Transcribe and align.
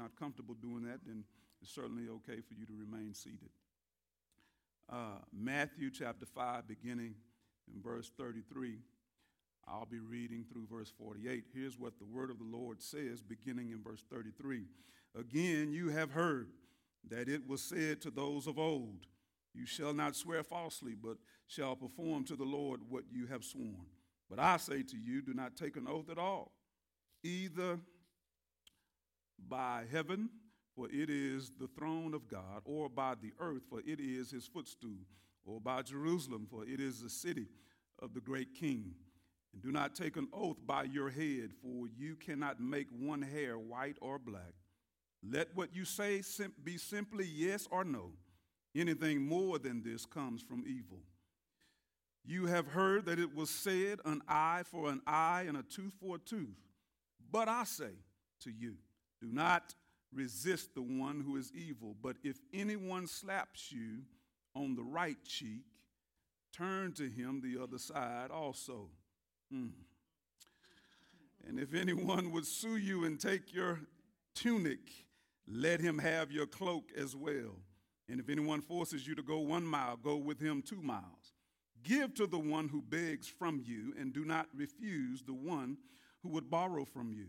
not 0.00 0.16
comfortable 0.18 0.54
doing 0.54 0.84
that, 0.84 1.00
then 1.06 1.24
it's 1.60 1.74
certainly 1.74 2.08
okay 2.08 2.40
for 2.40 2.54
you 2.54 2.64
to 2.66 2.72
remain 2.72 3.14
seated. 3.14 3.50
Uh, 4.90 5.18
Matthew 5.32 5.90
chapter 5.90 6.26
5, 6.26 6.66
beginning 6.66 7.14
in 7.72 7.82
verse 7.82 8.10
33. 8.16 8.78
I'll 9.68 9.86
be 9.86 10.00
reading 10.00 10.44
through 10.50 10.66
verse 10.70 10.92
48. 10.98 11.44
Here's 11.54 11.78
what 11.78 11.98
the 11.98 12.06
word 12.06 12.30
of 12.30 12.38
the 12.38 12.44
Lord 12.44 12.82
says, 12.82 13.22
beginning 13.22 13.70
in 13.70 13.82
verse 13.82 14.02
33. 14.10 14.64
Again, 15.18 15.70
you 15.70 15.90
have 15.90 16.10
heard 16.10 16.48
that 17.08 17.28
it 17.28 17.46
was 17.46 17.62
said 17.62 18.00
to 18.02 18.10
those 18.10 18.46
of 18.46 18.58
old, 18.58 19.06
You 19.54 19.66
shall 19.66 19.92
not 19.92 20.16
swear 20.16 20.42
falsely, 20.42 20.94
but 21.00 21.18
shall 21.46 21.76
perform 21.76 22.24
to 22.24 22.36
the 22.36 22.44
Lord 22.44 22.80
what 22.88 23.04
you 23.12 23.26
have 23.26 23.44
sworn. 23.44 23.86
But 24.28 24.38
I 24.38 24.56
say 24.56 24.82
to 24.82 24.96
you, 24.96 25.22
do 25.22 25.34
not 25.34 25.56
take 25.56 25.76
an 25.76 25.86
oath 25.88 26.08
at 26.10 26.18
all, 26.18 26.52
either 27.22 27.78
by 29.48 29.84
heaven, 29.90 30.30
for 30.74 30.86
it 30.88 31.10
is 31.10 31.52
the 31.58 31.68
throne 31.68 32.14
of 32.14 32.28
God, 32.28 32.62
or 32.64 32.88
by 32.88 33.14
the 33.20 33.32
earth, 33.38 33.62
for 33.68 33.80
it 33.80 34.00
is 34.00 34.30
his 34.30 34.46
footstool, 34.46 34.98
or 35.44 35.60
by 35.60 35.82
Jerusalem, 35.82 36.46
for 36.50 36.64
it 36.64 36.80
is 36.80 37.02
the 37.02 37.10
city 37.10 37.46
of 38.00 38.14
the 38.14 38.20
great 38.20 38.54
king. 38.54 38.94
And 39.52 39.62
do 39.62 39.72
not 39.72 39.94
take 39.94 40.16
an 40.16 40.28
oath 40.32 40.58
by 40.66 40.84
your 40.84 41.10
head, 41.10 41.50
for 41.60 41.86
you 41.96 42.16
cannot 42.16 42.60
make 42.60 42.86
one 42.90 43.22
hair 43.22 43.58
white 43.58 43.96
or 44.00 44.18
black. 44.18 44.54
Let 45.22 45.54
what 45.54 45.74
you 45.74 45.84
say 45.84 46.22
be 46.62 46.78
simply 46.78 47.26
yes 47.26 47.66
or 47.70 47.84
no. 47.84 48.12
Anything 48.74 49.26
more 49.26 49.58
than 49.58 49.82
this 49.82 50.06
comes 50.06 50.42
from 50.42 50.64
evil. 50.66 51.00
You 52.24 52.46
have 52.46 52.68
heard 52.68 53.06
that 53.06 53.18
it 53.18 53.34
was 53.34 53.50
said, 53.50 53.98
an 54.04 54.22
eye 54.28 54.62
for 54.70 54.88
an 54.90 55.00
eye 55.06 55.44
and 55.48 55.56
a 55.56 55.62
tooth 55.62 55.94
for 56.00 56.16
a 56.16 56.18
tooth. 56.18 56.56
But 57.30 57.48
I 57.48 57.64
say 57.64 57.92
to 58.44 58.50
you, 58.50 58.76
do 59.20 59.28
not 59.30 59.74
resist 60.12 60.74
the 60.74 60.82
one 60.82 61.20
who 61.20 61.36
is 61.36 61.52
evil, 61.54 61.94
but 62.02 62.16
if 62.24 62.38
anyone 62.52 63.06
slaps 63.06 63.70
you 63.70 64.02
on 64.54 64.74
the 64.74 64.82
right 64.82 65.22
cheek, 65.24 65.64
turn 66.52 66.92
to 66.92 67.08
him 67.08 67.40
the 67.40 67.62
other 67.62 67.78
side 67.78 68.30
also. 68.30 68.88
Mm. 69.54 69.70
And 71.46 71.58
if 71.58 71.74
anyone 71.74 72.32
would 72.32 72.46
sue 72.46 72.76
you 72.76 73.04
and 73.04 73.18
take 73.18 73.54
your 73.54 73.80
tunic, 74.34 74.80
let 75.46 75.80
him 75.80 75.98
have 75.98 76.30
your 76.30 76.46
cloak 76.46 76.90
as 76.96 77.16
well. 77.16 77.56
And 78.08 78.20
if 78.20 78.28
anyone 78.28 78.60
forces 78.60 79.06
you 79.06 79.14
to 79.14 79.22
go 79.22 79.38
one 79.38 79.64
mile, 79.64 79.96
go 79.96 80.16
with 80.16 80.40
him 80.40 80.62
two 80.62 80.82
miles. 80.82 81.34
Give 81.82 82.12
to 82.14 82.26
the 82.26 82.38
one 82.38 82.68
who 82.68 82.82
begs 82.82 83.26
from 83.26 83.62
you, 83.64 83.94
and 83.98 84.12
do 84.12 84.24
not 84.24 84.48
refuse 84.54 85.22
the 85.22 85.32
one 85.32 85.78
who 86.22 86.28
would 86.30 86.50
borrow 86.50 86.84
from 86.84 87.12
you. 87.12 87.28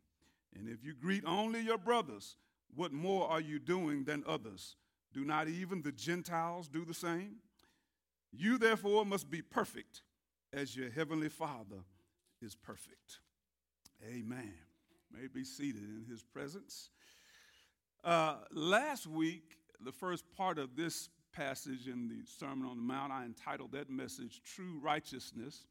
And 0.55 0.67
if 0.67 0.83
you 0.83 0.93
greet 0.93 1.23
only 1.25 1.61
your 1.61 1.77
brothers, 1.77 2.35
what 2.75 2.91
more 2.91 3.29
are 3.29 3.41
you 3.41 3.59
doing 3.59 4.03
than 4.03 4.23
others? 4.27 4.75
Do 5.13 5.25
not 5.25 5.47
even 5.47 5.81
the 5.81 5.91
Gentiles 5.91 6.67
do 6.67 6.85
the 6.85 6.93
same? 6.93 7.37
You 8.31 8.57
therefore 8.57 9.05
must 9.05 9.29
be 9.29 9.41
perfect 9.41 10.03
as 10.53 10.75
your 10.75 10.89
heavenly 10.89 11.29
Father 11.29 11.83
is 12.41 12.55
perfect. 12.55 13.19
Amen. 14.05 14.53
May 15.11 15.27
be 15.27 15.43
seated 15.43 15.83
in 15.83 16.05
his 16.09 16.23
presence. 16.23 16.89
Uh, 18.03 18.37
last 18.51 19.05
week, 19.05 19.57
the 19.83 19.91
first 19.91 20.23
part 20.35 20.57
of 20.57 20.75
this 20.75 21.09
passage 21.33 21.87
in 21.87 22.07
the 22.07 22.21
Sermon 22.25 22.67
on 22.67 22.77
the 22.77 22.83
Mount, 22.83 23.11
I 23.11 23.25
entitled 23.25 23.71
that 23.73 23.89
message 23.89 24.41
True 24.43 24.79
Righteousness. 24.81 25.65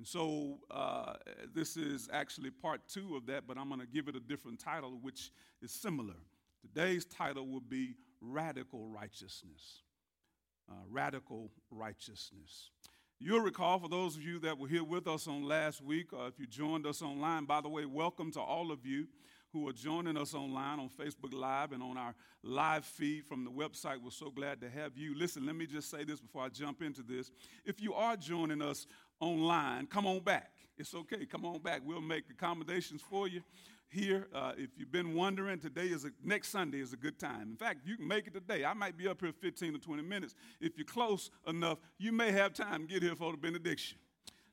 And 0.00 0.08
so 0.08 0.56
uh, 0.70 1.12
this 1.54 1.76
is 1.76 2.08
actually 2.10 2.50
part 2.50 2.80
two 2.88 3.16
of 3.16 3.26
that, 3.26 3.46
but 3.46 3.58
I'm 3.58 3.68
going 3.68 3.82
to 3.82 3.86
give 3.86 4.08
it 4.08 4.16
a 4.16 4.20
different 4.20 4.58
title, 4.58 4.98
which 5.02 5.30
is 5.60 5.72
similar. 5.72 6.14
Today's 6.62 7.04
title 7.04 7.46
will 7.46 7.60
be 7.60 7.96
Radical 8.22 8.88
Righteousness. 8.88 9.82
Uh, 10.70 10.76
radical 10.88 11.50
Righteousness. 11.70 12.70
You'll 13.18 13.40
recall, 13.40 13.78
for 13.78 13.90
those 13.90 14.16
of 14.16 14.22
you 14.22 14.38
that 14.38 14.56
were 14.56 14.68
here 14.68 14.84
with 14.84 15.06
us 15.06 15.28
on 15.28 15.44
last 15.44 15.84
week, 15.84 16.14
or 16.14 16.28
if 16.28 16.38
you 16.38 16.46
joined 16.46 16.86
us 16.86 17.02
online, 17.02 17.44
by 17.44 17.60
the 17.60 17.68
way, 17.68 17.84
welcome 17.84 18.32
to 18.32 18.40
all 18.40 18.72
of 18.72 18.86
you 18.86 19.06
who 19.52 19.68
are 19.68 19.72
joining 19.72 20.16
us 20.16 20.32
online 20.32 20.78
on 20.78 20.88
Facebook 20.88 21.34
Live 21.34 21.72
and 21.72 21.82
on 21.82 21.98
our 21.98 22.14
live 22.42 22.84
feed 22.84 23.26
from 23.26 23.44
the 23.44 23.50
website. 23.50 24.02
We're 24.02 24.10
so 24.10 24.30
glad 24.30 24.60
to 24.60 24.70
have 24.70 24.96
you. 24.96 25.14
Listen, 25.14 25.44
let 25.44 25.56
me 25.56 25.66
just 25.66 25.90
say 25.90 26.04
this 26.04 26.20
before 26.20 26.44
I 26.44 26.48
jump 26.48 26.82
into 26.82 27.02
this. 27.02 27.30
If 27.64 27.82
you 27.82 27.92
are 27.92 28.16
joining 28.16 28.62
us 28.62 28.86
online, 29.20 29.86
come 29.86 30.06
on 30.06 30.20
back. 30.20 30.50
It's 30.76 30.94
okay. 30.94 31.26
Come 31.26 31.44
on 31.44 31.58
back. 31.58 31.82
We'll 31.84 32.00
make 32.00 32.24
accommodations 32.30 33.02
for 33.02 33.28
you 33.28 33.42
here. 33.90 34.28
Uh, 34.34 34.52
if 34.56 34.70
you've 34.78 34.90
been 34.90 35.14
wondering, 35.14 35.58
today 35.58 35.86
is 35.86 36.04
a, 36.04 36.10
next 36.24 36.48
Sunday 36.48 36.80
is 36.80 36.92
a 36.92 36.96
good 36.96 37.18
time. 37.18 37.42
In 37.50 37.56
fact, 37.56 37.80
you 37.84 37.96
can 37.96 38.08
make 38.08 38.26
it 38.26 38.32
today. 38.32 38.64
I 38.64 38.72
might 38.72 38.96
be 38.96 39.06
up 39.06 39.20
here 39.20 39.32
15 39.32 39.74
to 39.74 39.78
20 39.78 40.02
minutes. 40.02 40.34
If 40.60 40.78
you're 40.78 40.86
close 40.86 41.30
enough, 41.46 41.78
you 41.98 42.12
may 42.12 42.32
have 42.32 42.54
time 42.54 42.86
to 42.86 42.92
get 42.94 43.02
here 43.02 43.14
for 43.14 43.32
the 43.32 43.36
benediction. 43.36 43.98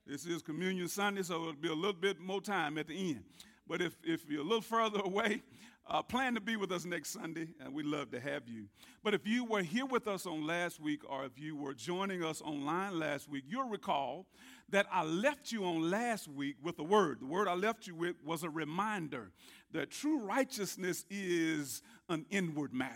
This 0.06 0.26
is 0.26 0.42
Communion 0.42 0.88
Sunday, 0.88 1.24
so 1.24 1.36
it'll 1.36 1.54
be 1.54 1.70
a 1.70 1.74
little 1.74 1.94
bit 1.94 2.20
more 2.20 2.42
time 2.42 2.78
at 2.78 2.88
the 2.88 3.12
end. 3.12 3.24
But 3.68 3.82
if, 3.82 3.98
if 4.04 4.30
you're 4.30 4.42
a 4.42 4.44
little 4.44 4.62
further 4.62 5.00
away, 5.00 5.44
uh, 5.90 6.02
plan 6.02 6.34
to 6.36 6.42
be 6.42 6.56
with 6.58 6.72
us 6.72 6.86
next 6.86 7.12
Sunday, 7.12 7.48
and 7.62 7.74
we'd 7.74 7.86
love 7.86 8.12
to 8.12 8.20
have 8.20 8.48
you. 8.48 8.66
But 9.04 9.14
if 9.14 9.26
you 9.26 9.46
were 9.46 9.62
here 9.62 9.86
with 9.86 10.08
us 10.08 10.26
on 10.26 10.46
last 10.46 10.82
week, 10.82 11.02
or 11.10 11.26
if 11.26 11.40
you 11.40 11.56
were 11.56 11.74
joining 11.74 12.24
us 12.24 12.42
online 12.42 13.00
last 13.00 13.30
week, 13.30 13.46
you'll 13.48 13.70
recall 13.70 14.26
that 14.70 14.88
I 14.92 15.04
left 15.04 15.52
you 15.52 15.64
on 15.66 15.90
last 15.90 16.28
week 16.28 16.58
with 16.62 16.78
a 16.80 16.84
word. 16.84 17.22
The 17.22 17.26
word 17.26 17.48
I 17.48 17.54
left 17.54 17.88
you 17.88 17.96
with 17.96 18.16
was 18.24 18.44
a 18.44 18.50
reminder 18.50 19.32
that 19.72 19.92
true 19.92 20.20
righteousness 20.20 21.06
is 21.10 21.82
an 22.10 22.26
inward 22.30 22.74
matter. 22.74 22.94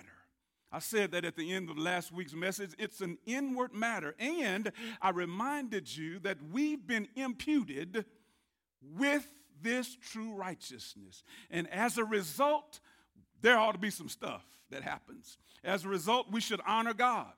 I 0.72 0.80
said 0.80 1.12
that 1.12 1.26
at 1.26 1.36
the 1.36 1.52
end 1.52 1.70
of 1.70 1.78
last 1.78 2.12
week's 2.14 2.34
message. 2.34 2.72
It's 2.80 3.02
an 3.02 3.18
inward 3.26 3.74
matter. 3.74 4.16
And 4.20 4.72
I 5.02 5.10
reminded 5.10 5.96
you 5.96 6.20
that 6.20 6.38
we've 6.52 6.86
been 6.86 7.10
imputed 7.16 8.06
with 8.82 9.28
this 9.62 9.96
true 9.96 10.34
righteousness. 10.34 11.24
And 11.50 11.70
as 11.70 11.98
a 11.98 12.06
result, 12.06 12.80
there 13.42 13.58
ought 13.58 13.74
to 13.74 13.80
be 13.80 13.90
some 13.90 14.08
stuff 14.10 14.46
that 14.70 14.84
happens. 14.84 15.38
As 15.64 15.84
a 15.84 15.90
result, 15.90 16.32
we 16.32 16.42
should 16.42 16.62
honor 16.66 16.94
God, 16.94 17.34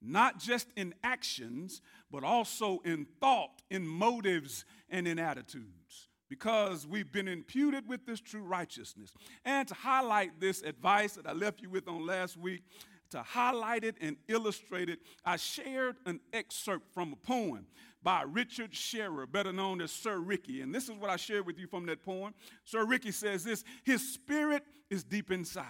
not 0.00 0.38
just 0.38 0.68
in 0.76 0.94
actions, 1.02 1.80
but 2.10 2.24
also 2.24 2.80
in 2.84 3.06
thought, 3.20 3.62
in 3.70 3.86
motives, 3.86 4.64
and 4.88 5.06
in 5.06 5.18
attitudes. 5.18 6.08
Because 6.28 6.86
we've 6.86 7.12
been 7.12 7.28
imputed 7.28 7.88
with 7.88 8.04
this 8.04 8.20
true 8.20 8.42
righteousness. 8.42 9.12
And 9.44 9.68
to 9.68 9.74
highlight 9.74 10.40
this 10.40 10.62
advice 10.62 11.12
that 11.12 11.26
I 11.26 11.32
left 11.32 11.62
you 11.62 11.70
with 11.70 11.86
on 11.86 12.04
last 12.04 12.36
week, 12.36 12.62
to 13.10 13.22
highlight 13.22 13.84
it 13.84 13.96
and 14.00 14.16
illustrate 14.28 14.88
it, 14.88 15.00
I 15.24 15.36
shared 15.36 15.96
an 16.06 16.20
excerpt 16.32 16.92
from 16.92 17.12
a 17.12 17.16
poem 17.16 17.66
by 18.02 18.22
Richard 18.22 18.72
Sherrer, 18.72 19.30
better 19.30 19.52
known 19.52 19.80
as 19.80 19.90
Sir 19.90 20.18
Ricky. 20.18 20.60
And 20.60 20.74
this 20.74 20.88
is 20.88 20.96
what 20.96 21.10
I 21.10 21.16
shared 21.16 21.46
with 21.46 21.58
you 21.58 21.66
from 21.66 21.86
that 21.86 22.04
poem. 22.04 22.34
Sir 22.64 22.84
Ricky 22.84 23.10
says 23.10 23.44
this 23.44 23.64
His 23.84 24.12
spirit 24.14 24.62
is 24.90 25.04
deep 25.04 25.30
inside, 25.30 25.64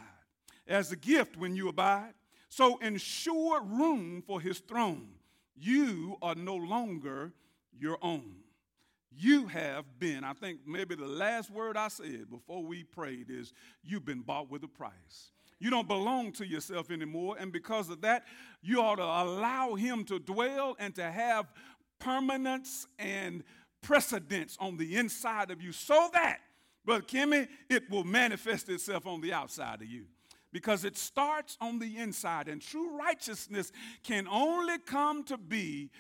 as 0.67 0.93
a 0.93 0.97
gift 0.97 1.37
when 1.37 1.57
you 1.57 1.69
abide. 1.69 2.15
So 2.57 2.79
ensure 2.79 3.61
room 3.61 4.23
for 4.27 4.41
his 4.41 4.61
throne. 4.61 5.09
You 5.55 6.17
are 6.23 6.35
no 6.35 6.55
longer 6.55 7.35
your 7.79 7.99
own. 8.01 8.37
You 9.15 9.47
have 9.49 9.85
been, 9.99 10.25
I 10.25 10.33
think 10.33 10.61
maybe 10.67 10.95
the 10.95 11.05
last 11.05 11.51
word 11.51 11.77
I 11.77 11.89
said 11.89 12.31
before 12.31 12.65
we 12.65 12.83
prayed 12.83 13.27
is, 13.29 13.53
You've 13.85 14.07
been 14.07 14.23
bought 14.23 14.51
with 14.51 14.65
a 14.65 14.69
price. 14.69 15.33
You 15.59 15.69
don't 15.69 15.87
belong 15.87 16.33
to 16.33 16.47
yourself 16.47 16.91
anymore. 16.91 17.37
And 17.39 17.53
because 17.53 17.91
of 17.91 18.01
that, 18.01 18.25
you 18.63 18.81
ought 18.81 18.97
to 18.97 19.03
allow 19.03 19.75
Him 19.75 20.05
to 20.05 20.19
dwell 20.19 20.77
and 20.79 20.95
to 20.95 21.05
have 21.05 21.53
permanence 21.99 22.87
and 22.99 23.45
precedence 23.83 24.57
on 24.59 24.79
the 24.79 24.97
inside 24.97 25.51
of 25.51 25.61
you 25.61 25.73
so 25.73 26.09
that, 26.15 26.39
Brother 26.87 27.05
Kimmy, 27.05 27.49
it 27.69 27.91
will 27.91 28.05
manifest 28.05 28.71
itself 28.71 29.07
on 29.07 29.21
the 29.21 29.35
outside 29.35 29.83
of 29.83 29.89
you. 29.89 30.07
Because 30.57 30.87
it 30.87 30.97
starts 30.97 31.59
on 31.61 31.79
the 31.79 31.99
inside, 31.99 32.49
and 32.49 32.63
true 32.63 32.97
righteousness 32.97 33.73
can 34.03 34.27
only 34.27 34.79
come 34.79 35.23
to 35.25 35.37
be 35.37 35.91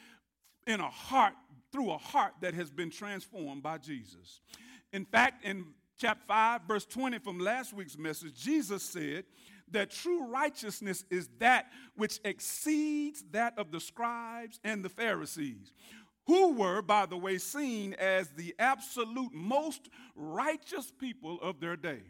in 0.66 0.80
a 0.80 0.88
heart, 0.88 1.34
through 1.70 1.90
a 1.90 1.98
heart 1.98 2.32
that 2.40 2.54
has 2.54 2.70
been 2.70 2.88
transformed 2.88 3.62
by 3.62 3.76
Jesus. 3.76 4.40
In 4.94 5.04
fact, 5.04 5.44
in 5.44 5.66
chapter 5.98 6.24
5, 6.26 6.62
verse 6.66 6.86
20 6.86 7.18
from 7.18 7.38
last 7.38 7.74
week's 7.74 7.98
message, 7.98 8.34
Jesus 8.34 8.82
said 8.82 9.24
that 9.72 9.90
true 9.90 10.24
righteousness 10.24 11.04
is 11.10 11.28
that 11.38 11.66
which 11.94 12.18
exceeds 12.24 13.24
that 13.32 13.58
of 13.58 13.70
the 13.70 13.78
scribes 13.78 14.58
and 14.64 14.82
the 14.82 14.88
Pharisees, 14.88 15.74
who 16.26 16.54
were, 16.54 16.80
by 16.80 17.04
the 17.04 17.18
way, 17.18 17.36
seen 17.36 17.92
as 17.98 18.30
the 18.30 18.54
absolute 18.58 19.34
most 19.34 19.90
righteous 20.14 20.90
people 20.98 21.38
of 21.42 21.60
their 21.60 21.76
day. 21.76 22.00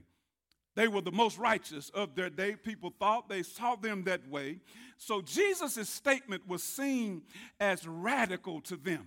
They 0.76 0.88
were 0.88 1.00
the 1.00 1.11
most 1.11 1.38
righteous 1.38 1.88
of 1.90 2.14
their 2.14 2.31
day. 2.31 2.55
People 2.55 2.93
thought 3.00 3.28
they 3.28 3.43
saw 3.43 3.75
them 3.76 4.05
that 4.05 4.28
way. 4.28 4.61
So 4.99 5.23
Jesus' 5.23 5.88
statement 5.88 6.46
was 6.46 6.62
seen 6.62 7.23
as 7.58 7.87
radical 7.87 8.61
to 8.62 8.76
them. 8.76 9.06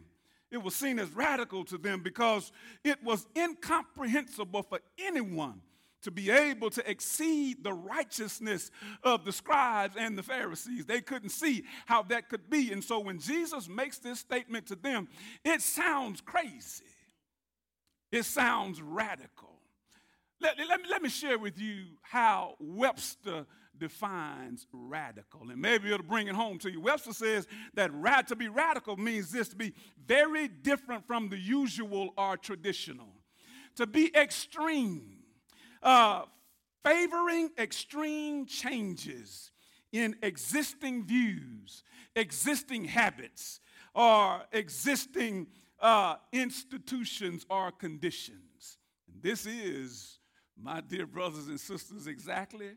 It 0.51 0.63
was 0.63 0.75
seen 0.75 0.97
as 0.97 1.11
radical 1.11 1.63
to 1.65 1.77
them 1.77 2.01
because 2.01 2.51
it 2.83 3.01
was 3.03 3.27
incomprehensible 3.37 4.63
for 4.63 4.79
anyone 4.97 5.61
to 6.01 6.09
be 6.09 6.31
able 6.31 6.71
to 6.71 6.89
exceed 6.89 7.63
the 7.63 7.73
righteousness 7.73 8.71
of 9.03 9.23
the 9.23 9.31
scribes 9.31 9.95
and 9.95 10.17
the 10.17 10.23
Pharisees. 10.23 10.85
They 10.85 11.01
couldn't 11.01 11.29
see 11.29 11.65
how 11.85 12.01
that 12.03 12.29
could 12.29 12.49
be. 12.49 12.71
And 12.71 12.83
so 12.83 12.99
when 12.99 13.19
Jesus 13.19 13.69
makes 13.69 13.99
this 13.99 14.19
statement 14.19 14.65
to 14.67 14.75
them, 14.75 15.07
it 15.45 15.61
sounds 15.61 16.19
crazy, 16.21 16.85
it 18.11 18.23
sounds 18.23 18.81
radical. 18.81 19.48
Let, 20.41 20.57
let, 20.57 20.79
let 20.89 21.01
me 21.01 21.09
share 21.09 21.37
with 21.37 21.59
you 21.59 21.85
how 22.01 22.55
Webster 22.59 23.45
defines 23.77 24.67
radical. 24.71 25.49
And 25.49 25.61
maybe 25.61 25.91
it'll 25.91 26.05
bring 26.05 26.27
it 26.27 26.35
home 26.35 26.57
to 26.59 26.71
you. 26.71 26.81
Webster 26.81 27.13
says 27.13 27.47
that 27.73 27.93
rad, 27.93 28.27
to 28.27 28.35
be 28.35 28.47
radical 28.47 28.97
means 28.97 29.31
this 29.31 29.49
to 29.49 29.55
be 29.55 29.73
very 30.05 30.47
different 30.47 31.07
from 31.07 31.29
the 31.29 31.37
usual 31.37 32.13
or 32.17 32.37
traditional, 32.37 33.13
to 33.75 33.87
be 33.87 34.15
extreme 34.15 35.19
uh, 35.81 36.23
favoring 36.83 37.49
extreme 37.57 38.45
changes 38.45 39.51
in 39.91 40.15
existing 40.21 41.05
views, 41.05 41.83
existing 42.15 42.85
habits, 42.85 43.59
or 43.93 44.41
existing 44.51 45.47
uh, 45.81 46.15
institutions 46.31 47.45
or 47.49 47.71
conditions. 47.71 48.77
And 49.11 49.21
this 49.21 49.45
is, 49.45 50.18
my 50.61 50.81
dear 50.81 51.05
brothers 51.05 51.47
and 51.47 51.59
sisters, 51.59 52.07
exactly 52.07 52.71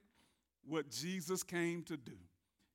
what 0.67 0.91
Jesus 0.91 1.43
came 1.43 1.83
to 1.85 1.97
do. 1.97 2.13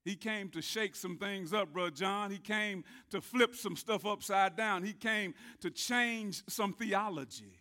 He 0.03 0.15
came 0.15 0.49
to 0.49 0.61
shake 0.61 0.95
some 0.95 1.17
things 1.17 1.53
up, 1.53 1.73
Brother 1.73 1.91
John. 1.91 2.31
He 2.31 2.37
came 2.37 2.85
to 3.09 3.19
flip 3.19 3.55
some 3.55 3.75
stuff 3.75 4.05
upside 4.05 4.55
down. 4.55 4.83
He 4.83 4.93
came 4.93 5.33
to 5.59 5.69
change 5.69 6.43
some 6.47 6.71
theology. 6.73 7.59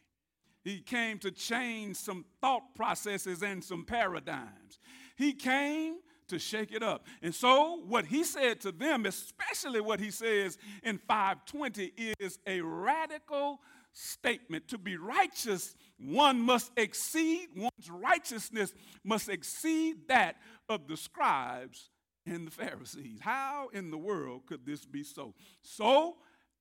He 0.63 0.81
came 0.81 1.19
to 1.19 1.31
change 1.31 1.97
some 1.97 2.25
thought 2.41 2.75
processes 2.75 3.43
and 3.43 3.63
some 3.63 3.85
paradigms. 3.85 4.79
He 5.17 5.33
came 5.33 5.97
to 6.29 6.39
shake 6.39 6.73
it 6.73 6.83
up. 6.83 7.07
And 7.23 7.35
so, 7.35 7.81
what 7.87 8.07
he 8.07 8.25
said 8.25 8.61
to 8.63 8.73
them, 8.73 9.07
especially 9.07 9.81
what 9.81 10.01
he 10.01 10.11
says 10.11 10.59
in 10.83 10.99
520, 10.99 11.93
is 12.19 12.39
a 12.47 12.61
radical 12.61 13.61
statement. 13.97 14.69
To 14.69 14.79
be 14.79 14.97
righteous, 14.97 15.75
one 15.99 16.41
must 16.41 16.71
exceed, 16.77 17.49
one's 17.57 17.91
righteousness 17.91 18.75
must 19.03 19.29
exceed 19.29 20.09
that 20.09 20.37
of 20.69 20.87
the 20.87 20.97
scribes 20.97 21.91
and 22.27 22.47
the 22.47 22.51
Pharisees. 22.51 23.21
How 23.21 23.69
in 23.73 23.91
the 23.91 23.97
world 23.97 24.43
could 24.47 24.67
this 24.67 24.85
be 24.85 25.03
so? 25.03 25.35
So, 25.63 26.17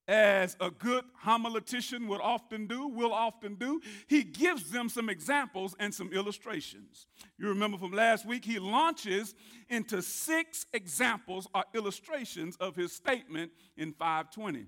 as 0.08 0.56
a 0.60 0.70
good 0.70 1.04
homiletician 1.24 2.06
would 2.06 2.20
often 2.20 2.68
do, 2.68 2.86
will 2.86 3.12
often 3.12 3.56
do, 3.56 3.80
he 4.06 4.22
gives 4.22 4.70
them 4.70 4.88
some 4.88 5.10
examples 5.10 5.74
and 5.80 5.92
some 5.92 6.12
illustrations. 6.12 7.08
You 7.38 7.48
remember 7.48 7.76
from 7.76 7.90
last 7.90 8.24
week, 8.24 8.44
he 8.44 8.60
launches 8.60 9.34
into 9.68 10.00
six 10.00 10.64
examples 10.72 11.48
or 11.52 11.64
illustrations 11.74 12.56
of 12.56 12.76
his 12.76 12.92
statement 12.92 13.50
in 13.76 13.92
520. 13.92 14.66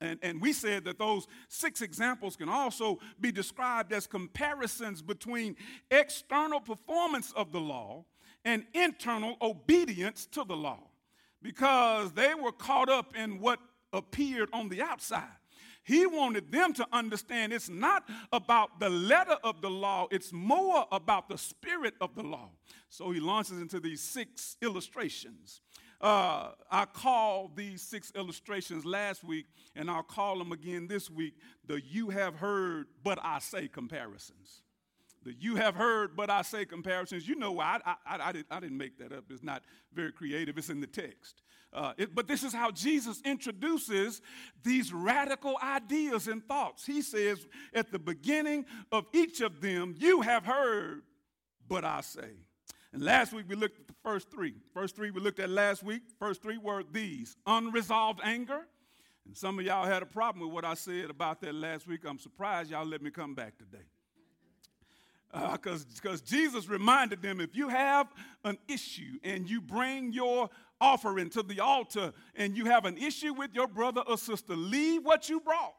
And, 0.00 0.18
and 0.22 0.40
we 0.40 0.52
said 0.52 0.84
that 0.84 0.98
those 0.98 1.26
six 1.48 1.80
examples 1.80 2.36
can 2.36 2.48
also 2.48 2.98
be 3.20 3.32
described 3.32 3.92
as 3.92 4.06
comparisons 4.06 5.00
between 5.00 5.56
external 5.90 6.60
performance 6.60 7.32
of 7.34 7.50
the 7.52 7.60
law 7.60 8.04
and 8.44 8.64
internal 8.74 9.36
obedience 9.40 10.26
to 10.26 10.44
the 10.44 10.56
law 10.56 10.80
because 11.42 12.12
they 12.12 12.34
were 12.34 12.52
caught 12.52 12.88
up 12.88 13.16
in 13.16 13.40
what 13.40 13.58
appeared 13.92 14.48
on 14.52 14.68
the 14.68 14.82
outside. 14.82 15.24
He 15.82 16.04
wanted 16.04 16.50
them 16.50 16.72
to 16.74 16.86
understand 16.92 17.52
it's 17.52 17.68
not 17.68 18.08
about 18.32 18.80
the 18.80 18.90
letter 18.90 19.36
of 19.44 19.62
the 19.62 19.70
law, 19.70 20.08
it's 20.10 20.32
more 20.32 20.84
about 20.90 21.28
the 21.28 21.38
spirit 21.38 21.94
of 22.00 22.16
the 22.16 22.24
law. 22.24 22.50
So 22.88 23.12
he 23.12 23.20
launches 23.20 23.60
into 23.60 23.78
these 23.78 24.00
six 24.00 24.56
illustrations. 24.60 25.60
Uh, 26.00 26.50
I 26.70 26.84
called 26.84 27.56
these 27.56 27.80
six 27.80 28.12
illustrations 28.14 28.84
last 28.84 29.24
week, 29.24 29.46
and 29.74 29.90
I'll 29.90 30.02
call 30.02 30.38
them 30.38 30.52
again 30.52 30.86
this 30.88 31.10
week 31.10 31.34
the 31.66 31.80
you 31.80 32.10
have 32.10 32.36
heard, 32.36 32.86
but 33.02 33.18
I 33.22 33.38
say 33.38 33.68
comparisons. 33.68 34.62
The 35.24 35.34
you 35.40 35.56
have 35.56 35.74
heard, 35.74 36.14
but 36.14 36.30
I 36.30 36.42
say 36.42 36.64
comparisons. 36.64 37.26
You 37.26 37.34
know 37.34 37.52
why? 37.52 37.80
I, 37.84 37.94
I, 38.06 38.28
I, 38.28 38.32
did, 38.32 38.44
I 38.50 38.60
didn't 38.60 38.76
make 38.76 38.98
that 38.98 39.12
up. 39.12 39.24
It's 39.30 39.42
not 39.42 39.62
very 39.92 40.12
creative, 40.12 40.56
it's 40.58 40.68
in 40.68 40.80
the 40.80 40.86
text. 40.86 41.42
Uh, 41.72 41.94
it, 41.98 42.14
but 42.14 42.28
this 42.28 42.42
is 42.44 42.52
how 42.54 42.70
Jesus 42.70 43.20
introduces 43.24 44.22
these 44.62 44.92
radical 44.92 45.56
ideas 45.62 46.28
and 46.28 46.46
thoughts. 46.46 46.86
He 46.86 47.02
says 47.02 47.44
at 47.74 47.90
the 47.90 47.98
beginning 47.98 48.66
of 48.92 49.06
each 49.12 49.40
of 49.40 49.60
them, 49.60 49.94
You 49.98 50.20
have 50.20 50.44
heard, 50.44 51.02
but 51.68 51.84
I 51.84 52.02
say. 52.02 52.30
And 52.92 53.02
last 53.02 53.32
week 53.32 53.46
we 53.48 53.56
looked 53.56 53.78
at 53.80 53.86
the 53.86 53.94
first 54.02 54.30
three. 54.30 54.54
First 54.72 54.96
three 54.96 55.10
we 55.10 55.20
looked 55.20 55.40
at 55.40 55.50
last 55.50 55.82
week. 55.82 56.02
First 56.18 56.42
three 56.42 56.58
were 56.58 56.82
these 56.90 57.36
unresolved 57.46 58.20
anger. 58.22 58.66
And 59.26 59.36
some 59.36 59.58
of 59.58 59.64
y'all 59.64 59.86
had 59.86 60.02
a 60.02 60.06
problem 60.06 60.46
with 60.46 60.54
what 60.54 60.64
I 60.64 60.74
said 60.74 61.10
about 61.10 61.40
that 61.40 61.54
last 61.54 61.86
week. 61.86 62.00
I'm 62.06 62.18
surprised 62.18 62.70
y'all 62.70 62.86
let 62.86 63.02
me 63.02 63.10
come 63.10 63.34
back 63.34 63.58
today 63.58 63.84
because 65.52 65.86
uh, 66.04 66.16
Jesus 66.24 66.68
reminded 66.68 67.20
them 67.20 67.40
if 67.40 67.54
you 67.54 67.68
have 67.68 68.08
an 68.44 68.58
issue 68.68 69.18
and 69.22 69.48
you 69.48 69.60
bring 69.60 70.12
your 70.12 70.48
offering 70.80 71.30
to 71.30 71.42
the 71.42 71.60
altar 71.60 72.12
and 72.34 72.56
you 72.56 72.66
have 72.66 72.84
an 72.84 72.96
issue 72.96 73.32
with 73.32 73.50
your 73.52 73.66
brother 73.66 74.02
or 74.06 74.16
sister, 74.16 74.54
leave 74.54 75.04
what 75.04 75.28
you 75.28 75.40
brought. 75.40 75.74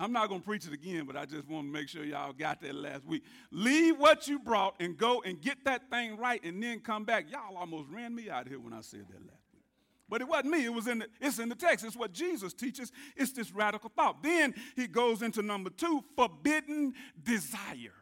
I'm 0.00 0.12
not 0.12 0.30
going 0.30 0.40
to 0.40 0.46
preach 0.46 0.66
it 0.66 0.72
again, 0.72 1.04
but 1.04 1.14
I 1.14 1.26
just 1.26 1.46
want 1.46 1.66
to 1.66 1.72
make 1.72 1.86
sure 1.86 2.02
y'all 2.02 2.32
got 2.32 2.62
that 2.62 2.74
last 2.74 3.04
week. 3.04 3.22
Leave 3.52 3.98
what 3.98 4.26
you 4.26 4.38
brought 4.38 4.74
and 4.80 4.96
go 4.96 5.20
and 5.20 5.38
get 5.38 5.62
that 5.66 5.90
thing 5.90 6.16
right 6.16 6.42
and 6.42 6.62
then 6.62 6.80
come 6.80 7.04
back. 7.04 7.30
Y'all 7.30 7.54
almost 7.54 7.90
ran 7.90 8.14
me 8.14 8.30
out 8.30 8.48
here 8.48 8.58
when 8.58 8.72
I 8.72 8.80
said 8.80 9.04
that 9.10 9.20
last 9.20 9.44
week. 9.52 9.62
But 10.08 10.22
it 10.22 10.28
wasn't 10.28 10.52
me, 10.52 10.64
it 10.64 10.72
was 10.72 10.86
in 10.86 11.00
the, 11.00 11.06
it's 11.20 11.38
in 11.38 11.50
the 11.50 11.54
text. 11.54 11.84
It's 11.84 11.96
what 11.96 12.14
Jesus 12.14 12.54
teaches. 12.54 12.92
It's 13.14 13.32
this 13.32 13.52
radical 13.52 13.92
thought. 13.94 14.22
Then 14.22 14.54
he 14.74 14.86
goes 14.86 15.20
into 15.20 15.42
number 15.42 15.68
two, 15.68 16.02
forbidden 16.16 16.94
desire 17.22 17.92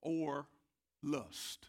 or 0.00 0.46
lust 1.02 1.66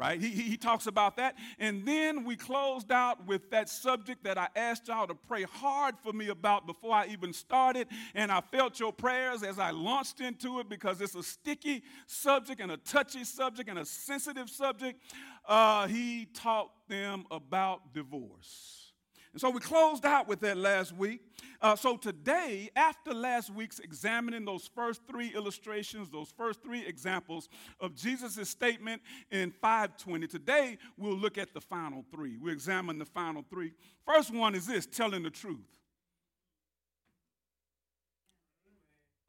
right? 0.00 0.18
He, 0.18 0.30
he, 0.30 0.56
talks 0.56 0.86
about 0.86 1.18
that. 1.18 1.36
And 1.58 1.84
then 1.84 2.24
we 2.24 2.34
closed 2.34 2.90
out 2.90 3.26
with 3.26 3.50
that 3.50 3.68
subject 3.68 4.24
that 4.24 4.38
I 4.38 4.48
asked 4.56 4.88
y'all 4.88 5.06
to 5.06 5.14
pray 5.14 5.42
hard 5.42 5.94
for 6.02 6.14
me 6.14 6.28
about 6.28 6.66
before 6.66 6.94
I 6.94 7.06
even 7.08 7.34
started. 7.34 7.86
And 8.14 8.32
I 8.32 8.40
felt 8.40 8.80
your 8.80 8.94
prayers 8.94 9.42
as 9.42 9.58
I 9.58 9.70
launched 9.70 10.20
into 10.20 10.58
it 10.58 10.70
because 10.70 11.02
it's 11.02 11.14
a 11.14 11.22
sticky 11.22 11.82
subject 12.06 12.62
and 12.62 12.72
a 12.72 12.78
touchy 12.78 13.24
subject 13.24 13.68
and 13.68 13.78
a 13.78 13.84
sensitive 13.84 14.48
subject. 14.48 15.02
Uh, 15.46 15.86
he 15.86 16.26
taught 16.32 16.70
them 16.88 17.26
about 17.30 17.92
divorce. 17.92 18.89
And 19.32 19.40
so 19.40 19.48
we 19.50 19.60
closed 19.60 20.04
out 20.04 20.26
with 20.26 20.40
that 20.40 20.56
last 20.56 20.92
week. 20.92 21.20
Uh, 21.62 21.76
so 21.76 21.96
today, 21.96 22.68
after 22.74 23.14
last 23.14 23.50
week's 23.50 23.78
examining 23.78 24.44
those 24.44 24.68
first 24.74 25.02
three 25.08 25.32
illustrations, 25.34 26.08
those 26.10 26.32
first 26.36 26.62
three 26.64 26.84
examples 26.84 27.48
of 27.78 27.94
Jesus' 27.94 28.48
statement 28.48 29.02
in 29.30 29.52
520, 29.52 30.26
today 30.26 30.78
we'll 30.96 31.16
look 31.16 31.38
at 31.38 31.54
the 31.54 31.60
final 31.60 32.04
three. 32.10 32.38
We 32.38 32.50
examine 32.50 32.98
the 32.98 33.04
final 33.04 33.44
three. 33.48 33.72
First 34.04 34.34
one 34.34 34.56
is 34.56 34.66
this 34.66 34.86
telling 34.86 35.22
the 35.22 35.30
truth. 35.30 35.60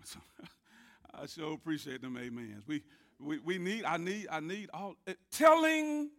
I 1.13 1.27
sure 1.27 1.53
appreciate 1.53 2.01
them 2.01 2.17
amens. 2.17 2.63
We, 2.65 2.81
we, 3.19 3.37
we 3.39 3.57
need, 3.59 3.85
I 3.85 3.97
need, 3.97 4.27
I 4.31 4.39
need 4.39 4.69
all, 4.73 4.95
uh, 5.07 5.13
telling 5.31 6.09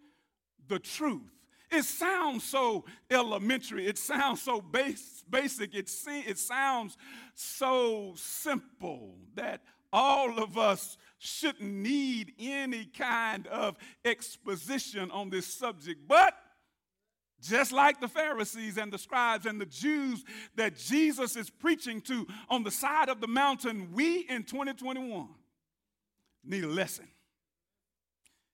the 0.68 0.78
truth. 0.78 1.41
It 1.72 1.84
sounds 1.84 2.44
so 2.44 2.84
elementary. 3.10 3.86
It 3.86 3.96
sounds 3.96 4.42
so 4.42 4.60
base, 4.60 5.24
basic. 5.28 5.74
It, 5.74 5.90
it 6.06 6.38
sounds 6.38 6.98
so 7.34 8.12
simple 8.16 9.16
that 9.34 9.62
all 9.92 10.38
of 10.38 10.58
us 10.58 10.98
shouldn't 11.18 11.72
need 11.72 12.32
any 12.38 12.84
kind 12.84 13.46
of 13.46 13.76
exposition 14.04 15.10
on 15.10 15.30
this 15.30 15.46
subject. 15.46 16.06
But 16.06 16.34
just 17.40 17.72
like 17.72 18.00
the 18.00 18.08
Pharisees 18.08 18.78
and 18.78 18.92
the 18.92 18.98
scribes 18.98 19.46
and 19.46 19.60
the 19.60 19.66
Jews 19.66 20.24
that 20.56 20.76
Jesus 20.76 21.36
is 21.36 21.50
preaching 21.50 22.00
to 22.02 22.26
on 22.48 22.62
the 22.62 22.70
side 22.70 23.08
of 23.08 23.20
the 23.20 23.26
mountain, 23.26 23.92
we 23.92 24.20
in 24.28 24.44
2021 24.44 25.28
need 26.44 26.64
a 26.64 26.68
lesson 26.68 27.08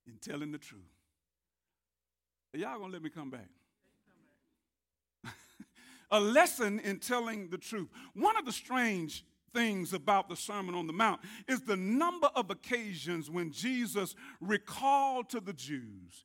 in 0.06 0.18
telling 0.18 0.52
the 0.52 0.58
truth. 0.58 0.97
Y'all 2.58 2.76
gonna 2.80 2.92
let 2.92 3.02
me 3.04 3.08
come 3.08 3.30
back? 3.30 3.48
a 6.10 6.18
lesson 6.18 6.80
in 6.80 6.98
telling 6.98 7.50
the 7.50 7.58
truth. 7.58 7.86
One 8.14 8.36
of 8.36 8.44
the 8.44 8.52
strange 8.52 9.24
things 9.54 9.92
about 9.92 10.28
the 10.28 10.34
Sermon 10.34 10.74
on 10.74 10.88
the 10.88 10.92
Mount 10.92 11.20
is 11.46 11.60
the 11.60 11.76
number 11.76 12.28
of 12.34 12.50
occasions 12.50 13.30
when 13.30 13.52
Jesus 13.52 14.16
recalled 14.40 15.28
to 15.30 15.40
the 15.40 15.52
Jews 15.52 16.24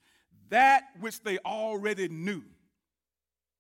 that 0.50 0.86
which 1.00 1.22
they 1.22 1.38
already 1.40 2.08
knew. 2.08 2.44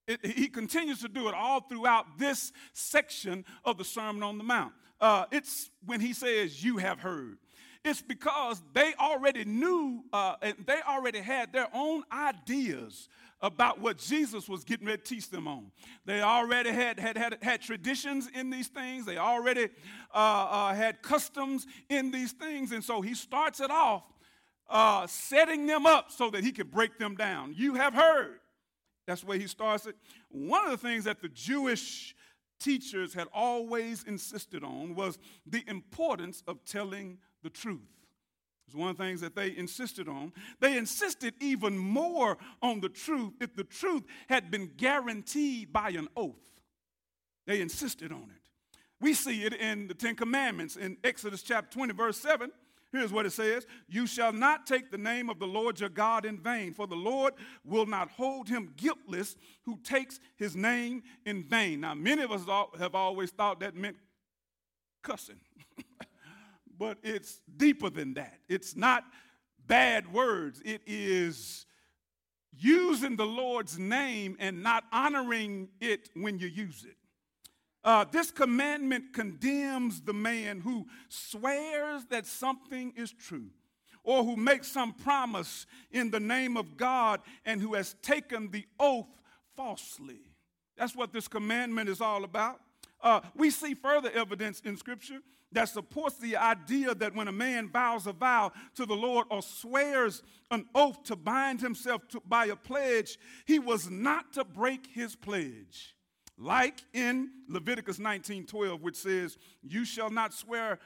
It, 0.08 0.25
he 0.25 0.48
continues 0.48 1.00
to 1.01 1.08
do 1.08 1.27
it 1.27 1.36
all 1.36 1.62
throughout 1.62 2.18
this 2.18 2.51
section 2.74 3.46
of 3.63 3.77
the 3.77 3.86
Sermon 3.86 4.24
on 4.24 4.39
the 4.39 4.44
Mount. 4.44 4.74
Uh, 5.00 5.25
it's 5.32 5.70
when 5.86 6.01
he 6.01 6.12
says, 6.13 6.63
You 6.63 6.77
have 6.77 7.00
heard. 7.00 7.38
It's 7.84 8.02
because 8.02 8.62
they 8.74 8.94
already 9.00 9.44
knew 9.44 10.04
uh, 10.13 10.36
and 10.42 10.56
they 10.66 10.80
already 10.88 11.20
had 11.20 11.52
their 11.52 11.68
own 11.74 12.04
ideas 12.12 13.10
about 13.42 13.82
what 13.82 13.98
Jesus 13.98 14.48
was 14.48 14.63
getting 14.63 14.88
ready 14.88 15.02
to 15.02 15.04
teach 15.04 15.30
them 15.30 15.50
on. 15.50 15.70
They 16.06 16.22
already 16.22 16.72
had, 16.72 16.98
had, 16.98 17.18
had, 17.18 17.38
had 17.42 17.62
traditions 17.62 18.30
in 18.34 18.50
these 18.50 18.70
things, 18.70 19.06
they 19.06 19.18
already 19.18 19.66
uh, 20.13 20.18
uh, 20.18 20.74
had 20.74 21.02
customs 21.02 21.68
in 21.90 22.10
these 22.10 22.32
things. 22.32 22.72
And 22.72 22.82
so 22.82 23.02
he 23.02 23.13
starts 23.13 23.60
it 23.60 23.70
off 23.70 24.04
uh, 24.70 25.08
setting 25.08 25.68
them 25.68 25.86
up 25.86 26.12
so 26.12 26.30
that 26.32 26.44
he 26.44 26.52
could 26.52 26.72
break 26.72 26.98
them 26.98 27.16
down. 27.16 27.54
You 27.56 27.75
have 27.75 27.94
heard. 27.94 28.40
That's 29.06 29.24
where 29.24 29.38
he 29.38 29.48
starts 29.48 29.86
it. 29.86 29.96
One 30.30 30.66
of 30.66 30.72
the 30.72 30.78
things 30.78 31.04
that 31.04 31.22
the 31.22 31.28
Jewish 31.30 32.16
teachers 32.60 33.13
had 33.13 33.28
always 33.34 34.04
insisted 34.04 34.63
on 34.63 34.96
was 34.96 35.20
the 35.46 35.63
importance 35.68 36.42
of 36.48 36.63
telling 36.63 37.18
the 37.44 37.50
truth. 37.50 37.82
It's 38.66 38.76
one 38.76 38.90
of 38.90 38.98
the 38.98 39.04
things 39.04 39.22
that 39.22 39.36
they 39.36 39.56
insisted 39.56 40.08
on. 40.08 40.34
They 40.60 40.78
insisted 40.78 41.36
even 41.40 41.78
more 41.78 42.38
on 42.62 42.80
the 42.80 42.90
truth 42.90 43.34
if 43.40 43.56
the 43.56 43.64
truth 43.64 44.04
had 44.30 44.50
been 44.50 44.72
guaranteed 44.78 45.72
by 45.72 45.90
an 45.90 46.08
oath. 46.16 46.50
They 47.46 47.62
insisted 47.62 48.12
on 48.12 48.24
it. 48.24 48.50
We 49.00 49.14
see 49.14 49.44
it 49.44 49.54
in 49.54 49.88
the 49.88 49.94
Ten 49.94 50.16
Commandments 50.16 50.78
in 50.78 50.98
Exodus 51.04 51.44
chapter 51.44 51.70
20, 51.72 51.94
verse 51.94 52.18
7. 52.18 52.52
Here's 52.94 53.12
what 53.12 53.26
it 53.26 53.32
says 53.32 53.66
You 53.88 54.08
shall 54.08 54.32
not 54.32 54.66
take 54.66 54.92
the 54.92 54.98
name 54.98 55.30
of 55.30 55.40
the 55.40 55.48
Lord 55.48 55.80
your 55.80 55.90
God 55.90 56.26
in 56.26 56.38
vain, 56.38 56.74
for 56.74 56.88
the 56.88 56.96
Lord 56.96 57.34
will 57.66 57.86
not 57.86 58.12
hold 58.12 58.48
him 58.48 58.72
guiltless 58.78 59.36
who 59.64 59.78
takes 59.84 60.20
his 60.38 60.56
name 60.56 61.04
in 61.26 61.44
vain. 61.44 61.82
Now, 61.82 61.96
many 61.96 62.22
of 62.22 62.32
us 62.32 62.46
have 62.80 62.96
always 62.96 63.32
thought 63.32 63.60
that 63.60 63.76
meant 63.76 63.98
cussing. 65.02 65.40
but 66.77 66.98
it's 67.03 67.42
deeper 67.58 67.89
than 67.89 68.13
that. 68.15 68.39
It's 68.48 68.75
not 68.75 69.03
bad 69.68 70.12
words, 70.12 70.62
it 70.65 70.82
is 70.86 71.65
using 72.56 73.15
the 73.15 73.25
Lord's 73.25 73.80
name 73.80 74.36
and 74.39 74.62
not 74.62 74.84
honoring 74.92 75.70
it 75.82 76.10
when 76.13 76.38
you 76.38 76.48
use 76.48 76.86
it. 76.88 76.98
Uh, 77.84 78.06
this 78.12 78.32
commandment 78.32 79.13
condemns 79.13 80.01
the 80.01 80.13
man 80.13 80.62
who 80.62 80.86
swears 81.10 82.06
that 82.10 82.25
something 82.25 82.94
is 82.96 83.12
true 83.12 83.50
or 84.03 84.24
who 84.24 84.36
makes 84.36 84.68
some 84.68 84.94
promise 84.94 85.65
in 85.92 86.10
the 86.10 86.20
name 86.20 86.56
of 86.56 86.77
God 86.77 87.22
and 87.46 87.60
who 87.60 87.74
has 87.74 87.96
taken 88.01 88.51
the 88.51 88.65
oath 88.80 89.08
falsely. 89.56 90.22
That's 90.77 90.96
what 90.96 91.12
this 91.12 91.27
commandment 91.27 91.89
is 91.89 92.01
all 92.01 92.24
about. 92.24 92.60
Uh, 93.01 93.20
we 93.36 93.50
see 93.50 93.74
further 93.74 94.12
evidence 94.12 94.62
in 94.62 94.77
Scripture 94.77 95.20
that 95.53 95.69
supports 95.69 96.17
the 96.17 96.36
idea 96.36 96.93
that 96.95 97.15
when 97.15 97.27
a 97.27 97.31
man 97.31 97.69
vows 97.69 98.07
a 98.07 98.13
vow 98.13 98.51
to 98.75 98.86
the 98.86 98.95
Lord 98.95 99.27
or 99.29 99.41
swears 99.41 100.22
an 100.51 100.65
oath 100.75 101.03
to 101.03 101.15
bind 101.15 101.62
himself 101.62 102.07
to, 102.10 102.22
by 102.25 102.45
a 102.45 102.55
pledge, 102.55 103.17
he 103.45 103.60
was 103.60 103.89
not 103.89 104.33
to 104.33 104.43
break 104.43 104.88
his 104.88 105.15
pledge. 105.15 105.95
Like 106.38 106.83
in 106.93 107.29
Leviticus 107.48 108.00
19:12, 108.00 108.81
which 108.81 108.95
says, 108.95 109.38
You 109.62 109.86
shall 109.86 110.10
not 110.10 110.33
swear 110.33 110.79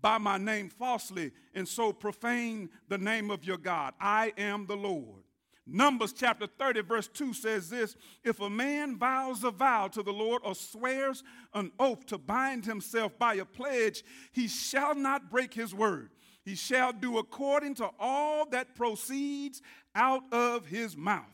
by 0.00 0.18
my 0.18 0.36
name 0.36 0.68
falsely 0.68 1.32
and 1.54 1.66
so 1.66 1.92
profane 1.92 2.68
the 2.88 2.98
name 2.98 3.30
of 3.30 3.44
your 3.44 3.56
God. 3.56 3.94
I 3.98 4.32
am 4.36 4.66
the 4.66 4.76
Lord. 4.76 5.22
Numbers 5.66 6.12
chapter 6.12 6.46
30, 6.46 6.82
verse 6.82 7.08
2 7.08 7.32
says 7.32 7.70
this 7.70 7.96
If 8.22 8.40
a 8.40 8.50
man 8.50 8.98
vows 8.98 9.44
a 9.44 9.50
vow 9.50 9.88
to 9.88 10.02
the 10.02 10.12
Lord 10.12 10.42
or 10.44 10.54
swears 10.54 11.22
an 11.54 11.72
oath 11.78 12.04
to 12.06 12.18
bind 12.18 12.66
himself 12.66 13.18
by 13.18 13.34
a 13.34 13.46
pledge, 13.46 14.04
he 14.32 14.46
shall 14.46 14.94
not 14.94 15.30
break 15.30 15.54
his 15.54 15.74
word. 15.74 16.10
He 16.44 16.54
shall 16.54 16.92
do 16.92 17.16
according 17.16 17.76
to 17.76 17.88
all 17.98 18.46
that 18.50 18.74
proceeds 18.74 19.62
out 19.94 20.22
of 20.32 20.66
his 20.66 20.96
mouth. 20.96 21.24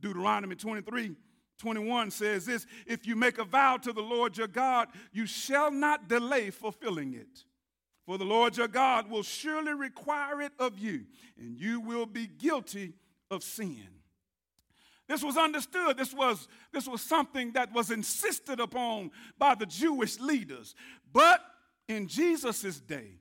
Deuteronomy 0.00 0.56
23, 0.56 1.12
21 1.60 2.10
says 2.10 2.44
this 2.44 2.66
If 2.86 3.06
you 3.06 3.14
make 3.14 3.38
a 3.38 3.44
vow 3.44 3.76
to 3.76 3.92
the 3.92 4.02
Lord 4.02 4.36
your 4.36 4.48
God, 4.48 4.88
you 5.12 5.26
shall 5.26 5.70
not 5.70 6.08
delay 6.08 6.50
fulfilling 6.50 7.14
it. 7.14 7.44
For 8.04 8.18
the 8.18 8.24
Lord 8.24 8.56
your 8.56 8.68
God 8.68 9.08
will 9.08 9.22
surely 9.22 9.74
require 9.74 10.40
it 10.40 10.52
of 10.58 10.78
you, 10.78 11.04
and 11.38 11.56
you 11.56 11.80
will 11.80 12.06
be 12.06 12.26
guilty 12.26 12.94
of 13.30 13.42
sin. 13.42 13.88
This 15.08 15.22
was 15.22 15.38
understood. 15.38 15.96
This 15.96 16.12
was, 16.12 16.48
this 16.72 16.86
was 16.86 17.00
something 17.00 17.52
that 17.52 17.72
was 17.72 17.90
insisted 17.90 18.60
upon 18.60 19.10
by 19.38 19.54
the 19.54 19.64
Jewish 19.64 20.20
leaders. 20.20 20.74
But 21.12 21.40
in 21.88 22.06
Jesus' 22.06 22.78
day, 22.78 23.12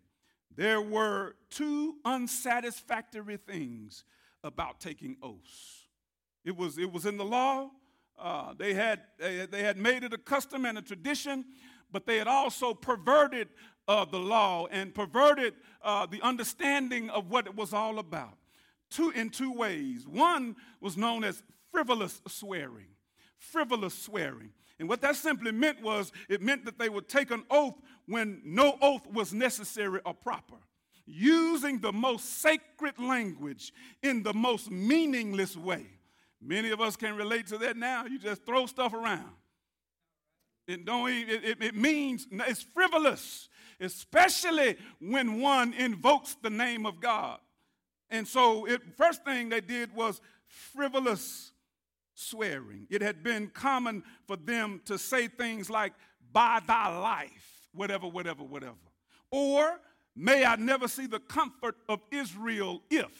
there 0.55 0.81
were 0.81 1.35
two 1.49 1.95
unsatisfactory 2.03 3.37
things 3.37 4.03
about 4.43 4.81
taking 4.81 5.15
oaths. 5.23 5.87
It 6.43 6.57
was, 6.57 6.77
it 6.77 6.91
was 6.91 7.05
in 7.05 7.17
the 7.17 7.25
law. 7.25 7.71
Uh, 8.19 8.53
they, 8.57 8.73
had, 8.73 9.01
they, 9.17 9.45
they 9.45 9.63
had 9.63 9.77
made 9.77 10.03
it 10.03 10.13
a 10.13 10.17
custom 10.17 10.65
and 10.65 10.77
a 10.77 10.81
tradition, 10.81 11.45
but 11.91 12.05
they 12.05 12.17
had 12.17 12.27
also 12.27 12.73
perverted 12.73 13.47
uh, 13.87 14.03
the 14.03 14.19
law 14.19 14.65
and 14.67 14.93
perverted 14.93 15.53
uh, 15.81 16.05
the 16.05 16.21
understanding 16.21 17.09
of 17.11 17.29
what 17.29 17.45
it 17.47 17.55
was 17.55 17.73
all 17.73 17.99
about 17.99 18.37
two, 18.89 19.12
in 19.12 19.29
two 19.29 19.53
ways. 19.53 20.08
One 20.08 20.56
was 20.82 20.98
known 20.98 21.24
as 21.24 21.41
frivolous 21.72 22.22
swearing. 22.27 22.88
Frivolous 23.38 23.94
swearing. 23.94 24.51
And 24.79 24.88
what 24.88 25.01
that 25.01 25.15
simply 25.15 25.51
meant 25.51 25.82
was 25.82 26.12
it 26.29 26.41
meant 26.41 26.65
that 26.65 26.77
they 26.77 26.89
would 26.89 27.08
take 27.08 27.32
an 27.32 27.44
oath 27.50 27.75
when 28.08 28.41
no 28.46 28.77
oath 28.82 29.08
was 29.12 29.34
necessary 29.34 30.00
or 30.06 30.13
proper, 30.13 30.58
using 31.06 31.79
the 31.79 31.91
most 31.91 32.41
sacred 32.41 33.00
language 33.00 33.74
in 34.03 34.24
the 34.24 34.34
most 34.34 34.70
meaningless 34.70 35.58
way. 35.58 35.88
Many 36.41 36.70
of 36.70 36.79
us 36.79 36.96
can 36.96 37.15
relate 37.15 37.48
to 37.48 37.58
that 37.60 37.77
now. 37.77 38.06
You 38.06 38.20
just 38.20 38.46
throw 38.46 38.67
stuff 38.67 38.94
around. 38.94 39.32
It, 40.67 40.86
don't 40.86 41.10
even, 41.10 41.44
it, 41.44 41.63
it, 41.63 41.75
means 41.75 42.27
it's 42.29 42.62
frivolous, 42.62 43.48
especially 43.79 44.77
when 45.00 45.39
one 45.39 45.74
invokes 45.74 46.36
the 46.41 46.50
name 46.50 46.86
of 46.86 47.00
God. 47.00 47.39
And 48.09 48.27
so, 48.27 48.65
it, 48.65 48.81
first 48.95 49.23
thing 49.25 49.49
they 49.49 49.61
did 49.61 49.93
was 49.93 50.21
frivolous 50.47 51.51
swearing. 52.13 52.87
It 52.89 53.01
had 53.01 53.23
been 53.23 53.47
common 53.47 54.03
for 54.25 54.35
them 54.37 54.81
to 54.85 54.97
say 54.97 55.27
things 55.27 55.69
like, 55.69 55.93
by 56.31 56.59
thy 56.65 56.97
life, 56.97 57.67
whatever, 57.73 58.07
whatever, 58.07 58.43
whatever. 58.43 58.75
Or, 59.31 59.79
may 60.15 60.45
I 60.45 60.55
never 60.55 60.87
see 60.87 61.07
the 61.07 61.19
comfort 61.19 61.75
of 61.87 61.99
Israel 62.11 62.81
if, 62.89 63.11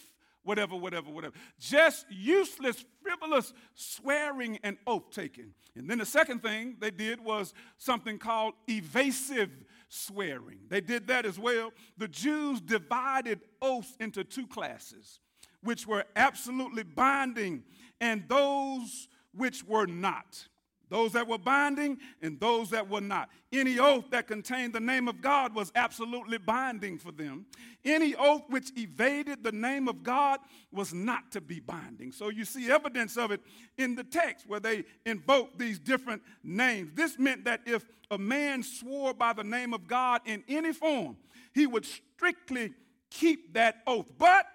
whatever, 0.42 0.74
whatever, 0.74 1.10
whatever. 1.10 1.34
Just 1.58 2.06
useless, 2.10 2.84
frivolous 3.02 3.52
swearing 3.74 4.58
and 4.62 4.76
oath 4.86 5.10
taking. 5.10 5.52
And 5.76 5.88
then 5.88 5.98
the 5.98 6.06
second 6.06 6.42
thing 6.42 6.76
they 6.80 6.90
did 6.90 7.20
was 7.22 7.54
something 7.76 8.18
called 8.18 8.54
evasive 8.68 9.50
swearing. 9.88 10.60
They 10.68 10.80
did 10.80 11.06
that 11.08 11.26
as 11.26 11.38
well. 11.38 11.72
The 11.96 12.08
Jews 12.08 12.60
divided 12.60 13.40
oaths 13.60 13.96
into 14.00 14.24
two 14.24 14.46
classes, 14.46 15.20
which 15.62 15.86
were 15.86 16.04
absolutely 16.16 16.82
binding 16.82 17.64
and 18.00 18.24
those 18.28 19.08
which 19.32 19.64
were 19.64 19.86
not 19.86 20.46
those 20.88 21.12
that 21.12 21.26
were 21.26 21.38
binding 21.38 21.98
and 22.22 22.38
those 22.40 22.70
that 22.70 22.88
were 22.88 23.00
not. 23.00 23.30
Any 23.52 23.78
oath 23.78 24.04
that 24.10 24.26
contained 24.26 24.72
the 24.72 24.80
name 24.80 25.08
of 25.08 25.20
God 25.20 25.54
was 25.54 25.72
absolutely 25.74 26.38
binding 26.38 26.98
for 26.98 27.12
them. 27.12 27.46
Any 27.84 28.14
oath 28.14 28.42
which 28.48 28.70
evaded 28.76 29.42
the 29.42 29.52
name 29.52 29.88
of 29.88 30.02
God 30.02 30.40
was 30.72 30.92
not 30.92 31.32
to 31.32 31.40
be 31.40 31.60
binding. 31.60 32.12
So 32.12 32.28
you 32.28 32.44
see 32.44 32.70
evidence 32.70 33.16
of 33.16 33.30
it 33.30 33.40
in 33.76 33.94
the 33.94 34.04
text 34.04 34.48
where 34.48 34.60
they 34.60 34.84
invoke 35.06 35.58
these 35.58 35.78
different 35.78 36.22
names. 36.42 36.90
This 36.94 37.18
meant 37.18 37.44
that 37.44 37.62
if 37.66 37.84
a 38.10 38.18
man 38.18 38.62
swore 38.62 39.14
by 39.14 39.32
the 39.32 39.44
name 39.44 39.74
of 39.74 39.86
God 39.86 40.22
in 40.24 40.42
any 40.48 40.72
form, 40.72 41.16
he 41.54 41.66
would 41.66 41.84
strictly 41.84 42.72
keep 43.10 43.54
that 43.54 43.82
oath. 43.86 44.06
But 44.18 44.46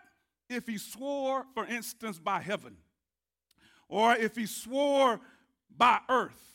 if 0.49 0.67
he 0.67 0.77
swore, 0.77 1.45
for 1.53 1.65
instance, 1.65 2.19
by 2.19 2.39
heaven, 2.39 2.77
or 3.89 4.15
if 4.15 4.35
he 4.35 4.45
swore 4.45 5.19
by 5.77 5.99
earth 6.09 6.53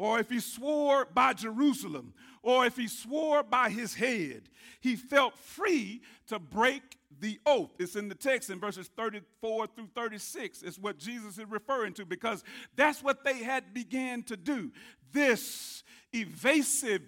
or 0.00 0.18
if 0.18 0.30
he 0.30 0.40
swore 0.40 1.04
by 1.12 1.34
Jerusalem, 1.34 2.14
or 2.42 2.64
if 2.64 2.74
he 2.74 2.88
swore 2.88 3.42
by 3.42 3.68
his 3.68 3.92
head, 3.92 4.48
he 4.80 4.96
felt 4.96 5.36
free 5.36 6.00
to 6.28 6.38
break 6.38 6.96
the 7.20 7.38
oath. 7.44 7.74
It's 7.78 7.96
in 7.96 8.08
the 8.08 8.14
text 8.14 8.48
in 8.48 8.58
verses 8.58 8.88
34 8.96 9.66
through 9.66 9.88
36. 9.94 10.62
It's 10.62 10.78
what 10.78 10.96
Jesus 10.96 11.36
is 11.36 11.44
referring 11.50 11.92
to 11.94 12.06
because 12.06 12.42
that's 12.76 13.02
what 13.02 13.24
they 13.24 13.42
had 13.42 13.74
began 13.74 14.22
to 14.22 14.38
do. 14.38 14.72
This 15.12 15.84
evasive, 16.14 17.02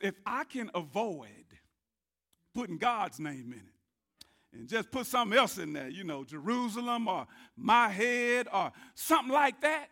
if 0.00 0.14
I 0.24 0.44
can 0.44 0.70
avoid 0.74 1.28
putting 2.54 2.78
God's 2.78 3.20
name 3.20 3.52
in 3.52 3.58
it 3.58 4.58
and 4.58 4.66
just 4.66 4.90
put 4.90 5.04
something 5.04 5.38
else 5.38 5.58
in 5.58 5.74
there, 5.74 5.90
you 5.90 6.02
know, 6.02 6.24
Jerusalem 6.24 7.08
or 7.08 7.26
my 7.58 7.90
head 7.90 8.48
or 8.50 8.72
something 8.94 9.34
like 9.34 9.60
that, 9.60 9.88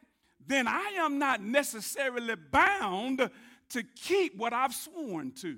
then 0.47 0.69
I 0.69 0.95
am 0.99 1.19
not 1.19 1.43
necessarily 1.43 2.35
bound 2.51 3.31
to 3.71 3.83
keep 3.83 4.37
what 4.37 4.53
I've 4.53 4.75
sworn 4.75 5.33
to. 5.43 5.57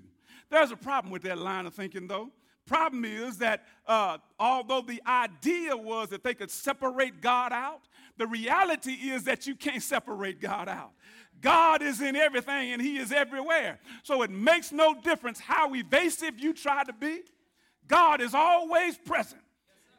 There's 0.51 0.71
a 0.71 0.77
problem 0.77 1.13
with 1.13 1.23
that 1.23 1.39
line 1.39 1.67
of 1.67 1.75
thinking, 1.75 2.07
though. 2.07 2.31
Problem 2.67 3.05
is 3.05 3.39
that 3.39 3.65
uh, 3.87 4.19
although 4.39 4.83
the 4.83 5.03
idea 5.07 5.77
was 5.77 6.11
that 6.11 6.23
they 6.23 6.35
could 6.35 6.51
separate 6.51 7.21
God 7.21 7.53
out, 7.53 7.81
the 8.19 8.27
reality 8.27 8.93
is 8.93 9.25
that 9.25 9.47
you 9.47 9.55
can't 9.55 9.83
separate 9.83 10.41
God 10.41 10.69
out. 10.69 10.91
God 11.41 11.83
is 11.83 12.01
in 12.01 12.17
everything 12.17 12.73
and 12.73 12.83
He 12.83 12.99
is 12.99 13.13
everywhere. 13.13 13.79
So 14.03 14.23
it 14.23 14.31
makes 14.31 14.73
no 14.73 14.95
difference 14.95 15.39
how 15.39 15.75
evasive 15.75 16.39
you 16.39 16.53
try 16.53 16.85
to 16.85 16.93
be, 16.93 17.21
God 17.87 18.21
is 18.21 18.35
always 18.35 18.99
present. 18.99 19.41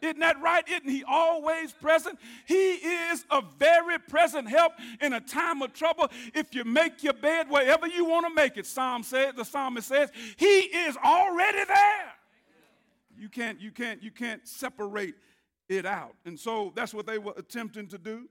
Isn't 0.02 0.20
that 0.20 0.42
right? 0.42 0.68
Isn't 0.68 0.90
he 0.90 1.04
always 1.04 1.74
present? 1.74 2.20
He 2.46 2.74
is 2.74 3.26
a 3.32 3.42
very 3.58 4.00
present 4.00 4.50
help 4.50 4.74
in 5.02 5.14
a 5.14 5.20
time 5.20 5.62
of 5.62 5.74
trouble. 5.74 6.10
If 6.34 6.54
you 6.54 6.64
make 6.64 7.04
your 7.04 7.14
bed 7.14 7.50
wherever 7.50 7.88
you 7.88 8.06
want 8.06 8.28
to 8.28 8.34
make 8.34 8.58
it, 8.58 8.66
Psalm 8.66 9.04
says, 9.04 9.34
the 9.36 9.46
psalmist 9.46 9.88
says, 9.88 10.12
he 10.38 10.46
is 10.46 10.98
already 10.98 11.64
there. 11.66 12.14
You 13.18 13.30
can't, 13.30 13.60
you 13.60 13.72
can't, 13.72 14.02
you 14.02 14.12
can't 14.12 14.48
separate 14.48 15.16
it 15.68 15.86
out. 15.86 16.16
And 16.26 16.40
so 16.40 16.72
that's 16.76 16.94
what 16.94 17.06
they 17.06 17.18
were 17.18 17.34
attempting 17.36 17.88
to 17.88 17.98
do. 17.98 18.30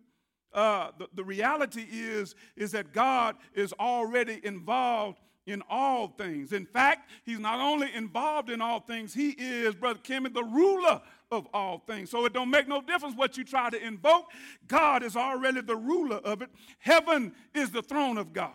Uh, 0.52 0.90
the, 0.98 1.08
the 1.14 1.24
reality 1.24 1.86
is, 1.90 2.34
is 2.56 2.72
that 2.72 2.92
God 2.92 3.36
is 3.54 3.74
already 3.74 4.40
involved 4.42 5.18
in 5.48 5.62
all 5.68 6.08
things. 6.08 6.52
In 6.52 6.66
fact, 6.66 7.10
he's 7.24 7.38
not 7.38 7.58
only 7.58 7.92
involved 7.94 8.50
in 8.50 8.60
all 8.60 8.80
things, 8.80 9.14
he 9.14 9.30
is, 9.30 9.74
Brother 9.74 10.00
Kimmy, 10.02 10.32
the 10.32 10.44
ruler 10.44 11.00
of 11.30 11.46
all 11.52 11.82
things. 11.86 12.10
So 12.10 12.24
it 12.24 12.32
don't 12.32 12.50
make 12.50 12.68
no 12.68 12.80
difference 12.80 13.14
what 13.16 13.36
you 13.36 13.44
try 13.44 13.70
to 13.70 13.86
invoke. 13.86 14.26
God 14.66 15.02
is 15.02 15.16
already 15.16 15.60
the 15.60 15.76
ruler 15.76 16.16
of 16.16 16.42
it. 16.42 16.50
Heaven 16.78 17.32
is 17.54 17.70
the 17.70 17.82
throne 17.82 18.18
of 18.18 18.32
God. 18.32 18.52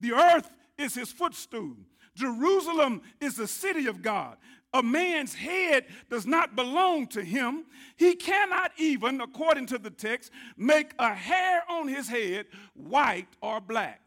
The 0.00 0.12
earth 0.12 0.50
is 0.78 0.94
his 0.94 1.10
footstool. 1.10 1.76
Jerusalem 2.14 3.02
is 3.20 3.36
the 3.36 3.46
city 3.46 3.86
of 3.86 4.02
God. 4.02 4.36
A 4.72 4.82
man's 4.82 5.34
head 5.34 5.86
does 6.10 6.26
not 6.26 6.56
belong 6.56 7.06
to 7.08 7.22
him. 7.22 7.64
He 7.96 8.14
cannot 8.14 8.72
even, 8.76 9.20
according 9.20 9.66
to 9.66 9.78
the 9.78 9.90
text, 9.90 10.30
make 10.56 10.92
a 10.98 11.14
hair 11.14 11.62
on 11.70 11.88
his 11.88 12.08
head 12.08 12.46
white 12.74 13.28
or 13.40 13.60
black. 13.60 14.05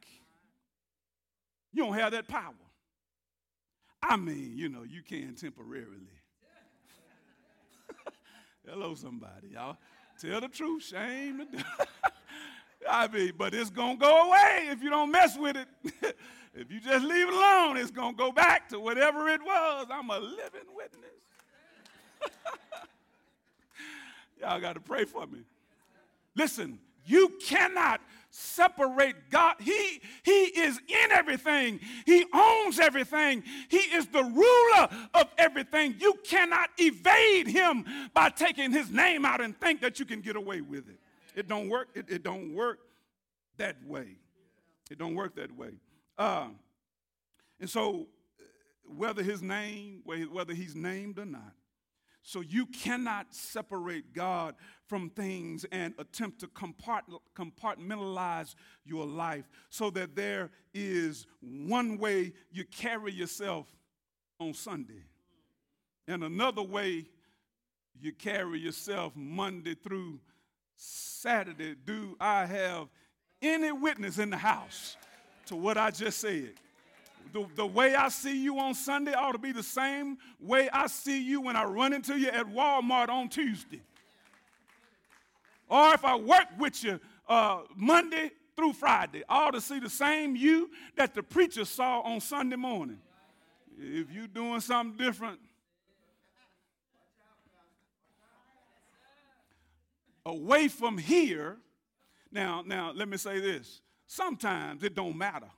You 1.72 1.84
don't 1.84 1.94
have 1.94 2.12
that 2.12 2.28
power. 2.28 2.54
I 4.02 4.16
mean, 4.16 4.54
you 4.56 4.70
know, 4.70 4.84
you 4.84 5.02
can 5.04 5.36
temporarily. 5.36 6.08
Hello, 8.68 8.96
somebody, 8.96 9.50
y'all. 9.54 9.78
Tell 10.20 10.42
the 10.42 10.48
truth, 10.50 10.84
shame 10.84 11.48
I 12.90 13.08
mean, 13.08 13.34
but 13.38 13.54
it's 13.54 13.70
gonna 13.70 13.98
go 13.98 14.28
away 14.28 14.68
if 14.72 14.82
you 14.82 14.90
don't 14.90 15.12
mess 15.12 15.38
with 15.38 15.56
it. 15.56 15.68
if 16.54 16.72
you 16.72 16.80
just 16.80 17.06
leave 17.06 17.28
it 17.28 17.34
alone, 17.34 17.78
it's 17.78 17.92
gonna 17.92 18.16
go 18.16 18.32
back 18.32 18.70
to 18.70 18.80
whatever 18.80 19.30
it 19.30 19.42
was. 19.44 19.88
I'm 19.92 20.10
a 20.10 20.20
living 20.20 20.68
witness. 20.76 21.10
y'all 24.42 24.60
got 24.60 24.74
to 24.74 24.80
pray 24.80 25.06
for 25.06 25.28
me. 25.28 25.40
Listen, 26.36 26.80
you 27.06 27.34
cannot 27.42 28.02
separate 28.30 29.30
God. 29.30 29.56
He, 29.60 30.02
he 30.24 30.46
is 30.46 30.80
in 30.88 31.12
everything, 31.12 31.80
He 32.06 32.26
owns 32.34 32.80
everything, 32.80 33.44
He 33.70 33.78
is 33.78 34.08
the 34.08 34.24
ruler 34.24 34.90
of 35.14 35.28
everything. 35.38 35.96
You 36.00 36.16
cannot 36.24 36.70
evade 36.78 37.48
Him 37.48 37.86
by 38.14 38.30
taking 38.30 38.72
His 38.72 38.90
name 38.90 39.26
out 39.26 39.42
and 39.42 39.60
think 39.60 39.82
that 39.82 40.00
you 40.00 40.06
can 40.06 40.22
get 40.22 40.36
away 40.36 40.62
with 40.62 40.90
it. 40.90 41.00
It 41.36 41.48
don't 41.48 41.70
work. 41.70 41.90
It, 41.96 42.06
it 42.10 42.24
don't 42.24 42.54
work 42.54 42.80
that 43.58 43.78
way. 43.86 44.18
It 44.90 44.98
don't 44.98 45.16
work 45.16 45.36
that 45.36 45.56
way. 45.56 45.74
Uh, 46.18 46.48
and 47.60 47.70
so, 47.70 48.08
whether 48.86 49.22
his 49.22 49.42
name, 49.42 50.02
whether 50.06 50.54
he's 50.54 50.76
named 50.76 51.20
or 51.20 51.26
not, 51.26 51.54
so 52.24 52.42
you 52.42 52.66
cannot 52.66 53.34
separate 53.34 54.14
God 54.14 54.56
from 54.90 55.10
things 55.12 55.66
and 55.72 55.94
attempt 56.00 56.40
to 56.40 56.48
compartmentalize 56.48 58.56
your 58.84 59.06
life 59.06 59.48
so 59.70 59.92
that 59.92 60.16
there 60.16 60.50
is 60.74 61.28
one 61.42 62.00
way 62.00 62.34
you 62.52 62.66
carry 62.66 63.14
yourself 63.14 63.68
on 64.40 64.56
Sunday 64.56 65.04
and 66.08 66.24
another 66.24 66.64
way 66.64 67.06
you 68.02 68.12
carry 68.12 68.58
yourself 68.60 69.14
Monday 69.16 69.76
through 69.76 70.20
Saturday. 70.76 71.76
Do 71.86 72.18
I 72.20 72.48
have 72.48 72.88
any 73.44 73.72
witness 73.72 74.18
in 74.18 74.32
the 74.32 74.38
house 74.38 74.98
to 75.46 75.56
what 75.56 75.78
I 75.78 75.92
just 75.92 76.20
said? 76.20 76.54
the, 77.32 77.46
the 77.56 77.66
way 77.66 77.96
I 77.96 78.10
see 78.10 78.42
you 78.42 78.60
on 78.60 78.74
Sunday 78.74 79.14
ought 79.14 79.34
to 79.34 79.38
be 79.38 79.52
the 79.52 79.64
same 79.64 80.18
way 80.40 80.70
I 80.72 80.88
see 80.88 81.22
you 81.22 81.42
when 81.42 81.56
I 81.56 81.64
run 81.64 81.94
into 81.94 82.18
you 82.18 82.30
at 82.30 82.48
Walmart 82.48 83.10
on 83.10 83.30
Tuesday. 83.30 83.82
Or 85.70 85.94
if 85.94 86.04
I 86.04 86.16
work 86.16 86.48
with 86.58 86.84
you 86.84 87.00
uh, 87.28 87.62
Monday 87.76 88.32
through 88.56 88.74
Friday, 88.74 89.24
ought 89.30 89.52
to 89.52 89.62
see 89.62 89.80
the 89.80 89.90
same 89.90 90.36
you 90.36 90.72
that 90.96 91.14
the 91.14 91.22
preacher 91.22 91.64
saw 91.64 92.02
on 92.02 92.20
Sunday 92.20 92.56
morning. 92.56 93.00
If 93.78 94.12
you're 94.12 94.28
doing 94.28 94.60
something 94.60 94.98
different, 94.98 95.40
away 100.26 100.68
from 100.68 100.98
here, 100.98 101.58
now, 102.32 102.64
now 102.66 102.92
let 102.94 103.08
me 103.08 103.18
say 103.18 103.40
this. 103.40 103.82
Sometimes 104.08 104.84
it 104.84 104.96
don't 104.96 105.18
matter 105.18 105.50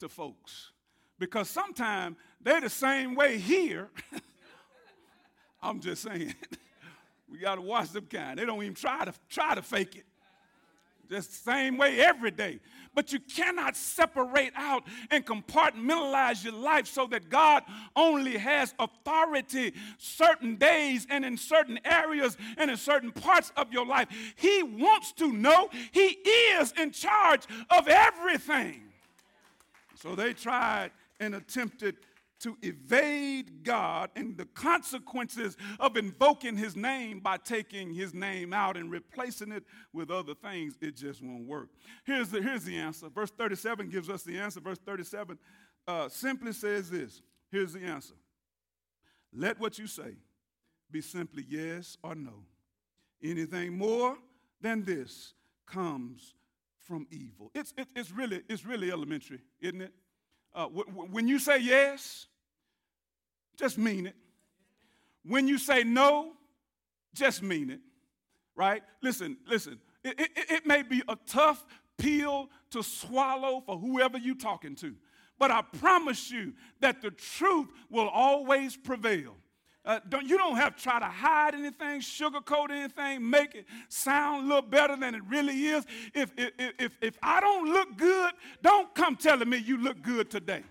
to 0.00 0.08
folks 0.08 0.72
because 1.18 1.48
sometimes 1.48 2.16
they're 2.40 2.62
the 2.62 2.70
same 2.70 3.14
way 3.14 3.38
here. 3.38 3.90
I'm 5.62 5.80
just 5.80 6.02
saying. 6.02 6.34
we 7.30 7.38
got 7.38 7.56
to 7.56 7.60
watch 7.60 7.90
them 7.90 8.06
kind. 8.06 8.38
They 8.38 8.44
don't 8.44 8.62
even 8.62 8.74
try 8.74 9.04
to 9.04 9.12
try 9.28 9.54
to 9.54 9.62
fake 9.62 9.96
it. 9.96 10.04
Just 11.08 11.30
the 11.30 11.50
same 11.50 11.76
way 11.76 12.00
every 12.00 12.30
day. 12.30 12.60
But 12.94 13.12
you 13.12 13.18
cannot 13.18 13.76
separate 13.76 14.52
out 14.54 14.84
and 15.10 15.26
compartmentalize 15.26 16.44
your 16.44 16.52
life 16.52 16.86
so 16.86 17.06
that 17.08 17.28
God 17.28 17.64
only 17.96 18.38
has 18.38 18.74
authority 18.78 19.74
certain 19.98 20.54
days 20.54 21.08
and 21.10 21.24
in 21.24 21.36
certain 21.36 21.80
areas 21.84 22.36
and 22.56 22.70
in 22.70 22.76
certain 22.76 23.10
parts 23.10 23.52
of 23.56 23.72
your 23.72 23.86
life. 23.86 24.08
He 24.36 24.62
wants 24.62 25.12
to 25.14 25.32
know 25.32 25.68
He 25.90 26.18
is 26.54 26.72
in 26.78 26.92
charge 26.92 27.42
of 27.70 27.88
everything. 27.88 28.82
So 29.96 30.14
they 30.14 30.32
tried 30.32 30.92
and 31.18 31.34
attempted 31.34 31.96
to 32.40 32.56
evade 32.62 33.62
God 33.62 34.10
and 34.16 34.36
the 34.36 34.46
consequences 34.46 35.56
of 35.78 35.96
invoking 35.96 36.56
his 36.56 36.74
name 36.74 37.20
by 37.20 37.36
taking 37.36 37.94
his 37.94 38.14
name 38.14 38.52
out 38.52 38.76
and 38.76 38.90
replacing 38.90 39.52
it 39.52 39.64
with 39.92 40.10
other 40.10 40.34
things, 40.34 40.76
it 40.80 40.96
just 40.96 41.22
won't 41.22 41.46
work. 41.46 41.68
Here's 42.04 42.30
the, 42.30 42.42
here's 42.42 42.64
the 42.64 42.76
answer. 42.76 43.08
Verse 43.08 43.30
37 43.30 43.90
gives 43.90 44.08
us 44.08 44.22
the 44.22 44.38
answer. 44.38 44.60
Verse 44.60 44.78
37 44.78 45.38
uh, 45.86 46.08
simply 46.08 46.52
says 46.52 46.90
this 46.90 47.22
Here's 47.50 47.72
the 47.72 47.80
answer 47.80 48.14
Let 49.32 49.58
what 49.60 49.78
you 49.78 49.86
say 49.86 50.16
be 50.90 51.00
simply 51.00 51.44
yes 51.48 51.96
or 52.02 52.14
no. 52.14 52.44
Anything 53.22 53.76
more 53.76 54.16
than 54.60 54.84
this 54.84 55.34
comes 55.66 56.34
from 56.78 57.06
evil. 57.10 57.50
It's, 57.54 57.72
it, 57.76 57.86
it's, 57.94 58.10
really, 58.10 58.42
it's 58.48 58.64
really 58.64 58.90
elementary, 58.90 59.40
isn't 59.60 59.80
it? 59.80 59.92
Uh, 60.54 60.64
w- 60.64 60.84
w- 60.86 61.08
when 61.10 61.28
you 61.28 61.38
say 61.38 61.58
yes, 61.58 62.26
just 63.56 63.78
mean 63.78 64.06
it. 64.06 64.16
When 65.24 65.46
you 65.46 65.58
say 65.58 65.84
no, 65.84 66.32
just 67.14 67.42
mean 67.42 67.70
it. 67.70 67.80
Right? 68.56 68.82
Listen, 69.02 69.36
listen. 69.46 69.78
It, 70.02 70.18
it, 70.18 70.30
it 70.36 70.66
may 70.66 70.82
be 70.82 71.02
a 71.08 71.16
tough 71.26 71.64
pill 71.98 72.50
to 72.70 72.82
swallow 72.82 73.62
for 73.64 73.78
whoever 73.78 74.18
you're 74.18 74.34
talking 74.34 74.74
to, 74.76 74.94
but 75.38 75.50
I 75.50 75.62
promise 75.62 76.30
you 76.30 76.54
that 76.80 77.02
the 77.02 77.10
truth 77.10 77.68
will 77.90 78.08
always 78.08 78.76
prevail. 78.76 79.36
Uh, 79.82 79.98
don't, 80.10 80.26
you 80.26 80.36
don't 80.36 80.56
have 80.56 80.76
to 80.76 80.82
try 80.82 80.98
to 80.98 81.06
hide 81.06 81.54
anything, 81.54 82.00
sugarcoat 82.00 82.70
anything, 82.70 83.28
make 83.28 83.54
it 83.54 83.64
sound 83.88 84.44
a 84.44 84.46
little 84.46 84.62
better 84.62 84.94
than 84.94 85.14
it 85.14 85.22
really 85.26 85.66
is. 85.66 85.86
If, 86.14 86.32
if, 86.36 86.52
if, 86.78 86.92
if 87.00 87.18
I 87.22 87.40
don't 87.40 87.72
look 87.72 87.96
good, 87.96 88.32
don't 88.62 88.94
come 88.94 89.16
telling 89.16 89.48
me 89.48 89.56
you 89.56 89.78
look 89.78 90.02
good 90.02 90.30
today. 90.30 90.62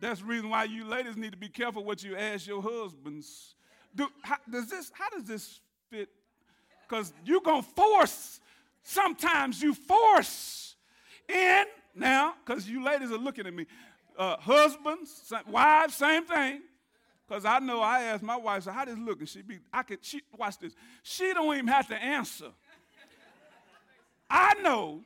That's 0.00 0.20
the 0.20 0.26
reason 0.26 0.50
why 0.50 0.64
you 0.64 0.84
ladies 0.84 1.16
need 1.16 1.32
to 1.32 1.38
be 1.38 1.48
careful 1.48 1.84
what 1.84 2.02
you 2.02 2.16
ask 2.16 2.48
your 2.48 2.60
husbands. 2.60 3.54
Do, 3.94 4.08
how, 4.22 4.36
does 4.50 4.68
this, 4.68 4.90
how 4.92 5.08
does 5.10 5.24
this 5.24 5.60
fit? 5.88 6.08
Because 6.86 7.12
you're 7.24 7.40
going 7.40 7.62
to 7.62 7.68
force, 7.70 8.40
sometimes 8.82 9.62
you 9.62 9.72
force 9.72 10.74
in 11.28 11.64
now, 11.94 12.34
because 12.44 12.68
you 12.68 12.84
ladies 12.84 13.12
are 13.12 13.18
looking 13.18 13.46
at 13.46 13.54
me 13.54 13.66
uh, 14.18 14.36
husbands, 14.38 15.32
wives, 15.48 15.94
same 15.94 16.24
thing. 16.24 16.62
Because 17.26 17.44
I 17.44 17.58
know 17.58 17.80
I 17.80 18.02
asked 18.02 18.22
my 18.22 18.36
wife, 18.36 18.64
so 18.64 18.72
how 18.72 18.84
look? 18.84 19.20
And 19.20 19.28
she 19.28 19.42
be, 19.42 19.58
I 19.72 19.82
could, 19.82 20.04
she, 20.04 20.20
watch 20.36 20.58
this. 20.58 20.74
She 21.02 21.32
don't 21.32 21.54
even 21.54 21.68
have 21.68 21.88
to 21.88 21.96
answer. 21.96 22.50
I 24.28 24.54
know 24.62 25.02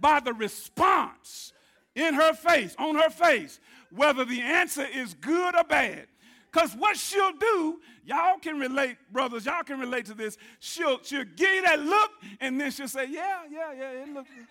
by 0.00 0.20
the 0.20 0.32
response 0.32 1.52
in 1.94 2.14
her 2.14 2.32
face, 2.32 2.74
on 2.78 2.94
her 2.94 3.10
face, 3.10 3.60
whether 3.90 4.24
the 4.24 4.40
answer 4.40 4.86
is 4.86 5.14
good 5.14 5.54
or 5.54 5.64
bad. 5.64 6.06
Because 6.50 6.74
what 6.74 6.96
she'll 6.96 7.32
do, 7.32 7.80
y'all 8.04 8.38
can 8.38 8.58
relate, 8.58 8.96
brothers, 9.12 9.46
y'all 9.46 9.62
can 9.62 9.78
relate 9.78 10.06
to 10.06 10.14
this. 10.14 10.36
She'll, 10.58 11.00
she'll 11.02 11.24
give 11.36 11.50
you 11.50 11.62
that 11.62 11.80
look, 11.80 12.10
and 12.40 12.60
then 12.60 12.70
she'll 12.70 12.88
say, 12.88 13.06
Yeah, 13.08 13.42
yeah, 13.50 13.72
yeah, 13.72 13.90
it 13.90 14.08
looks 14.12 14.30
good. 14.34 14.46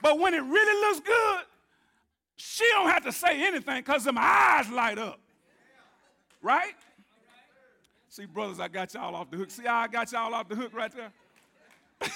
But 0.00 0.18
when 0.18 0.34
it 0.34 0.42
really 0.42 0.80
looks 0.88 1.00
good, 1.00 1.40
she 2.36 2.64
don't 2.72 2.88
have 2.88 3.04
to 3.04 3.12
say 3.12 3.46
anything 3.46 3.76
because 3.76 4.04
them 4.04 4.16
eyes 4.18 4.68
light 4.70 4.98
up. 4.98 5.20
Right? 6.42 6.74
See, 8.14 8.26
brothers, 8.26 8.60
I 8.60 8.68
got 8.68 8.94
y'all 8.94 9.16
off 9.16 9.28
the 9.28 9.36
hook. 9.36 9.50
See 9.50 9.64
how 9.64 9.78
I 9.78 9.88
got 9.88 10.12
y'all 10.12 10.32
off 10.34 10.48
the 10.48 10.54
hook 10.54 10.72
right 10.72 10.92
there? 10.94 11.10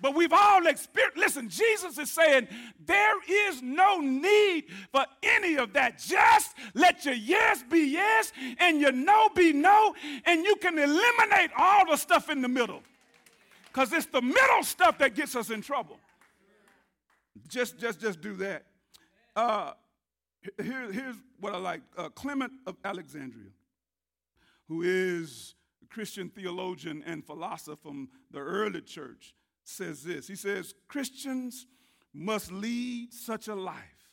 but 0.00 0.14
we've 0.14 0.32
all 0.32 0.64
experienced, 0.66 1.16
listen, 1.16 1.48
Jesus 1.48 1.98
is 1.98 2.12
saying 2.12 2.46
there 2.86 3.16
is 3.28 3.60
no 3.60 3.98
need 3.98 4.66
for 4.92 5.04
any 5.22 5.56
of 5.56 5.72
that. 5.72 5.98
Just 5.98 6.54
let 6.74 7.04
your 7.04 7.14
yes 7.14 7.64
be 7.68 7.90
yes 7.90 8.32
and 8.58 8.80
your 8.80 8.92
no 8.92 9.28
be 9.30 9.52
no, 9.52 9.96
and 10.24 10.44
you 10.44 10.54
can 10.56 10.78
eliminate 10.78 11.50
all 11.56 11.86
the 11.86 11.96
stuff 11.96 12.30
in 12.30 12.40
the 12.40 12.48
middle. 12.48 12.82
Because 13.66 13.92
it's 13.92 14.06
the 14.06 14.22
middle 14.22 14.62
stuff 14.62 14.96
that 14.98 15.16
gets 15.16 15.34
us 15.34 15.50
in 15.50 15.60
trouble. 15.60 15.98
Just, 17.48 17.80
just, 17.80 18.00
just 18.00 18.20
do 18.20 18.34
that. 18.36 18.64
Uh, 19.36 19.72
here, 20.62 20.92
here's 20.92 21.16
what 21.40 21.54
I 21.54 21.58
like 21.58 21.82
uh, 21.96 22.08
Clement 22.10 22.52
of 22.66 22.76
Alexandria, 22.84 23.50
who 24.68 24.82
is 24.82 25.54
a 25.82 25.86
Christian 25.86 26.28
theologian 26.28 27.02
and 27.06 27.24
philosopher 27.24 27.76
from 27.76 28.08
the 28.30 28.40
early 28.40 28.80
church, 28.80 29.34
says 29.64 30.02
this. 30.02 30.28
He 30.28 30.36
says, 30.36 30.74
Christians 30.88 31.66
must 32.14 32.50
lead 32.50 33.12
such 33.12 33.48
a 33.48 33.54
life 33.54 34.10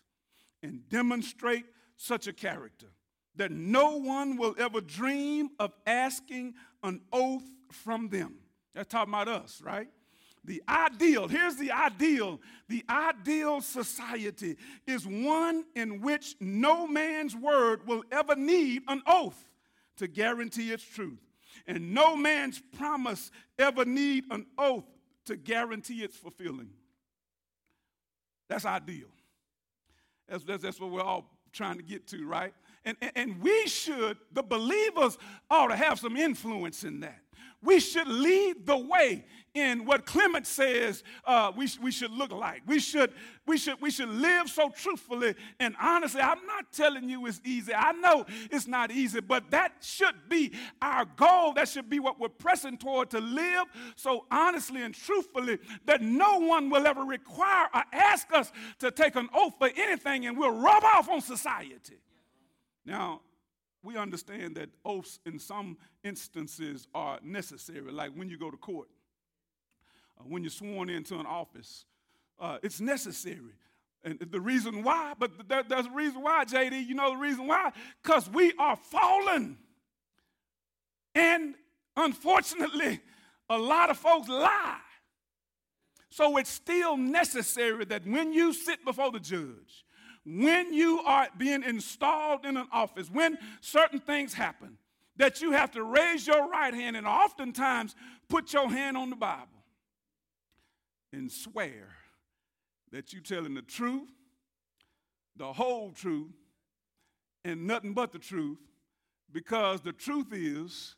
and 0.61 0.87
demonstrate 0.89 1.65
such 1.97 2.27
a 2.27 2.33
character 2.33 2.87
that 3.35 3.51
no 3.51 3.97
one 3.97 4.37
will 4.37 4.55
ever 4.57 4.81
dream 4.81 5.49
of 5.59 5.73
asking 5.85 6.53
an 6.83 7.01
oath 7.11 7.43
from 7.71 8.09
them. 8.09 8.35
That's 8.73 8.87
talking 8.89 9.13
about 9.13 9.27
us, 9.27 9.61
right? 9.63 9.89
The 10.45 10.61
ideal, 10.69 11.27
here's 11.27 11.55
the 11.55 11.71
ideal. 11.71 12.39
The 12.67 12.83
ideal 12.87 13.61
society 13.61 14.57
is 14.85 15.05
one 15.05 15.65
in 15.75 16.01
which 16.01 16.35
no 16.39 16.87
man's 16.87 17.35
word 17.35 17.87
will 17.87 18.03
ever 18.11 18.35
need 18.35 18.83
an 18.87 19.01
oath 19.07 19.49
to 19.97 20.07
guarantee 20.07 20.71
its 20.71 20.83
truth. 20.83 21.19
And 21.65 21.93
no 21.93 22.15
man's 22.15 22.61
promise 22.77 23.31
ever 23.57 23.85
need 23.85 24.25
an 24.29 24.45
oath 24.57 24.85
to 25.25 25.35
guarantee 25.35 26.03
its 26.03 26.15
fulfilling. 26.15 26.69
That's 28.47 28.65
ideal. 28.65 29.07
That's, 30.27 30.43
that's, 30.43 30.61
that's 30.61 30.79
what 30.79 30.91
we're 30.91 31.01
all 31.01 31.25
trying 31.51 31.77
to 31.77 31.83
get 31.83 32.05
to, 32.07 32.27
right? 32.27 32.53
And, 32.83 32.97
and, 33.01 33.11
and 33.15 33.41
we 33.41 33.65
should, 33.67 34.17
the 34.31 34.43
believers 34.43 35.17
ought 35.49 35.67
to 35.67 35.75
have 35.75 35.99
some 35.99 36.15
influence 36.15 36.83
in 36.83 36.99
that 36.99 37.19
we 37.65 37.79
should 37.79 38.07
lead 38.07 38.65
the 38.65 38.77
way 38.77 39.25
in 39.55 39.85
what 39.85 40.05
Clement 40.05 40.45
says 40.45 41.01
uh, 41.25 41.51
we, 41.55 41.67
we 41.81 41.89
should 41.89 42.11
look 42.11 42.31
like. 42.31 42.61
We 42.67 42.79
should, 42.79 43.11
we, 43.47 43.57
should, 43.57 43.81
we 43.81 43.89
should 43.89 44.09
live 44.09 44.49
so 44.49 44.69
truthfully 44.69 45.33
and 45.59 45.75
honestly. 45.81 46.21
I'm 46.21 46.45
not 46.45 46.71
telling 46.73 47.09
you 47.09 47.25
it's 47.25 47.39
easy. 47.45 47.73
I 47.73 47.93
know 47.93 48.25
it's 48.51 48.67
not 48.67 48.91
easy, 48.91 49.21
but 49.21 49.49
that 49.51 49.75
should 49.79 50.29
be 50.29 50.51
our 50.81 51.05
goal. 51.05 51.53
That 51.53 51.69
should 51.69 51.89
be 51.89 51.99
what 51.99 52.19
we're 52.19 52.29
pressing 52.29 52.77
toward 52.77 53.09
to 53.11 53.21
live 53.21 53.65
so 53.95 54.25
honestly 54.29 54.83
and 54.83 54.93
truthfully 54.93 55.57
that 55.85 56.01
no 56.01 56.39
one 56.39 56.69
will 56.69 56.85
ever 56.85 57.03
require 57.03 57.67
or 57.73 57.83
ask 57.93 58.31
us 58.33 58.51
to 58.79 58.91
take 58.91 59.15
an 59.15 59.29
oath 59.33 59.53
for 59.57 59.69
anything 59.75 60.27
and 60.27 60.37
we'll 60.37 60.51
rub 60.51 60.83
off 60.83 61.09
on 61.09 61.21
society. 61.21 61.95
Now, 62.85 63.21
we 63.85 63.97
understand 63.97 64.55
that 64.55 64.69
oaths 64.83 65.19
in 65.25 65.39
some 65.39 65.77
instances 66.03 66.87
are 66.93 67.19
necessary, 67.23 67.91
like 67.91 68.11
when 68.15 68.29
you 68.29 68.37
go 68.37 68.49
to 68.51 68.57
court, 68.57 68.87
uh, 70.19 70.23
when 70.23 70.43
you're 70.43 70.49
sworn 70.49 70.89
into 70.89 71.19
an 71.19 71.25
office. 71.25 71.85
Uh, 72.39 72.57
it's 72.63 72.81
necessary. 72.81 73.53
And 74.03 74.19
the 74.19 74.41
reason 74.41 74.83
why, 74.83 75.13
but 75.17 75.47
there, 75.47 75.63
there's 75.63 75.87
a 75.87 75.91
reason 75.91 76.21
why, 76.21 76.45
JD. 76.45 76.85
You 76.85 76.95
know 76.95 77.11
the 77.11 77.17
reason 77.17 77.47
why? 77.47 77.71
Because 78.03 78.29
we 78.29 78.53
are 78.59 78.75
fallen. 78.75 79.57
And 81.15 81.55
unfortunately, 81.95 82.99
a 83.49 83.57
lot 83.57 83.89
of 83.89 83.97
folks 83.97 84.27
lie. 84.27 84.77
So 86.09 86.37
it's 86.37 86.51
still 86.51 86.97
necessary 86.97 87.85
that 87.85 88.05
when 88.05 88.31
you 88.31 88.53
sit 88.53 88.85
before 88.85 89.11
the 89.11 89.19
judge, 89.19 89.85
when 90.25 90.73
you 90.73 91.01
are 91.01 91.27
being 91.37 91.63
installed 91.63 92.45
in 92.45 92.57
an 92.57 92.67
office, 92.71 93.09
when 93.11 93.37
certain 93.61 93.99
things 93.99 94.33
happen, 94.33 94.77
that 95.17 95.41
you 95.41 95.51
have 95.51 95.71
to 95.71 95.83
raise 95.83 96.27
your 96.27 96.49
right 96.49 96.73
hand 96.73 96.97
and 96.97 97.07
oftentimes 97.07 97.95
put 98.27 98.51
your 98.51 98.69
hand 98.69 98.97
on 98.97 99.09
the 99.09 99.15
Bible 99.15 99.47
and 101.13 101.31
swear 101.31 101.95
that 102.91 103.13
you're 103.13 103.21
telling 103.21 103.53
the 103.53 103.61
truth, 103.61 104.09
the 105.37 105.53
whole 105.53 105.91
truth, 105.91 106.33
and 107.43 107.67
nothing 107.67 107.93
but 107.93 108.11
the 108.11 108.19
truth, 108.19 108.57
because 109.31 109.81
the 109.81 109.93
truth 109.93 110.27
is 110.31 110.95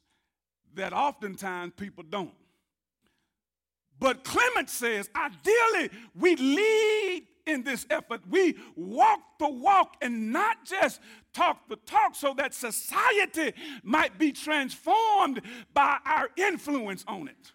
that 0.73 0.93
oftentimes 0.93 1.73
people 1.75 2.03
don't. 2.07 2.33
But 3.99 4.23
Clement 4.23 4.69
says, 4.69 5.09
ideally, 5.15 5.89
we 6.15 6.35
lead 6.35 7.27
in 7.47 7.63
this 7.63 7.85
effort. 7.89 8.21
We 8.29 8.55
walk 8.75 9.19
the 9.39 9.49
walk 9.49 9.95
and 10.01 10.31
not 10.31 10.65
just 10.65 10.99
talk 11.33 11.67
the 11.69 11.77
talk 11.77 12.15
so 12.15 12.33
that 12.35 12.53
society 12.53 13.53
might 13.83 14.19
be 14.19 14.31
transformed 14.31 15.41
by 15.73 15.97
our 16.05 16.29
influence 16.37 17.03
on 17.07 17.27
it. 17.27 17.53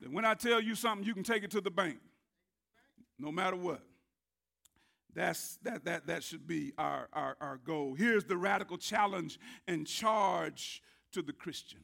That 0.00 0.12
when 0.12 0.24
I 0.24 0.34
tell 0.34 0.60
you 0.60 0.74
something, 0.74 1.06
you 1.06 1.14
can 1.14 1.22
take 1.22 1.44
it 1.44 1.50
to 1.52 1.60
the 1.60 1.70
bank, 1.70 1.98
no 3.18 3.30
matter 3.30 3.56
what. 3.56 3.82
That's, 5.14 5.58
that, 5.62 5.84
that, 5.84 6.06
that 6.06 6.24
should 6.24 6.46
be 6.46 6.72
our, 6.78 7.08
our, 7.12 7.36
our 7.40 7.58
goal. 7.58 7.94
Here's 7.94 8.24
the 8.24 8.36
radical 8.36 8.78
challenge 8.78 9.38
and 9.68 9.86
charge 9.86 10.82
to 11.12 11.22
the 11.22 11.32
Christian 11.32 11.80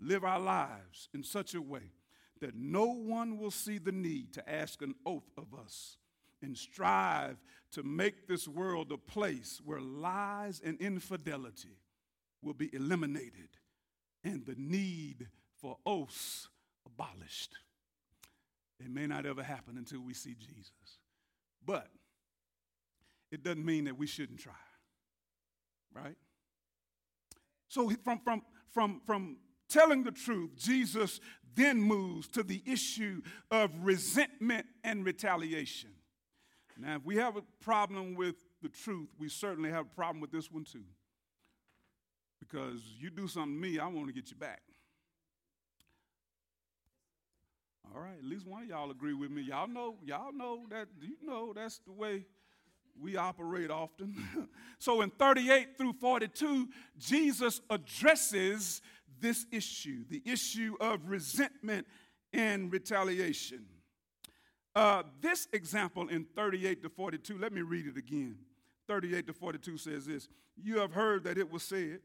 live 0.00 0.24
our 0.24 0.38
lives 0.38 1.08
in 1.12 1.24
such 1.24 1.54
a 1.54 1.60
way 1.60 1.92
that 2.40 2.54
no 2.54 2.86
one 2.86 3.36
will 3.36 3.50
see 3.50 3.78
the 3.78 3.90
need 3.90 4.32
to 4.32 4.48
ask 4.48 4.80
an 4.80 4.94
oath 5.04 5.28
of 5.36 5.46
us 5.58 5.96
and 6.42 6.56
strive 6.56 7.36
to 7.72 7.82
make 7.82 8.26
this 8.26 8.48
world 8.48 8.92
a 8.92 8.96
place 8.96 9.60
where 9.64 9.80
lies 9.80 10.60
and 10.64 10.80
infidelity 10.80 11.78
will 12.42 12.54
be 12.54 12.74
eliminated 12.74 13.48
and 14.24 14.46
the 14.46 14.54
need 14.56 15.28
for 15.60 15.76
oaths 15.84 16.48
abolished. 16.86 17.54
It 18.80 18.90
may 18.90 19.06
not 19.06 19.26
ever 19.26 19.42
happen 19.42 19.76
until 19.76 20.00
we 20.00 20.14
see 20.14 20.34
Jesus. 20.34 20.98
But 21.64 21.88
it 23.30 23.42
doesn't 23.42 23.64
mean 23.64 23.84
that 23.84 23.98
we 23.98 24.06
shouldn't 24.06 24.38
try. 24.38 24.52
Right? 25.92 26.16
So 27.68 27.90
from, 28.04 28.20
from, 28.20 28.42
from, 28.70 29.00
from 29.04 29.36
telling 29.68 30.04
the 30.04 30.12
truth, 30.12 30.56
Jesus 30.56 31.20
then 31.54 31.80
moves 31.80 32.28
to 32.28 32.42
the 32.42 32.62
issue 32.66 33.20
of 33.50 33.70
resentment 33.82 34.66
and 34.84 35.04
retaliation. 35.04 35.90
Now, 36.78 36.96
if 36.96 37.04
we 37.04 37.16
have 37.16 37.36
a 37.36 37.42
problem 37.60 38.14
with 38.14 38.36
the 38.62 38.68
truth, 38.68 39.08
we 39.18 39.28
certainly 39.28 39.70
have 39.70 39.86
a 39.86 39.94
problem 39.94 40.20
with 40.20 40.30
this 40.30 40.50
one 40.50 40.64
too. 40.64 40.84
Because 42.38 42.80
you 42.98 43.10
do 43.10 43.26
something 43.26 43.54
to 43.54 43.60
me, 43.60 43.78
I 43.78 43.86
want 43.88 44.06
to 44.06 44.12
get 44.12 44.30
you 44.30 44.36
back. 44.36 44.62
All 47.94 48.00
right, 48.00 48.18
at 48.18 48.24
least 48.24 48.46
one 48.46 48.62
of 48.62 48.68
y'all 48.68 48.90
agree 48.90 49.14
with 49.14 49.30
me. 49.30 49.42
Y'all 49.42 49.66
know, 49.66 49.96
y'all 50.04 50.32
know 50.32 50.66
that 50.70 50.88
you 51.00 51.16
know 51.22 51.52
that's 51.54 51.78
the 51.86 51.92
way 51.92 52.26
we 53.00 53.16
operate 53.16 53.70
often. 53.70 54.14
so 54.78 55.00
in 55.00 55.10
38 55.10 55.76
through 55.76 55.94
42, 55.94 56.68
Jesus 56.98 57.60
addresses 57.70 58.82
this 59.20 59.46
issue 59.50 60.04
the 60.08 60.22
issue 60.24 60.76
of 60.80 61.08
resentment 61.08 61.86
and 62.32 62.72
retaliation. 62.72 63.64
Uh, 64.78 65.02
this 65.20 65.48
example 65.52 66.06
in 66.08 66.24
38 66.36 66.84
to 66.84 66.88
42, 66.88 67.36
let 67.36 67.52
me 67.52 67.62
read 67.62 67.88
it 67.88 67.96
again. 67.96 68.36
38 68.86 69.26
to 69.26 69.32
42 69.32 69.76
says 69.76 70.06
this 70.06 70.28
You 70.56 70.78
have 70.78 70.92
heard 70.92 71.24
that 71.24 71.36
it 71.36 71.50
was 71.50 71.64
said, 71.64 71.98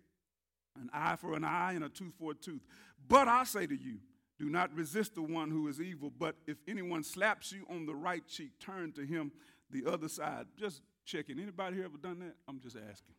an 0.76 0.90
eye 0.92 1.16
for 1.16 1.36
an 1.36 1.44
eye 1.44 1.74
and 1.74 1.84
a 1.84 1.90
tooth 1.90 2.16
for 2.18 2.32
a 2.32 2.34
tooth. 2.34 2.64
But 3.08 3.28
I 3.28 3.44
say 3.44 3.68
to 3.68 3.76
you, 3.76 4.00
do 4.40 4.50
not 4.50 4.74
resist 4.74 5.14
the 5.14 5.22
one 5.22 5.52
who 5.52 5.68
is 5.68 5.80
evil, 5.80 6.12
but 6.18 6.36
if 6.48 6.58
anyone 6.68 7.04
slaps 7.04 7.52
you 7.52 7.64
on 7.70 7.86
the 7.86 7.94
right 7.94 8.28
cheek, 8.28 8.60
turn 8.60 8.92
to 8.94 9.06
him 9.06 9.32
the 9.70 9.86
other 9.86 10.10
side. 10.10 10.48
Just 10.60 10.82
checking. 11.06 11.38
Anybody 11.38 11.76
here 11.76 11.86
ever 11.86 12.00
done 12.02 12.18
that? 12.22 12.34
I'm 12.48 12.60
just 12.60 12.76
asking. 12.76 13.14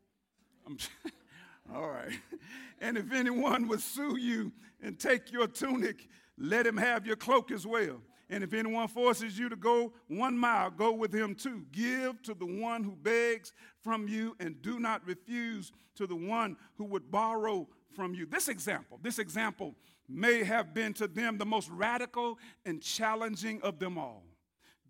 I'm 0.67 0.79
just, 0.79 0.91
all 1.73 1.91
right. 1.91 2.11
And 2.81 2.99
if 2.99 3.13
anyone 3.13 3.69
would 3.69 3.81
sue 3.81 4.19
you 4.19 4.51
and 4.83 4.99
take 4.99 5.31
your 5.31 5.47
tunic, 5.47 6.09
let 6.37 6.67
him 6.67 6.77
have 6.77 7.07
your 7.07 7.15
cloak 7.15 7.53
as 7.53 7.65
well. 7.65 8.01
And 8.35 8.43
if 8.43 8.53
anyone 8.53 8.89
forces 8.89 9.39
you 9.39 9.49
to 9.49 9.55
go 9.55 9.93
one 10.09 10.37
mile, 10.37 10.69
go 10.69 10.91
with 10.91 11.15
him 11.15 11.37
too. 11.37 11.65
Give 11.71 12.21
to 12.23 12.35
the 12.35 12.45
one 12.45 12.83
who 12.83 12.97
begs 12.97 13.53
from 13.81 14.09
you, 14.09 14.35
and 14.41 14.61
do 14.61 14.81
not 14.81 15.07
refuse 15.07 15.71
to 15.95 16.09
the 16.09 16.17
one 16.17 16.57
who 16.77 16.85
would 16.87 17.13
borrow 17.13 17.69
from 17.95 18.13
you. 18.13 18.27
This 18.27 18.49
example, 18.49 18.99
this 19.01 19.21
example 19.21 19.77
may 20.09 20.43
have 20.43 20.75
been 20.75 20.93
to 20.95 21.07
them 21.07 21.39
the 21.39 21.47
most 21.47 21.71
radical 21.71 22.41
and 22.67 22.83
challenging 22.83 23.63
of 23.63 23.79
them 23.79 23.97
all. 23.97 24.25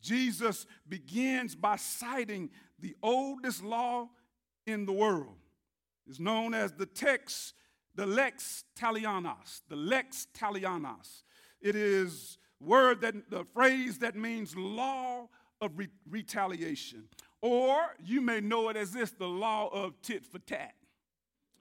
Jesus 0.01 0.65
begins 0.89 1.55
by 1.55 1.77
citing 1.77 2.49
the 2.79 2.97
oldest 3.03 3.63
law 3.63 4.09
in 4.67 4.87
the 4.87 4.93
world. 4.93 5.37
It's 6.07 6.19
known 6.19 6.55
as 6.55 6.73
the 6.73 6.87
text, 6.87 7.53
the 7.95 8.07
lex 8.07 8.65
talionis, 8.75 9.61
the 9.69 9.77
lex 9.77 10.29
talionis. 10.35 11.25
It 11.61 11.77
is 11.77 12.39
word 12.65 13.01
that 13.03 13.31
the 13.31 13.45
phrase 13.53 13.99
that 13.99 14.17
means 14.17 14.57
law 14.57 15.29
of 15.61 15.79
re- 15.79 15.89
retaliation. 16.09 17.09
Or 17.41 17.95
you 18.03 18.21
may 18.21 18.41
know 18.41 18.69
it 18.69 18.77
as 18.77 18.93
this 18.93 19.11
the 19.11 19.27
law 19.29 19.69
of 19.69 20.01
tit 20.03 20.25
for 20.25 20.39
tat. 20.39 20.75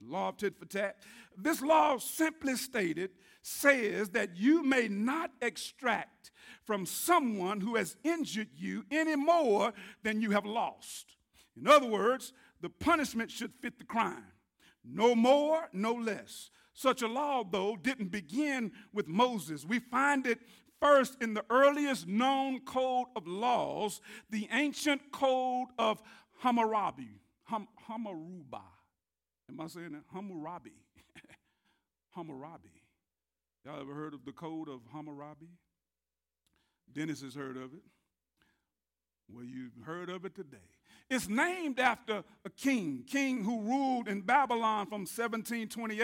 Law 0.02 0.30
of 0.30 0.38
tit 0.38 0.58
for 0.58 0.66
tat. 0.66 0.98
This 1.38 1.62
law, 1.62 1.98
simply 1.98 2.56
stated, 2.56 3.12
says 3.42 4.10
that 4.10 4.38
you 4.38 4.64
may 4.64 4.88
not 4.88 5.32
extract 5.42 6.32
from 6.66 6.86
someone 6.86 7.62
who 7.62 7.76
has 7.76 7.98
injured 8.04 8.50
you 8.56 8.86
any 8.92 9.16
more 9.16 9.74
than 10.04 10.22
you 10.22 10.32
have 10.32 10.46
lost. 10.46 11.18
In 11.60 11.68
other 11.68 11.88
words, 11.88 12.34
the 12.62 12.70
punishment 12.70 13.30
should 13.30 13.54
fit 13.54 13.78
the 13.78 13.86
crime. 13.86 14.32
No 14.84 15.16
more, 15.16 15.70
no 15.74 15.94
less. 15.94 16.50
Such 16.74 17.02
a 17.02 17.08
law, 17.08 17.44
though, 17.44 17.76
didn't 17.76 18.12
begin 18.12 18.72
with 18.92 19.08
Moses. 19.08 19.66
We 19.66 19.80
find 19.80 20.26
it 20.26 20.40
first 20.84 21.16
in 21.22 21.34
the 21.34 21.46
earliest 21.50 22.08
known 22.08 22.60
code 22.62 23.08
of 23.16 23.26
laws, 23.26 24.02
the 24.30 24.50
ancient 24.52 25.02
code 25.12 25.70
of 25.80 26.02
Hammurabi. 26.40 27.22
Hum, 27.44 27.68
Hammurabi. 27.88 28.58
Am 29.50 29.62
I 29.62 29.68
saying 29.68 29.94
that? 29.94 30.04
Hammurabi. 30.14 30.74
Hammurabi. 32.16 32.70
Y'all 33.66 33.80
ever 33.80 33.94
heard 33.94 34.14
of 34.14 34.26
the 34.26 34.34
code 34.34 34.68
of 34.68 34.82
Hammurabi? 34.94 35.48
Dennis 36.92 37.22
has 37.22 37.34
heard 37.34 37.56
of 37.56 37.74
it. 37.74 37.84
Well, 39.34 39.46
you've 39.46 39.86
heard 39.86 40.10
of 40.10 40.26
it 40.26 40.36
today. 40.36 40.58
It's 41.10 41.28
named 41.28 41.80
after 41.80 42.24
a 42.46 42.50
king, 42.50 43.04
king 43.08 43.44
who 43.44 43.62
ruled 43.62 44.08
in 44.08 44.22
Babylon 44.22 44.86
from 44.86 45.02
1728 45.02 46.00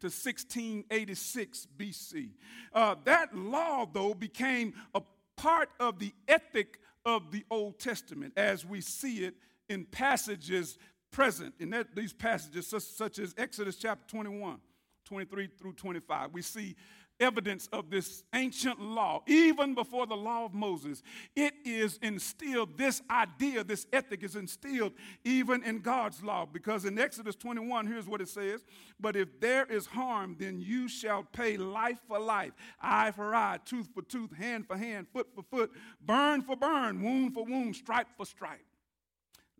to 0.00 0.06
1686 0.06 1.66
BC. 1.76 2.30
Uh, 2.72 2.94
that 3.04 3.34
law, 3.36 3.86
though, 3.90 4.14
became 4.14 4.74
a 4.94 5.02
part 5.36 5.70
of 5.80 5.98
the 5.98 6.12
ethic 6.28 6.78
of 7.04 7.32
the 7.32 7.44
Old 7.50 7.78
Testament 7.78 8.32
as 8.36 8.64
we 8.64 8.80
see 8.80 9.24
it 9.24 9.34
in 9.68 9.84
passages 9.84 10.78
present 11.10 11.54
in 11.58 11.70
that, 11.70 11.94
these 11.94 12.12
passages, 12.12 12.66
such, 12.66 12.82
such 12.82 13.18
as 13.18 13.34
Exodus 13.36 13.76
chapter 13.76 14.06
21, 14.08 14.58
23 15.04 15.48
through 15.58 15.72
25. 15.74 16.32
We 16.32 16.42
see 16.42 16.74
evidence 17.22 17.68
of 17.72 17.88
this 17.88 18.24
ancient 18.34 18.80
law, 18.80 19.22
even 19.26 19.74
before 19.74 20.06
the 20.06 20.16
law 20.16 20.44
of 20.44 20.52
Moses. 20.52 21.02
It 21.36 21.54
is 21.64 21.98
instilled, 22.02 22.76
this 22.76 23.00
idea, 23.08 23.64
this 23.64 23.86
ethic 23.92 24.22
is 24.22 24.36
instilled 24.36 24.92
even 25.24 25.62
in 25.62 25.78
God's 25.78 26.22
law. 26.22 26.44
Because 26.44 26.84
in 26.84 26.98
Exodus 26.98 27.36
21, 27.36 27.86
here's 27.86 28.08
what 28.08 28.20
it 28.20 28.28
says 28.28 28.64
But 29.00 29.16
if 29.16 29.40
there 29.40 29.64
is 29.66 29.86
harm, 29.86 30.36
then 30.38 30.60
you 30.60 30.88
shall 30.88 31.22
pay 31.22 31.56
life 31.56 31.98
for 32.08 32.18
life, 32.18 32.52
eye 32.80 33.12
for 33.12 33.34
eye, 33.34 33.58
tooth 33.64 33.88
for 33.94 34.02
tooth, 34.02 34.36
hand 34.36 34.66
for 34.66 34.76
hand, 34.76 35.06
foot 35.12 35.28
for 35.34 35.42
foot, 35.42 35.70
burn 36.04 36.42
for 36.42 36.56
burn, 36.56 37.02
wound 37.02 37.34
for 37.34 37.44
wound, 37.44 37.76
stripe 37.76 38.08
for 38.16 38.26
stripe. 38.26 38.60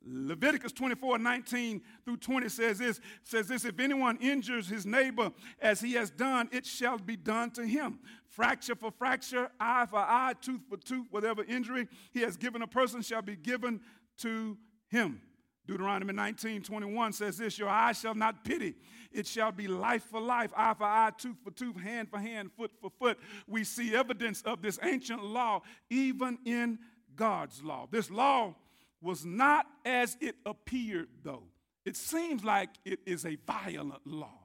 Leviticus 0.04 0.72
24, 0.72 1.18
19 1.18 1.80
through 2.04 2.16
20 2.16 2.48
says 2.48 2.78
this, 2.78 3.00
says 3.22 3.48
this, 3.48 3.64
if 3.64 3.78
anyone 3.78 4.16
injures 4.18 4.68
his 4.68 4.84
neighbor 4.84 5.30
as 5.60 5.80
he 5.80 5.92
has 5.94 6.10
done, 6.10 6.48
it 6.52 6.66
shall 6.66 6.98
be 6.98 7.16
done 7.16 7.50
to 7.52 7.64
him. 7.64 7.98
Fracture 8.26 8.74
for 8.74 8.90
fracture, 8.90 9.50
eye 9.60 9.86
for 9.86 9.98
eye, 9.98 10.34
tooth 10.40 10.62
for 10.68 10.76
tooth, 10.76 11.06
whatever 11.10 11.44
injury 11.44 11.86
he 12.12 12.20
has 12.20 12.36
given 12.36 12.62
a 12.62 12.66
person 12.66 13.02
shall 13.02 13.22
be 13.22 13.36
given 13.36 13.80
to 14.18 14.56
him. 14.88 15.20
Deuteronomy 15.66 16.12
19, 16.12 16.62
21 16.62 17.12
says 17.12 17.38
this, 17.38 17.58
your 17.58 17.68
eye 17.68 17.92
shall 17.92 18.14
not 18.14 18.44
pity. 18.44 18.74
It 19.12 19.26
shall 19.26 19.52
be 19.52 19.68
life 19.68 20.04
for 20.10 20.20
life, 20.20 20.50
eye 20.56 20.74
for 20.74 20.84
eye, 20.84 21.12
tooth 21.16 21.36
for 21.44 21.52
tooth, 21.52 21.80
hand 21.80 22.08
for 22.10 22.18
hand, 22.18 22.50
foot 22.56 22.72
for 22.80 22.90
foot. 22.98 23.18
We 23.46 23.62
see 23.62 23.94
evidence 23.94 24.42
of 24.42 24.60
this 24.60 24.78
ancient 24.82 25.22
law 25.22 25.62
even 25.90 26.38
in 26.44 26.78
God's 27.14 27.62
law. 27.62 27.86
This 27.90 28.10
law 28.10 28.56
was 29.02 29.24
not 29.24 29.66
as 29.84 30.16
it 30.20 30.36
appeared, 30.46 31.08
though. 31.22 31.44
It 31.84 31.96
seems 31.96 32.44
like 32.44 32.70
it 32.84 33.00
is 33.04 33.26
a 33.26 33.36
violent 33.46 34.06
law. 34.06 34.38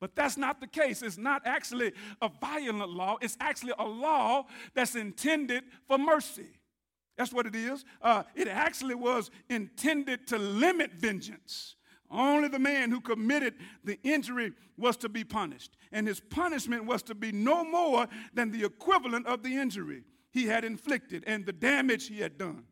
But 0.00 0.14
that's 0.14 0.36
not 0.36 0.60
the 0.60 0.66
case. 0.66 1.02
It's 1.02 1.18
not 1.18 1.42
actually 1.44 1.92
a 2.20 2.30
violent 2.40 2.90
law, 2.90 3.16
it's 3.20 3.36
actually 3.40 3.72
a 3.78 3.84
law 3.84 4.46
that's 4.74 4.94
intended 4.94 5.64
for 5.88 5.98
mercy. 5.98 6.48
That's 7.16 7.32
what 7.32 7.46
it 7.46 7.54
is. 7.54 7.84
Uh, 8.02 8.24
it 8.34 8.48
actually 8.48 8.96
was 8.96 9.30
intended 9.48 10.26
to 10.28 10.38
limit 10.38 10.92
vengeance. 10.94 11.76
Only 12.10 12.48
the 12.48 12.58
man 12.58 12.90
who 12.90 13.00
committed 13.00 13.54
the 13.82 13.98
injury 14.02 14.52
was 14.76 14.96
to 14.98 15.08
be 15.08 15.24
punished, 15.24 15.76
and 15.90 16.06
his 16.06 16.20
punishment 16.20 16.84
was 16.84 17.02
to 17.04 17.14
be 17.14 17.32
no 17.32 17.64
more 17.64 18.06
than 18.34 18.50
the 18.50 18.64
equivalent 18.64 19.26
of 19.26 19.42
the 19.42 19.56
injury 19.56 20.02
he 20.32 20.46
had 20.46 20.64
inflicted 20.64 21.24
and 21.26 21.46
the 21.46 21.52
damage 21.52 22.08
he 22.08 22.20
had 22.20 22.36
done. 22.36 22.64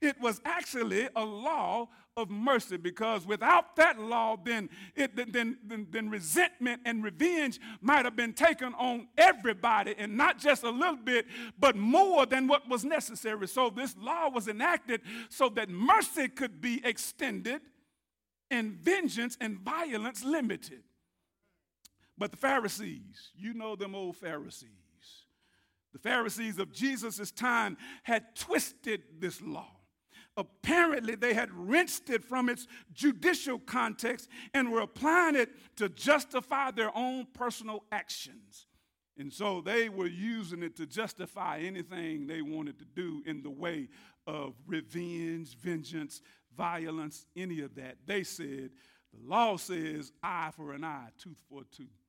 It 0.00 0.18
was 0.20 0.40
actually 0.44 1.08
a 1.14 1.24
law 1.24 1.88
of 2.16 2.30
mercy 2.30 2.76
because 2.76 3.26
without 3.26 3.76
that 3.76 3.98
law, 4.00 4.36
then, 4.42 4.70
it, 4.94 5.14
then, 5.14 5.58
then, 5.64 5.86
then 5.90 6.08
resentment 6.08 6.80
and 6.86 7.04
revenge 7.04 7.60
might 7.82 8.04
have 8.04 8.16
been 8.16 8.32
taken 8.32 8.74
on 8.74 9.08
everybody 9.18 9.94
and 9.98 10.16
not 10.16 10.38
just 10.38 10.62
a 10.62 10.70
little 10.70 10.96
bit, 10.96 11.26
but 11.58 11.76
more 11.76 12.24
than 12.24 12.46
what 12.46 12.68
was 12.68 12.84
necessary. 12.84 13.46
So 13.46 13.68
this 13.68 13.94
law 13.98 14.30
was 14.30 14.48
enacted 14.48 15.02
so 15.28 15.48
that 15.50 15.68
mercy 15.68 16.28
could 16.28 16.60
be 16.60 16.80
extended 16.84 17.60
and 18.50 18.72
vengeance 18.72 19.36
and 19.40 19.58
violence 19.58 20.24
limited. 20.24 20.82
But 22.16 22.30
the 22.30 22.36
Pharisees, 22.38 23.32
you 23.36 23.54
know 23.54 23.76
them 23.76 23.94
old 23.94 24.16
Pharisees, 24.16 24.68
the 25.92 25.98
Pharisees 25.98 26.58
of 26.58 26.72
Jesus' 26.72 27.30
time 27.30 27.76
had 28.02 28.34
twisted 28.34 29.02
this 29.18 29.40
law 29.42 29.79
apparently 30.40 31.14
they 31.14 31.34
had 31.34 31.52
rinsed 31.52 32.10
it 32.10 32.24
from 32.24 32.48
its 32.48 32.66
judicial 32.92 33.58
context 33.58 34.28
and 34.52 34.70
were 34.70 34.80
applying 34.80 35.36
it 35.36 35.50
to 35.76 35.88
justify 35.88 36.70
their 36.70 36.96
own 36.96 37.26
personal 37.32 37.84
actions. 37.92 38.66
And 39.16 39.32
so 39.32 39.60
they 39.60 39.88
were 39.88 40.06
using 40.06 40.62
it 40.62 40.76
to 40.76 40.86
justify 40.86 41.58
anything 41.58 42.26
they 42.26 42.42
wanted 42.42 42.78
to 42.78 42.84
do 42.84 43.22
in 43.26 43.42
the 43.42 43.50
way 43.50 43.88
of 44.26 44.54
revenge, 44.66 45.56
vengeance, 45.58 46.22
violence, 46.56 47.26
any 47.36 47.60
of 47.60 47.74
that. 47.74 47.96
They 48.06 48.22
said, 48.22 48.70
the 49.12 49.28
law 49.28 49.56
says 49.56 50.12
eye 50.22 50.50
for 50.56 50.72
an 50.72 50.84
eye, 50.84 51.08
tooth 51.18 51.42
for 51.48 51.62
a 51.62 51.76
tooth. 51.76 51.99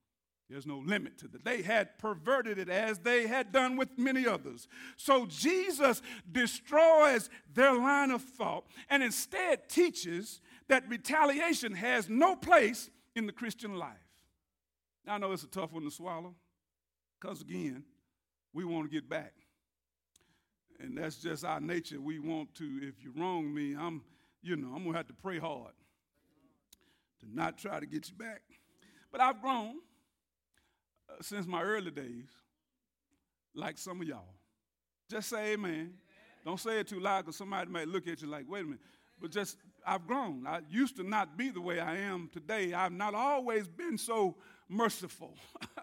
There's 0.52 0.68
no 0.68 0.80
limit 0.80 1.18
to 1.20 1.28
that. 1.30 1.46
They 1.46 1.62
had 1.62 1.98
perverted 1.98 2.60
it 2.60 2.70
as 2.70 3.00
they 3.00 3.28
had 3.28 3.52
done 3.52 3.78
with 3.78 3.90
many 3.98 4.28
others. 4.28 4.68
So 4.98 5.26
Jesus 5.26 6.02
destroys 6.32 7.30
their 7.54 7.74
line 7.74 8.12
of 8.12 8.22
thought 8.22 8.66
and 8.90 9.02
instead 9.02 9.70
teaches 9.70 10.42
that 10.68 10.88
retaliation 10.90 11.74
has 11.74 12.10
no 12.10 12.36
place 12.36 12.90
in 13.16 13.26
the 13.26 13.34
Christian 13.34 13.78
life. 13.78 13.96
Now, 15.06 15.16
I 15.16 15.18
know 15.18 15.32
it's 15.32 15.44
a 15.44 15.48
tough 15.48 15.72
one 15.72 15.84
to 15.84 15.92
swallow 15.92 16.36
because, 17.20 17.42
again, 17.42 17.84
we 18.54 18.66
want 18.66 18.90
to 18.90 18.94
get 18.94 19.10
back. 19.10 19.34
And 20.80 20.98
that's 20.98 21.18
just 21.18 21.46
our 21.46 21.62
nature. 21.62 22.02
We 22.02 22.20
want 22.20 22.54
to, 22.56 22.80
if 22.82 23.04
you 23.04 23.14
wrong 23.16 23.54
me, 23.54 23.76
I'm 23.76 24.02
you 24.42 24.56
know, 24.56 24.70
I'm 24.70 24.84
going 24.84 24.94
to 24.94 24.98
have 24.98 25.08
to 25.08 25.14
pray 25.14 25.38
hard 25.38 25.74
to 27.20 27.26
not 27.32 27.58
try 27.58 27.80
to 27.80 27.86
get 27.86 28.10
you 28.10 28.16
back. 28.16 28.42
But 29.12 29.22
I've 29.22 29.42
grown 29.42 29.76
since 31.22 31.46
my 31.46 31.62
early 31.62 31.92
days, 31.92 32.30
like 33.54 33.78
some 33.78 34.02
of 34.02 34.08
y'all. 34.08 34.36
Just 35.10 35.30
say 35.30 35.54
amen. 35.54 35.72
amen. 35.72 35.94
Don't 36.46 36.60
say 36.60 36.80
it 36.80 36.88
too 36.88 37.00
loud 37.00 37.22
because 37.22 37.36
somebody 37.36 37.70
might 37.70 37.88
look 37.88 38.08
at 38.08 38.22
you 38.22 38.28
like, 38.28 38.46
wait 38.48 38.62
a 38.62 38.64
minute. 38.64 38.80
But 39.20 39.32
just, 39.32 39.58
I've 39.86 40.08
grown. 40.08 40.48
I 40.48 40.62
used 40.70 40.96
to 40.98 41.04
not 41.04 41.38
be 41.38 41.50
the 41.50 41.62
way 41.62 41.80
I 41.80 41.98
am 41.98 42.30
today. 42.34 42.74
I've 42.74 42.92
not 42.92 43.14
always 43.14 43.68
been 43.68 43.98
so 43.98 44.36
merciful. 44.68 45.36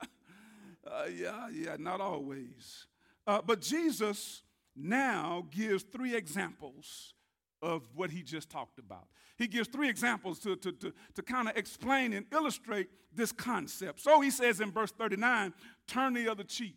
uh, 0.87 1.05
yeah, 1.15 1.49
yeah, 1.53 1.77
not 1.79 2.01
always. 2.01 2.87
Uh, 3.27 3.41
but 3.45 3.61
Jesus 3.61 4.43
now 4.75 5.47
gives 5.51 5.85
three 5.85 6.17
examples 6.17 7.15
of 7.63 7.89
what 7.95 8.11
he 8.11 8.23
just 8.23 8.51
talked 8.51 8.79
about. 8.79 9.09
He 9.37 9.47
gives 9.47 9.69
three 9.69 9.89
examples 9.89 10.39
to, 10.41 10.57
to, 10.57 10.73
to, 10.73 10.93
to 11.15 11.23
kind 11.23 11.49
of 11.49 11.57
explain 11.57 12.13
and 12.13 12.27
illustrate 12.33 12.89
this 13.15 13.33
concept. 13.33 14.01
So 14.01 14.21
he 14.21 14.31
says 14.31 14.61
in 14.61 14.71
verse 14.71 14.93
39 14.93 15.53
turn 15.87 16.15
the 16.15 16.29
other 16.29 16.45
cheek. 16.45 16.77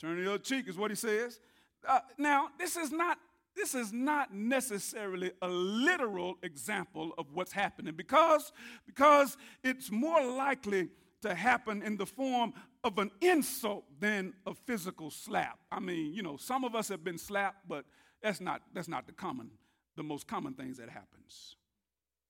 Turn 0.00 0.22
the 0.22 0.30
other 0.30 0.42
cheek 0.42 0.68
is 0.68 0.76
what 0.76 0.90
he 0.90 0.96
says. 0.96 1.40
Uh, 1.86 2.00
now, 2.18 2.48
this 2.58 2.76
is 2.76 2.90
not 2.90 3.18
this 3.58 3.74
is 3.74 3.92
not 3.92 4.32
necessarily 4.32 5.32
a 5.42 5.48
literal 5.48 6.36
example 6.44 7.12
of 7.18 7.26
what's 7.32 7.50
happening 7.50 7.92
because, 7.96 8.52
because 8.86 9.36
it's 9.64 9.90
more 9.90 10.24
likely 10.24 10.88
to 11.22 11.34
happen 11.34 11.82
in 11.82 11.96
the 11.96 12.06
form 12.06 12.52
of 12.84 12.98
an 12.98 13.10
insult 13.20 13.84
than 13.98 14.32
a 14.46 14.54
physical 14.54 15.10
slap. 15.10 15.58
I 15.72 15.80
mean, 15.80 16.14
you 16.14 16.22
know, 16.22 16.36
some 16.36 16.62
of 16.62 16.76
us 16.76 16.88
have 16.88 17.02
been 17.02 17.18
slapped, 17.18 17.68
but 17.68 17.84
that's 18.22 18.40
not, 18.40 18.62
that's 18.74 18.88
not 18.88 19.06
the 19.06 19.12
common, 19.12 19.50
the 19.96 20.02
most 20.02 20.26
common 20.26 20.54
things 20.54 20.78
that 20.78 20.88
happens, 20.88 21.56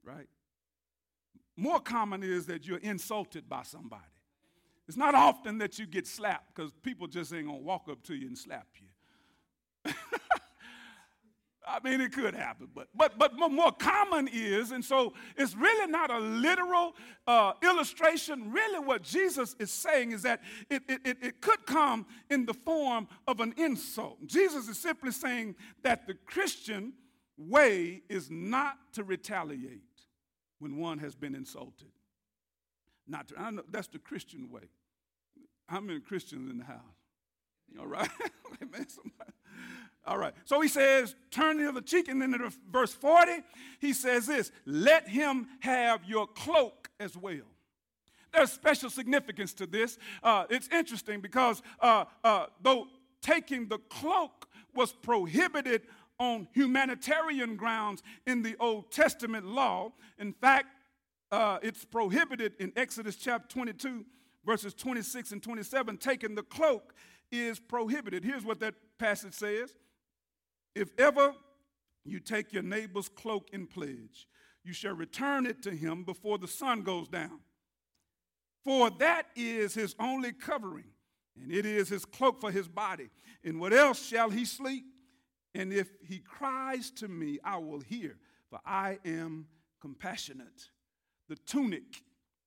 right? 0.04 0.28
More 1.56 1.80
common 1.80 2.22
is 2.22 2.46
that 2.46 2.66
you're 2.66 2.78
insulted 2.78 3.48
by 3.48 3.62
somebody. 3.62 4.04
It's 4.86 4.96
not 4.96 5.14
often 5.14 5.58
that 5.58 5.78
you 5.78 5.86
get 5.86 6.06
slapped 6.06 6.54
because 6.54 6.72
people 6.82 7.06
just 7.06 7.32
ain't 7.32 7.46
gonna 7.46 7.58
walk 7.58 7.88
up 7.90 8.02
to 8.04 8.14
you 8.14 8.26
and 8.26 8.38
slap 8.38 8.68
you. 8.76 9.92
I 11.68 11.80
mean, 11.84 12.00
it 12.00 12.12
could 12.12 12.34
happen, 12.34 12.68
but 12.74 12.88
but 12.96 13.18
but 13.18 13.36
more 13.36 13.72
common 13.72 14.28
is, 14.32 14.70
and 14.70 14.84
so 14.84 15.12
it's 15.36 15.54
really 15.54 15.90
not 15.90 16.10
a 16.10 16.18
literal 16.18 16.94
uh, 17.26 17.52
illustration. 17.62 18.50
Really, 18.50 18.78
what 18.78 19.02
Jesus 19.02 19.54
is 19.58 19.70
saying 19.70 20.12
is 20.12 20.22
that 20.22 20.40
it, 20.70 20.82
it, 20.88 21.00
it 21.04 21.40
could 21.40 21.66
come 21.66 22.06
in 22.30 22.46
the 22.46 22.54
form 22.54 23.06
of 23.26 23.40
an 23.40 23.54
insult. 23.58 24.26
Jesus 24.26 24.68
is 24.68 24.78
simply 24.78 25.10
saying 25.10 25.56
that 25.82 26.06
the 26.06 26.14
Christian 26.14 26.94
way 27.36 28.02
is 28.08 28.30
not 28.30 28.78
to 28.94 29.04
retaliate 29.04 29.82
when 30.58 30.76
one 30.76 30.98
has 30.98 31.14
been 31.14 31.34
insulted. 31.34 31.92
Not 33.06 33.28
to, 33.28 33.38
I 33.38 33.50
know 33.50 33.62
that's 33.70 33.88
the 33.88 33.98
Christian 33.98 34.50
way. 34.50 34.68
How 35.66 35.80
many 35.80 36.00
Christians 36.00 36.50
in 36.50 36.58
the 36.58 36.64
house? 36.64 36.80
All 37.78 37.86
right? 37.86 38.08
Amen. 38.62 38.86
Somebody. 38.88 39.32
All 40.08 40.16
right. 40.16 40.32
So 40.46 40.62
he 40.62 40.68
says, 40.68 41.14
turn 41.30 41.58
the 41.58 41.68
other 41.68 41.82
cheek. 41.82 42.08
And 42.08 42.20
then 42.20 42.32
in 42.32 42.50
verse 42.72 42.94
40, 42.94 43.42
he 43.78 43.92
says 43.92 44.26
this 44.26 44.50
let 44.64 45.06
him 45.06 45.46
have 45.60 46.00
your 46.06 46.26
cloak 46.26 46.88
as 46.98 47.14
well. 47.14 47.44
There's 48.32 48.50
special 48.50 48.88
significance 48.88 49.52
to 49.54 49.66
this. 49.66 49.98
Uh, 50.22 50.44
it's 50.48 50.68
interesting 50.68 51.20
because 51.20 51.62
uh, 51.80 52.06
uh, 52.24 52.46
though 52.62 52.86
taking 53.20 53.68
the 53.68 53.78
cloak 53.90 54.48
was 54.74 54.92
prohibited 54.92 55.82
on 56.18 56.48
humanitarian 56.52 57.56
grounds 57.56 58.02
in 58.26 58.42
the 58.42 58.56
Old 58.60 58.90
Testament 58.90 59.44
law, 59.44 59.92
in 60.18 60.32
fact, 60.32 60.68
uh, 61.30 61.58
it's 61.62 61.84
prohibited 61.84 62.54
in 62.58 62.72
Exodus 62.76 63.16
chapter 63.16 63.46
22, 63.48 64.06
verses 64.46 64.72
26 64.72 65.32
and 65.32 65.42
27. 65.42 65.98
Taking 65.98 66.34
the 66.34 66.42
cloak 66.42 66.94
is 67.30 67.58
prohibited. 67.58 68.24
Here's 68.24 68.44
what 68.44 68.58
that 68.60 68.74
passage 68.98 69.34
says 69.34 69.74
if 70.74 70.88
ever 70.98 71.34
you 72.04 72.20
take 72.20 72.52
your 72.52 72.62
neighbor's 72.62 73.08
cloak 73.08 73.50
in 73.52 73.66
pledge, 73.66 74.26
you 74.64 74.72
shall 74.72 74.94
return 74.94 75.46
it 75.46 75.62
to 75.62 75.70
him 75.70 76.04
before 76.04 76.38
the 76.38 76.48
sun 76.48 76.82
goes 76.82 77.08
down. 77.08 77.40
For 78.64 78.90
that 78.98 79.26
is 79.34 79.74
his 79.74 79.94
only 79.98 80.32
covering, 80.32 80.90
and 81.40 81.52
it 81.52 81.64
is 81.64 81.88
his 81.88 82.04
cloak 82.04 82.40
for 82.40 82.50
his 82.50 82.68
body. 82.68 83.08
In 83.42 83.58
what 83.58 83.72
else 83.72 84.04
shall 84.04 84.30
he 84.30 84.44
sleep? 84.44 84.84
And 85.54 85.72
if 85.72 85.88
he 86.06 86.18
cries 86.18 86.90
to 86.92 87.08
me, 87.08 87.38
I 87.42 87.56
will 87.58 87.80
hear, 87.80 88.16
for 88.50 88.60
I 88.66 88.98
am 89.04 89.46
compassionate. 89.80 90.68
The 91.28 91.36
tunic 91.36 92.02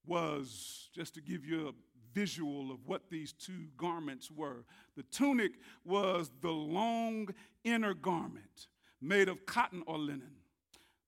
was, 0.05 0.89
just 0.93 1.15
to 1.15 1.21
give 1.21 1.45
you 1.45 1.69
a 1.69 1.90
visual 2.13 2.71
of 2.71 2.87
what 2.87 3.09
these 3.09 3.33
two 3.33 3.67
garments 3.77 4.29
were. 4.31 4.65
The 4.95 5.03
tunic 5.03 5.53
was 5.85 6.31
the 6.41 6.51
long 6.51 7.29
inner 7.63 7.93
garment 7.93 8.67
made 9.01 9.29
of 9.29 9.45
cotton 9.45 9.83
or 9.85 9.97
linen. 9.97 10.35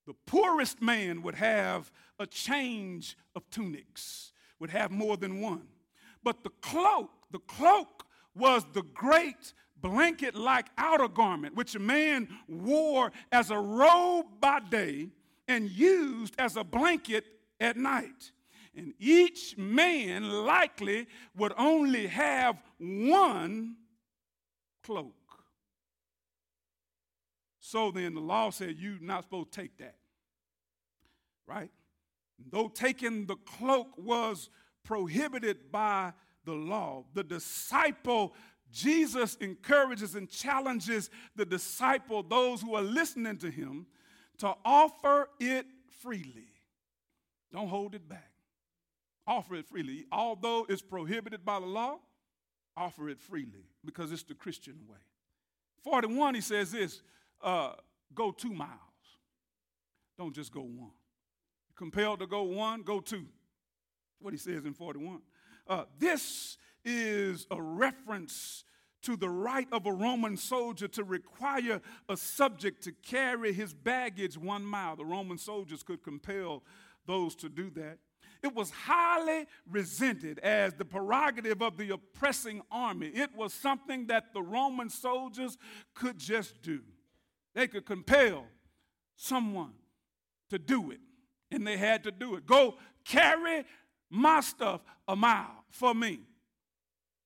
The 0.06 0.16
poorest 0.26 0.82
man 0.82 1.22
would 1.22 1.36
have 1.36 1.92
a 2.20 2.28
change 2.28 3.18
of 3.36 3.50
tunics, 3.50 4.34
would 4.60 4.70
have 4.70 4.92
more 4.92 5.16
than 5.16 5.40
one. 5.40 5.68
But 6.24 6.44
the 6.44 6.52
cloak, 6.62 7.12
the 7.32 7.40
cloak 7.40 8.06
was 8.36 8.66
the 8.74 8.84
great 8.94 9.54
blanket 9.78 10.36
like 10.36 10.68
outer 10.78 11.08
garment, 11.08 11.56
which 11.56 11.76
a 11.76 11.80
man 11.80 12.28
wore 12.48 13.12
as 13.32 13.52
a 13.52 13.58
robe 13.58 14.26
by 14.40 14.60
day 14.60 15.10
and 15.48 15.70
used 15.70 16.36
as 16.38 16.56
a 16.56 16.64
blanket 16.64 17.26
at 17.60 17.78
night 17.78 18.32
and 18.76 18.94
each 19.00 19.58
man 19.58 20.30
likely 20.46 21.08
would 21.36 21.54
only 21.58 22.08
have 22.08 22.62
one 22.80 23.76
cloak. 24.84 25.14
So 27.60 27.92
then 27.92 28.16
the 28.16 28.22
law 28.22 28.50
said 28.50 28.76
you're 28.78 28.98
not 29.00 29.24
supposed 29.24 29.52
to 29.52 29.62
take 29.62 29.78
that. 29.78 29.96
Right? 31.48 31.72
Though 32.52 32.68
taking 32.68 33.26
the 33.26 33.36
cloak 33.36 33.88
was 33.98 34.50
prohibited 34.84 35.72
by 35.72 36.14
the 36.46 36.54
law, 36.54 37.06
the 37.14 37.24
disciple, 37.24 38.34
Jesus 38.72 39.36
encourages 39.36 40.16
and 40.16 40.30
challenges 40.30 41.10
the 41.36 41.46
disciple, 41.46 42.24
those 42.24 42.62
who 42.62 42.76
are 42.76 42.82
listening 42.82 43.38
to 43.38 43.50
him, 43.50 43.86
to 44.40 44.54
offer 44.66 45.30
it 45.40 45.66
freely. 46.02 46.50
Don't 47.52 47.68
hold 47.68 47.94
it 47.96 48.10
back. 48.10 48.33
Offer 49.26 49.56
it 49.56 49.68
freely. 49.68 50.06
Although 50.12 50.66
it's 50.68 50.82
prohibited 50.82 51.46
by 51.46 51.60
the 51.60 51.66
law, 51.66 52.00
offer 52.76 53.10
it 53.10 53.20
freely 53.20 53.66
because 53.86 54.12
it's 54.12 54.24
the 54.24 54.34
Christian 54.34 54.80
way. 54.90 54.98
41, 55.84 56.36
he 56.36 56.42
says 56.42 56.72
this 56.72 57.02
uh, 57.42 57.74
go 58.14 58.32
two 58.32 58.54
miles. 58.54 58.72
Don't 60.18 60.34
just 60.34 60.52
go 60.52 60.62
one. 60.62 60.92
Compelled 61.76 62.20
to 62.20 62.28
go 62.28 62.44
one, 62.44 62.82
go 62.84 63.00
two. 63.00 63.26
What 64.20 64.34
he 64.34 64.38
says 64.38 64.66
in 64.66 64.74
41. 64.74 65.22
Uh, 65.68 65.86
this 65.98 66.58
is 66.86 67.48
a 67.52 67.62
reference 67.62 68.64
to 69.04 69.18
the 69.18 69.30
right 69.30 69.68
of 69.72 69.86
a 69.86 69.92
Roman 69.92 70.38
soldier 70.38 70.88
to 70.88 71.04
require 71.04 71.82
a 72.08 72.16
subject 72.16 72.84
to 72.84 72.92
carry 72.92 73.52
his 73.54 73.74
baggage 73.74 74.38
one 74.38 74.64
mile. 74.64 74.96
The 74.96 75.06
Roman 75.06 75.38
soldiers 75.38 75.84
could 75.84 76.04
compel 76.04 76.64
those 77.06 77.36
to 77.36 77.50
do 77.50 77.70
that. 77.72 77.98
It 78.44 78.54
was 78.54 78.72
highly 78.72 79.48
resented 79.72 80.40
as 80.40 80.74
the 80.74 80.84
prerogative 80.84 81.62
of 81.62 81.78
the 81.78 81.92
oppressing 81.92 82.62
army. 82.70 83.08
It 83.08 83.34
was 83.34 83.54
something 83.54 84.08
that 84.08 84.34
the 84.34 84.42
Roman 84.42 84.90
soldiers 84.90 85.58
could 85.94 86.20
just 86.20 86.62
do. 86.62 86.82
They 87.56 87.68
could 87.68 87.86
compel 87.86 88.46
someone 89.16 89.72
to 90.50 90.60
do 90.60 90.92
it, 90.92 91.00
and 91.52 91.66
they 91.66 91.78
had 91.78 92.04
to 92.04 92.12
do 92.12 92.36
it. 92.36 92.46
Go 92.46 92.76
carry 93.06 93.64
my 94.10 94.42
stuff 94.42 94.82
a 95.08 95.16
mile 95.16 95.64
for 95.70 95.96
me, 95.96 96.20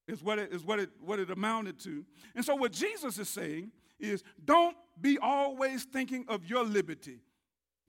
is 0.07 0.21
what 0.21 0.37
it, 0.37 0.53
is 0.53 0.63
what 0.63 0.79
it, 0.79 0.91
what 1.01 1.17
it 1.17 1.31
amounted 1.31 1.79
to. 1.79 2.05
And 2.35 2.45
so, 2.45 2.55
what 2.55 2.71
Jesus 2.71 3.17
is 3.17 3.27
saying 3.27 3.71
is 3.99 4.23
don't 4.45 4.77
be 5.01 5.17
always 5.17 5.83
thinking 5.83 6.25
of 6.27 6.45
your 6.45 6.63
liberty 6.63 7.21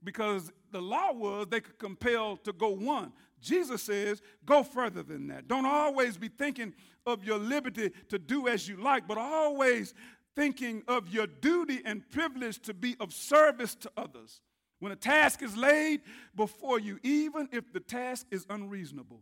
because 0.03 0.51
the 0.71 0.81
law 0.81 1.11
was 1.11 1.47
they 1.49 1.61
could 1.61 1.79
compel 1.79 2.37
to 2.37 2.53
go 2.53 2.69
one. 2.69 3.11
Jesus 3.41 3.83
says, 3.83 4.21
go 4.45 4.63
further 4.63 5.03
than 5.03 5.27
that. 5.27 5.47
Don't 5.47 5.65
always 5.65 6.17
be 6.17 6.27
thinking 6.27 6.73
of 7.05 7.23
your 7.23 7.37
liberty 7.37 7.91
to 8.09 8.19
do 8.19 8.47
as 8.47 8.67
you 8.67 8.77
like, 8.77 9.07
but 9.07 9.17
always 9.17 9.93
thinking 10.35 10.83
of 10.87 11.09
your 11.09 11.27
duty 11.27 11.81
and 11.85 12.09
privilege 12.11 12.59
to 12.59 12.73
be 12.73 12.95
of 12.99 13.13
service 13.13 13.75
to 13.75 13.91
others. 13.97 14.41
When 14.79 14.91
a 14.91 14.95
task 14.95 15.41
is 15.41 15.57
laid 15.57 16.01
before 16.35 16.79
you, 16.79 16.99
even 17.03 17.49
if 17.51 17.71
the 17.73 17.81
task 17.81 18.27
is 18.31 18.45
unreasonable, 18.49 19.21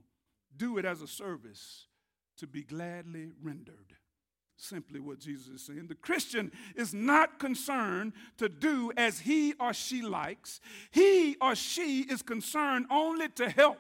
do 0.55 0.77
it 0.77 0.85
as 0.85 1.01
a 1.01 1.07
service 1.07 1.87
to 2.37 2.47
be 2.47 2.63
gladly 2.63 3.31
rendered. 3.41 3.96
Simply 4.57 4.99
what 4.99 5.19
Jesus 5.19 5.47
is 5.47 5.65
saying. 5.65 5.87
The 5.87 5.95
Christian 5.95 6.51
is 6.75 6.93
not 6.93 7.39
concerned 7.39 8.13
to 8.37 8.49
do 8.49 8.91
as 8.97 9.19
he 9.19 9.53
or 9.59 9.73
she 9.73 10.01
likes, 10.01 10.59
he 10.91 11.37
or 11.41 11.55
she 11.55 12.01
is 12.01 12.21
concerned 12.21 12.87
only 12.89 13.29
to 13.29 13.49
help, 13.49 13.77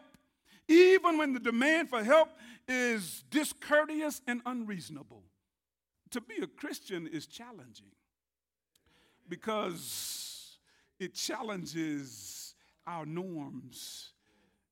even 0.67 1.17
when 1.17 1.33
the 1.33 1.39
demand 1.39 1.89
for 1.89 2.03
help 2.03 2.29
is 2.67 3.23
discourteous 3.29 4.21
and 4.27 4.41
unreasonable. 4.45 5.23
To 6.11 6.21
be 6.21 6.35
a 6.41 6.47
Christian 6.47 7.07
is 7.07 7.25
challenging 7.25 7.91
because 9.27 10.57
it 10.99 11.13
challenges 11.13 12.55
our 12.85 13.05
norms. 13.05 14.13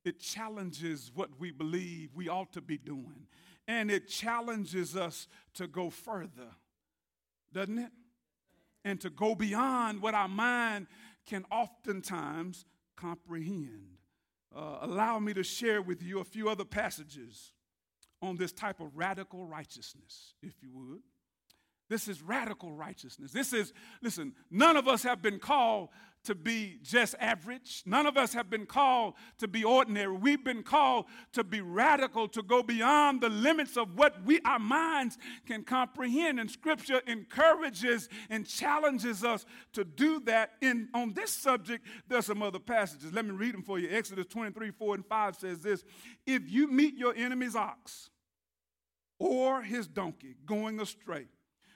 It 0.06 0.20
challenges 0.20 1.12
what 1.14 1.30
we 1.39 1.51
believe 1.51 2.12
we 2.16 2.30
ought 2.30 2.53
to 2.53 2.62
be 2.62 2.78
doing. 2.78 3.28
And 3.68 3.89
it 3.89 4.07
challenges 4.07 4.95
us 4.95 5.28
to 5.55 5.68
go 5.68 5.89
further, 5.89 6.51
doesn't 7.51 7.80
it? 7.80 7.91
And 8.84 9.01
to 9.01 9.09
go 9.09 9.34
beyond 9.34 10.01
what 10.01 10.13
our 10.13 10.28
mind 10.28 10.88
can 11.26 11.45
oftentimes 11.51 12.66
comprehend. 12.95 13.97
Uh, 14.55 14.78
allow 14.82 15.20
me 15.20 15.34
to 15.34 15.43
share 15.43 15.82
with 15.82 16.03
you 16.03 16.20
a 16.20 16.24
few 16.24 16.47
other 16.47 16.63
passages 16.63 17.51
on 18.22 18.38
this 18.38 18.51
type 18.51 18.80
of 18.80 18.95
radical 18.95 19.45
righteousness, 19.45 20.34
if 20.41 20.53
you 20.61 20.70
would. 20.72 21.01
This 21.90 22.08
is 22.08 22.22
radical 22.22 22.74
righteousness. 22.74 23.32
This 23.32 23.54
is, 23.54 23.74
listen, 24.02 24.34
none 24.50 24.76
of 24.76 24.88
us 24.88 25.04
have 25.04 25.22
been 25.22 25.40
called 25.40 25.90
to 26.24 26.34
be 26.34 26.80
just 26.82 27.14
average. 27.20 27.84
None 27.86 28.08
of 28.08 28.18
us 28.18 28.34
have 28.34 28.50
been 28.50 28.66
called 28.66 29.14
to 29.38 29.48
be 29.48 29.64
ordinary. 29.64 30.18
We've 30.18 30.44
been 30.44 30.64
called 30.64 31.06
to 31.34 31.44
be 31.44 31.62
radical, 31.62 32.28
to 32.30 32.42
go 32.42 32.64
beyond 32.64 33.22
the 33.22 33.30
limits 33.30 33.78
of 33.78 33.96
what 33.96 34.26
we 34.26 34.40
our 34.44 34.58
minds 34.58 35.20
can 35.46 35.64
comprehend. 35.64 36.40
And 36.40 36.50
scripture 36.50 37.04
encourages 37.06 38.10
and 38.32 38.48
challenges 38.48 39.24
us 39.24 39.46
to 39.74 39.84
do 39.84 40.20
that. 40.22 40.54
In 40.62 40.90
on 40.96 41.14
this 41.14 41.30
subject, 41.30 41.86
there's 42.08 42.26
some 42.26 42.42
other 42.42 42.58
passages. 42.58 43.14
Let 43.14 43.26
me 43.26 43.32
read 43.32 43.54
them 43.54 43.62
for 43.62 43.78
you. 43.78 43.90
Exodus 43.92 44.26
23, 44.26 44.72
4 44.72 44.96
and 44.96 45.06
5 45.06 45.36
says 45.36 45.60
this: 45.60 45.84
if 46.26 46.50
you 46.50 46.68
meet 46.68 46.98
your 46.98 47.14
enemy's 47.16 47.56
ox 47.56 48.10
or 49.20 49.62
his 49.62 49.88
donkey 49.88 50.38
going 50.48 50.80
astray, 50.80 51.28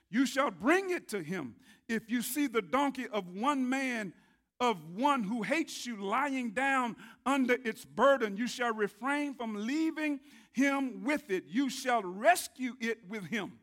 you 0.10 0.26
shall 0.26 0.52
bring 0.52 0.90
it 0.90 1.08
to 1.10 1.22
him. 1.22 1.56
If 1.88 2.10
you 2.10 2.22
see 2.22 2.48
the 2.48 2.62
donkey 2.62 3.08
of 3.08 3.28
one 3.28 3.70
man, 3.70 4.14
of 4.60 4.78
one 4.96 5.24
who 5.24 5.42
hates 5.42 5.86
you, 5.86 6.04
lying 6.04 6.52
down 6.52 6.96
under 7.26 7.56
its 7.64 7.86
burden, 7.86 8.36
you 8.36 8.48
shall 8.48 8.74
refrain 8.74 9.34
from 9.34 9.66
leaving 9.66 10.20
him 10.52 11.04
with 11.04 11.30
it. 11.30 11.46
You 11.48 11.70
shall 11.70 12.02
rescue 12.02 12.74
it 12.80 13.00
with 13.08 13.26
him. 13.26 13.54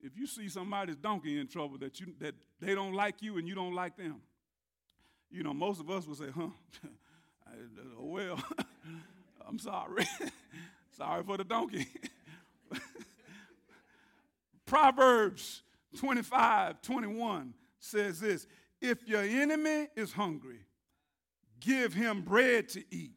If 0.00 0.16
you 0.16 0.26
see 0.26 0.48
somebody's 0.48 0.96
donkey 0.96 1.38
in 1.38 1.46
trouble 1.46 1.76
that, 1.78 2.00
you, 2.00 2.14
that 2.20 2.34
they 2.60 2.74
don't 2.74 2.94
like 2.94 3.20
you 3.20 3.36
and 3.36 3.46
you 3.46 3.54
don't 3.54 3.74
like 3.74 3.96
them, 3.96 4.22
you 5.30 5.42
know, 5.42 5.52
most 5.52 5.80
of 5.80 5.90
us 5.90 6.06
would 6.06 6.16
say, 6.16 6.30
huh, 6.34 6.48
oh, 7.98 8.06
well, 8.06 8.42
I'm 9.46 9.58
sorry. 9.58 10.06
sorry 10.96 11.22
for 11.22 11.36
the 11.36 11.44
donkey. 11.44 11.86
Proverbs 14.70 15.64
25, 15.96 16.80
21 16.80 17.54
says 17.80 18.20
this 18.20 18.46
If 18.80 19.04
your 19.04 19.22
enemy 19.22 19.88
is 19.96 20.12
hungry, 20.12 20.60
give 21.58 21.92
him 21.92 22.22
bread 22.22 22.68
to 22.68 22.84
eat. 22.88 23.16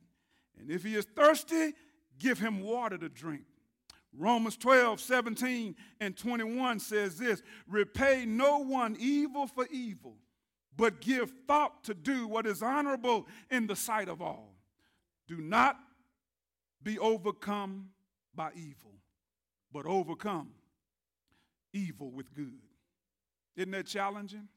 And 0.59 0.71
if 0.71 0.83
he 0.83 0.95
is 0.95 1.05
thirsty, 1.15 1.73
give 2.17 2.39
him 2.39 2.61
water 2.63 2.97
to 2.97 3.07
drink. 3.07 3.43
Romans 4.17 4.57
12, 4.57 4.99
17, 4.99 5.75
and 6.01 6.17
21 6.17 6.79
says 6.79 7.19
this 7.19 7.43
Repay 7.67 8.25
no 8.25 8.57
one 8.57 8.97
evil 8.99 9.45
for 9.45 9.67
evil, 9.69 10.15
but 10.75 11.01
give 11.01 11.31
thought 11.47 11.83
to 11.83 11.93
do 11.93 12.27
what 12.27 12.47
is 12.47 12.63
honorable 12.63 13.27
in 13.51 13.67
the 13.67 13.75
sight 13.75 14.09
of 14.09 14.23
all. 14.23 14.55
Do 15.27 15.37
not 15.37 15.77
be 16.81 16.97
overcome 16.97 17.89
by 18.33 18.49
evil, 18.55 18.95
but 19.71 19.85
overcome 19.85 20.49
evil 21.73 22.11
with 22.11 22.33
good. 22.33 22.59
Isn't 23.55 23.71
that 23.71 23.87
challenging? 23.87 24.47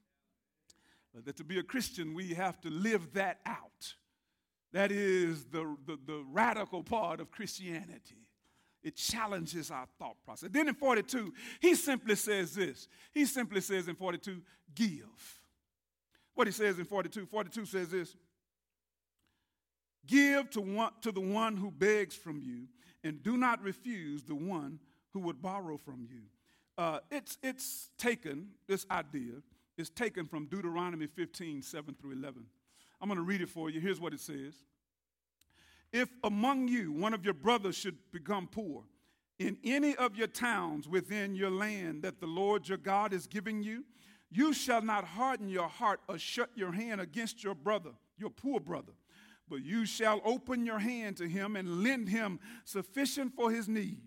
That 1.25 1.37
to 1.39 1.45
be 1.45 1.59
a 1.59 1.63
Christian, 1.63 2.15
we 2.15 2.35
have 2.35 2.61
to 2.61 2.71
live 2.71 3.15
that 3.15 3.41
out. 3.47 3.95
That 4.73 4.93
is 4.93 5.45
the, 5.45 5.77
the, 5.87 5.99
the, 6.07 6.23
radical 6.31 6.83
part 6.83 7.21
of 7.21 7.31
Christianity. 7.31 8.27
It 8.83 8.97
challenges 8.97 9.71
our 9.71 9.87
thought 9.99 10.17
process. 10.25 10.51
Then 10.53 10.69
in 10.69 10.75
42, 10.75 11.33
he 11.61 11.75
simply 11.75 12.17
says 12.17 12.55
this. 12.55 12.89
He 13.13 13.25
simply 13.25 13.63
says 13.63 13.89
in 13.89 13.95
42, 13.95 14.43
give. 14.75 15.41
What 16.35 16.47
he 16.47 16.53
says 16.53 16.79
in 16.79 16.85
42, 16.85 17.27
42 17.27 17.65
says 17.65 17.89
this 17.89 18.15
Give 20.07 20.49
to, 20.51 20.61
one, 20.61 20.93
to 21.01 21.11
the 21.11 21.21
one 21.21 21.57
who 21.57 21.71
begs 21.71 22.15
from 22.15 22.41
you, 22.41 22.69
and 23.03 23.23
do 23.23 23.37
not 23.37 23.63
refuse 23.63 24.23
the 24.23 24.35
one 24.35 24.79
who 25.13 25.21
would 25.21 25.41
borrow 25.41 25.79
from 25.79 26.07
you. 26.09 26.23
Uh, 26.79 26.99
it's, 27.11 27.39
it's 27.43 27.91
taken, 27.97 28.49
this 28.69 28.85
idea 28.91 29.33
is 29.79 29.89
taken 29.91 30.27
from 30.27 30.47
Deuteronomy 30.47 31.07
15, 31.07 31.63
7 31.63 31.95
through 31.95 32.13
11. 32.13 32.45
I'm 33.01 33.09
going 33.09 33.19
to 33.19 33.25
read 33.25 33.41
it 33.41 33.49
for 33.49 33.71
you. 33.71 33.81
Here's 33.81 34.01
what 34.01 34.13
it 34.13 34.21
says 34.21 34.55
If 35.93 36.09
among 36.25 36.69
you 36.69 36.93
one 36.93 37.15
of 37.15 37.25
your 37.25 37.35
brothers 37.35 37.77
should 37.77 37.97
become 38.13 38.47
poor, 38.47 38.85
in 39.39 39.59
any 39.65 39.95
of 39.97 40.17
your 40.17 40.29
towns 40.29 40.89
within 40.89 41.35
your 41.35 41.51
land 41.51 42.03
that 42.03 42.21
the 42.21 42.27
Lord 42.27 42.69
your 42.69 42.79
God 42.79 43.13
is 43.13 43.27
giving 43.27 43.63
you, 43.63 43.85
you 44.31 44.53
shall 44.53 44.83
not 44.83 45.05
harden 45.05 45.49
your 45.49 45.69
heart 45.69 46.01
or 46.09 46.19
shut 46.19 46.51
your 46.55 46.73
hand 46.73 47.01
against 47.01 47.45
your 47.45 47.55
brother, 47.55 47.91
your 48.19 48.31
poor 48.31 48.61
brother, 48.61 48.93
but 49.49 49.63
you 49.63 49.87
shall 49.87 50.21
open 50.25 50.67
your 50.67 50.79
hand 50.79 51.17
to 51.19 51.29
him 51.29 51.55
and 51.55 51.83
lend 51.83 52.09
him 52.09 52.41
sufficient 52.65 53.35
for 53.35 53.51
his 53.51 53.69
need, 53.69 54.03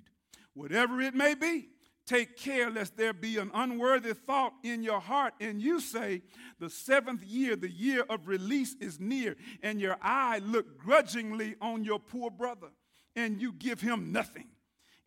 whatever 0.53 0.99
it 0.99 1.13
may 1.13 1.36
be. 1.36 1.70
Take 2.10 2.38
care 2.38 2.72
lest 2.72 2.97
there 2.97 3.14
be 3.14 3.38
an 3.38 3.51
unworthy 3.53 4.16
thought 4.16 4.55
in 4.64 4.82
your 4.82 4.99
heart, 4.99 5.36
and 5.39 5.62
you 5.62 5.80
say, 5.80 6.24
The 6.57 6.68
seventh 6.68 7.24
year, 7.24 7.55
the 7.55 7.70
year 7.70 8.03
of 8.10 8.28
release, 8.28 8.76
is 8.82 8.99
near, 8.99 9.36
and 9.62 9.80
your 9.80 9.95
eye 10.01 10.39
look 10.43 10.80
grudgingly 10.80 11.55
on 11.62 11.84
your 11.84 11.99
poor 11.99 12.32
brother, 12.32 12.70
and 13.16 13.39
you 13.39 13.53
give 13.53 13.80
him 13.80 14.12
nothing 14.12 14.47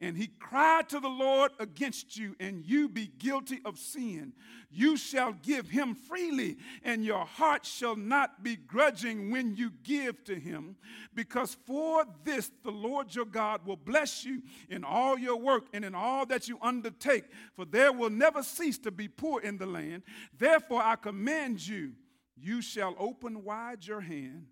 and 0.02 0.16
he 0.16 0.26
cried 0.26 0.88
to 0.88 0.98
the 0.98 1.08
Lord 1.08 1.52
against 1.60 2.18
you, 2.18 2.34
and 2.40 2.66
you 2.66 2.88
be 2.88 3.06
guilty 3.06 3.60
of 3.64 3.78
sin, 3.78 4.32
you 4.68 4.96
shall 4.96 5.32
give 5.32 5.68
him 5.68 5.94
freely, 5.94 6.56
and 6.82 7.04
your 7.04 7.24
heart 7.24 7.64
shall 7.64 7.94
not 7.94 8.42
be 8.42 8.56
grudging 8.56 9.30
when 9.30 9.54
you 9.54 9.70
give 9.84 10.24
to 10.24 10.34
him, 10.34 10.74
because 11.14 11.56
for 11.66 12.04
this 12.24 12.50
the 12.64 12.72
Lord 12.72 13.14
your 13.14 13.26
God 13.26 13.64
will 13.64 13.76
bless 13.76 14.24
you 14.24 14.42
in 14.68 14.82
all 14.82 15.16
your 15.16 15.36
work 15.36 15.66
and 15.72 15.84
in 15.84 15.94
all 15.94 16.26
that 16.26 16.48
you 16.48 16.58
undertake, 16.60 17.24
for 17.54 17.64
there 17.64 17.92
will 17.92 18.10
never 18.10 18.42
cease 18.42 18.78
to 18.78 18.90
be 18.90 19.06
poor 19.06 19.40
in 19.40 19.56
the 19.56 19.66
land. 19.66 20.02
Therefore 20.36 20.82
I 20.82 20.96
command 20.96 21.64
you, 21.64 21.92
you 22.36 22.60
shall 22.60 22.96
open 22.98 23.44
wide 23.44 23.86
your 23.86 24.00
hand 24.00 24.46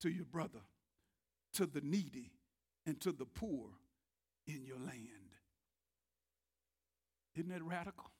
to 0.00 0.10
your 0.10 0.26
brother, 0.26 0.60
to 1.54 1.66
the 1.66 1.80
needy, 1.80 2.30
and 2.86 3.00
to 3.00 3.10
the 3.10 3.26
poor 3.26 3.70
in 4.46 4.64
your 4.64 4.78
land. 4.78 5.08
Isn't 7.36 7.50
that 7.50 7.62
radical? 7.62 8.10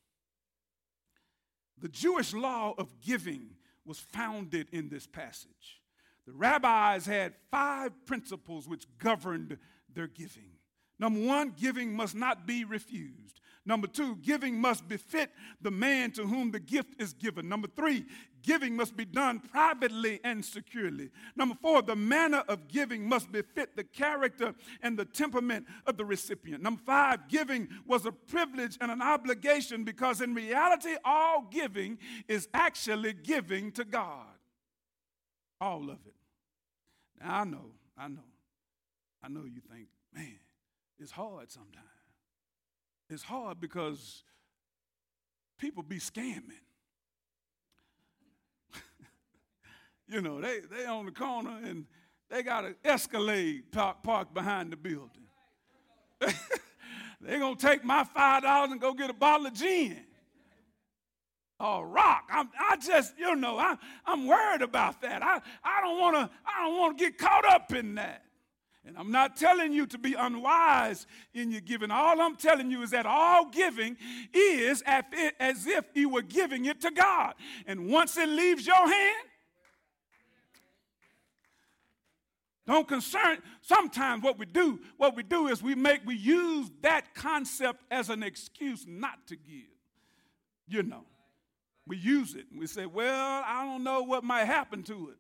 The 1.78 1.88
Jewish 1.88 2.32
law 2.32 2.74
of 2.78 3.00
giving 3.00 3.56
was 3.84 3.98
founded 3.98 4.68
in 4.72 4.88
this 4.88 5.06
passage. 5.06 5.82
The 6.26 6.32
rabbis 6.32 7.06
had 7.06 7.34
five 7.50 7.92
principles 8.06 8.68
which 8.68 8.86
governed 8.98 9.58
their 9.92 10.06
giving. 10.06 10.52
Number 10.98 11.20
one, 11.20 11.52
giving 11.58 11.94
must 11.94 12.14
not 12.14 12.46
be 12.46 12.64
refused. 12.64 13.40
Number 13.64 13.86
two, 13.86 14.16
giving 14.16 14.60
must 14.60 14.88
befit 14.88 15.30
the 15.60 15.70
man 15.70 16.10
to 16.12 16.26
whom 16.26 16.50
the 16.50 16.58
gift 16.58 17.00
is 17.00 17.12
given. 17.12 17.48
Number 17.48 17.68
three, 17.68 18.04
giving 18.42 18.74
must 18.74 18.96
be 18.96 19.04
done 19.04 19.38
privately 19.38 20.18
and 20.24 20.44
securely. 20.44 21.10
Number 21.36 21.54
four, 21.62 21.80
the 21.82 21.94
manner 21.94 22.42
of 22.48 22.66
giving 22.66 23.08
must 23.08 23.30
befit 23.30 23.76
the 23.76 23.84
character 23.84 24.54
and 24.82 24.98
the 24.98 25.04
temperament 25.04 25.66
of 25.86 25.96
the 25.96 26.04
recipient. 26.04 26.60
Number 26.60 26.82
five, 26.84 27.28
giving 27.28 27.68
was 27.86 28.04
a 28.04 28.10
privilege 28.10 28.76
and 28.80 28.90
an 28.90 29.00
obligation 29.00 29.84
because 29.84 30.20
in 30.20 30.34
reality, 30.34 30.96
all 31.04 31.46
giving 31.48 31.98
is 32.26 32.48
actually 32.52 33.12
giving 33.12 33.70
to 33.72 33.84
God. 33.84 34.26
All 35.60 35.84
of 35.84 35.98
it. 36.04 36.14
Now, 37.20 37.42
I 37.42 37.44
know, 37.44 37.70
I 37.96 38.08
know, 38.08 38.24
I 39.22 39.28
know 39.28 39.44
you 39.44 39.60
think, 39.72 39.86
man, 40.12 40.40
it's 40.98 41.12
hard 41.12 41.52
sometimes. 41.52 41.91
It's 43.12 43.22
hard 43.22 43.60
because 43.60 44.24
people 45.58 45.82
be 45.82 45.98
scamming. 45.98 46.62
you 50.08 50.22
know, 50.22 50.40
they 50.40 50.60
they 50.60 50.86
on 50.86 51.04
the 51.04 51.12
corner 51.12 51.60
and 51.62 51.84
they 52.30 52.42
got 52.42 52.64
an 52.64 52.76
Escalade 52.82 53.64
parked 53.70 54.32
behind 54.32 54.72
the 54.72 54.76
building. 54.76 55.26
They're 57.20 57.38
going 57.38 57.56
to 57.56 57.66
take 57.66 57.84
my 57.84 58.04
$5 58.04 58.72
and 58.72 58.80
go 58.80 58.94
get 58.94 59.10
a 59.10 59.14
bottle 59.14 59.46
of 59.46 59.52
gin. 59.52 59.98
Or 61.60 61.86
rock. 61.86 62.28
I'm, 62.32 62.48
I 62.58 62.76
just, 62.76 63.16
you 63.18 63.36
know, 63.36 63.58
I, 63.58 63.76
I'm 64.06 64.26
worried 64.26 64.62
about 64.62 65.02
that. 65.02 65.22
I, 65.22 65.40
I 65.62 65.80
don't 65.82 66.00
want 66.00 66.16
to 66.16 66.30
I 66.44 66.64
don't 66.64 66.78
want 66.78 66.98
to 66.98 67.04
get 67.04 67.18
caught 67.18 67.44
up 67.44 67.72
in 67.72 67.94
that. 67.94 68.24
And 68.85 68.99
I'm 68.99 69.12
not 69.12 69.37
telling 69.37 69.72
you 69.72 69.87
to 69.87 69.99
be 69.99 70.14
unwise 70.14 71.07
in 71.35 71.53
your 71.53 71.61
giving. 71.61 71.91
All 71.91 72.20
I'm 72.20 72.35
telling 72.35 72.70
you 72.70 72.83
is 72.83 72.91
that 72.91 73.07
all 73.07 73.49
giving 73.49 73.97
is 74.33 74.83
as 74.87 75.66
if 75.66 75.85
you 75.95 76.09
were 76.09 76.22
giving 76.22 76.64
it 76.64 76.80
to 76.80 76.91
God. 76.91 77.35
And 77.66 77.89
once 77.89 78.16
it 78.16 78.28
leaves 78.28 78.66
your 78.66 78.89
hand, 78.89 79.28
Don't 82.66 82.87
concern. 82.87 83.39
Sometimes 83.61 84.22
what 84.22 84.39
we 84.39 84.47
do, 84.47 84.78
what 84.97 85.16
we 85.16 85.24
do 85.24 85.49
is 85.49 85.62
we 85.62 85.74
make, 85.74 86.07
we 86.07 86.14
use 86.14 86.70
that 86.83 87.12
concept 87.14 87.83
as 87.91 88.09
an 88.09 88.22
excuse 88.22 88.85
not 88.87 89.26
to 89.26 89.37
give. 89.37 89.64
You 90.68 90.85
know, 90.85 91.05
we 91.87 91.97
use 91.97 92.35
it. 92.35 92.47
We 92.57 92.68
say, 92.68 92.87
well, 92.87 93.43
I 93.45 93.64
don't 93.64 93.83
know 93.83 94.03
what 94.03 94.22
might 94.22 94.45
happen 94.45 94.85
to 94.85 95.11
it. 95.11 95.16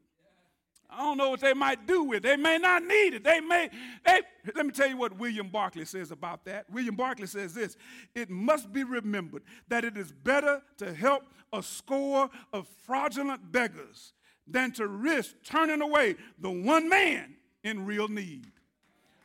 I 0.92 0.98
don't 0.98 1.16
know 1.16 1.30
what 1.30 1.40
they 1.40 1.54
might 1.54 1.86
do 1.86 2.04
with 2.04 2.18
it. 2.18 2.22
They 2.22 2.36
may 2.36 2.58
not 2.58 2.82
need 2.82 3.14
it. 3.14 3.24
They 3.24 3.40
may, 3.40 3.70
they, 4.04 4.20
let 4.54 4.66
me 4.66 4.72
tell 4.72 4.88
you 4.88 4.96
what 4.96 5.18
William 5.18 5.48
Barclay 5.48 5.84
says 5.84 6.10
about 6.10 6.44
that. 6.44 6.68
William 6.70 6.94
Barclay 6.94 7.26
says 7.26 7.54
this 7.54 7.76
It 8.14 8.30
must 8.30 8.72
be 8.72 8.84
remembered 8.84 9.42
that 9.68 9.84
it 9.84 9.96
is 9.96 10.12
better 10.12 10.62
to 10.78 10.92
help 10.92 11.24
a 11.52 11.62
score 11.62 12.30
of 12.52 12.68
fraudulent 12.84 13.52
beggars 13.52 14.12
than 14.46 14.72
to 14.72 14.86
risk 14.86 15.34
turning 15.44 15.80
away 15.80 16.16
the 16.38 16.50
one 16.50 16.88
man 16.88 17.36
in 17.64 17.86
real 17.86 18.08
need. 18.08 18.50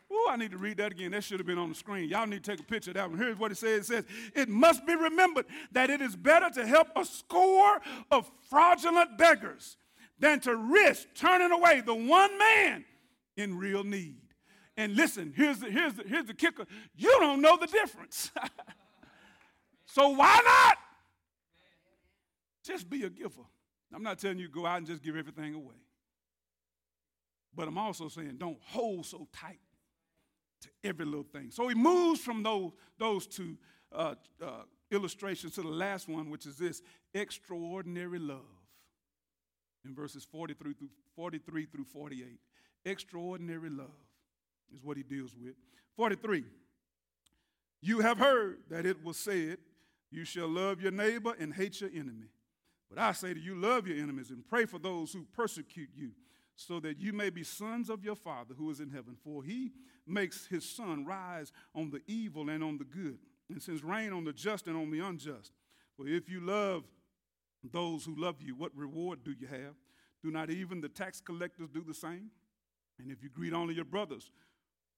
Oh, 0.09 0.29
I 0.31 0.37
need 0.37 0.51
to 0.51 0.57
read 0.57 0.77
that 0.77 0.93
again. 0.93 1.11
That 1.11 1.23
should 1.23 1.39
have 1.39 1.47
been 1.47 1.57
on 1.57 1.69
the 1.69 1.75
screen. 1.75 2.07
Y'all 2.09 2.25
need 2.25 2.43
to 2.43 2.51
take 2.51 2.61
a 2.61 2.63
picture 2.63 2.91
of 2.91 2.95
that 2.95 3.09
one. 3.09 3.19
Here's 3.19 3.37
what 3.37 3.51
it 3.51 3.57
says. 3.57 3.81
It 3.81 3.85
says, 3.85 4.05
It 4.33 4.47
must 4.47 4.85
be 4.85 4.95
remembered 4.95 5.45
that 5.73 5.89
it 5.89 6.01
is 6.01 6.15
better 6.15 6.49
to 6.51 6.65
help 6.65 6.87
a 6.95 7.03
score 7.03 7.81
of 8.09 8.29
fraudulent 8.49 9.17
beggars 9.17 9.75
than 10.19 10.39
to 10.41 10.55
risk 10.55 11.07
turning 11.15 11.51
away 11.51 11.81
the 11.81 11.95
one 11.95 12.37
man 12.37 12.85
in 13.35 13.57
real 13.57 13.83
need. 13.83 14.21
And 14.75 14.95
listen, 14.95 15.33
here's 15.35 15.59
the, 15.59 15.69
here's 15.71 15.93
the, 15.95 16.03
here's 16.03 16.25
the 16.25 16.33
kicker. 16.33 16.65
You 16.95 17.09
don't 17.19 17.41
know 17.41 17.57
the 17.57 17.67
difference. 17.67 18.31
so 19.85 20.09
why 20.09 20.39
not? 20.45 20.77
Just 22.63 22.89
be 22.89 23.03
a 23.03 23.09
giver. 23.09 23.41
I'm 23.93 24.03
not 24.03 24.19
telling 24.19 24.39
you 24.39 24.49
go 24.49 24.65
out 24.65 24.79
and 24.79 24.87
just 24.87 25.01
give 25.01 25.15
everything 25.15 25.55
away. 25.55 25.75
But 27.55 27.67
I'm 27.67 27.77
also 27.77 28.07
saying 28.07 28.35
don't 28.37 28.59
hold 28.61 29.05
so 29.05 29.27
tight 29.33 29.59
to 30.61 30.69
every 30.83 31.05
little 31.05 31.23
thing. 31.23 31.49
So 31.49 31.67
he 31.67 31.75
moves 31.75 32.19
from 32.19 32.43
those, 32.43 32.71
those 32.99 33.25
two 33.25 33.57
uh, 33.91 34.15
uh, 34.43 34.63
illustrations 34.91 35.55
to 35.55 35.61
the 35.61 35.67
last 35.69 36.07
one, 36.07 36.29
which 36.29 36.45
is 36.45 36.57
this 36.57 36.81
extraordinary 37.13 38.19
love 38.19 38.56
in 39.87 39.95
verses 39.95 40.25
43 40.25 40.73
through, 40.73 40.89
43 41.15 41.65
through 41.65 41.85
48. 41.85 42.25
Extraordinary 42.85 43.69
love 43.69 43.87
is 44.73 44.83
what 44.83 44.97
he 44.97 45.03
deals 45.03 45.35
with. 45.35 45.55
43. 45.95 46.43
You 47.81 47.99
have 47.99 48.17
heard 48.17 48.59
that 48.69 48.85
it 48.85 49.03
was 49.03 49.17
said, 49.17 49.57
You 50.11 50.25
shall 50.25 50.47
love 50.47 50.81
your 50.81 50.91
neighbor 50.91 51.33
and 51.39 51.53
hate 51.53 51.81
your 51.81 51.89
enemy. 51.89 52.27
But 52.89 52.99
I 52.99 53.11
say 53.11 53.33
to 53.33 53.39
you, 53.39 53.55
love 53.55 53.87
your 53.87 53.97
enemies 53.97 54.29
and 54.29 54.47
pray 54.47 54.65
for 54.65 54.79
those 54.79 55.11
who 55.11 55.25
persecute 55.33 55.89
you, 55.93 56.11
so 56.55 56.79
that 56.79 56.99
you 56.99 57.11
may 57.11 57.29
be 57.29 57.43
sons 57.43 57.89
of 57.89 58.03
your 58.03 58.15
Father 58.15 58.53
who 58.57 58.69
is 58.71 58.79
in 58.79 58.89
heaven. 58.89 59.15
For 59.23 59.43
he 59.43 59.71
makes 60.05 60.47
his 60.47 60.67
sun 60.67 61.05
rise 61.05 61.51
on 61.75 61.91
the 61.91 62.01
evil 62.07 62.49
and 62.49 62.63
on 62.63 62.77
the 62.77 62.85
good, 62.85 63.19
and 63.49 63.61
sends 63.61 63.83
rain 63.83 64.13
on 64.13 64.23
the 64.23 64.33
just 64.33 64.67
and 64.67 64.77
on 64.77 64.89
the 64.89 64.99
unjust. 64.99 65.51
For 65.97 66.07
if 66.07 66.29
you 66.29 66.39
love 66.39 66.83
those 67.63 68.05
who 68.05 68.15
love 68.17 68.41
you, 68.41 68.55
what 68.55 68.75
reward 68.75 69.23
do 69.23 69.31
you 69.31 69.47
have? 69.47 69.75
Do 70.23 70.31
not 70.31 70.49
even 70.49 70.81
the 70.81 70.89
tax 70.89 71.21
collectors 71.21 71.69
do 71.69 71.83
the 71.83 71.93
same? 71.93 72.31
And 72.99 73.11
if 73.11 73.21
you 73.21 73.29
greet 73.29 73.53
only 73.53 73.75
your 73.75 73.85
brothers, 73.85 74.31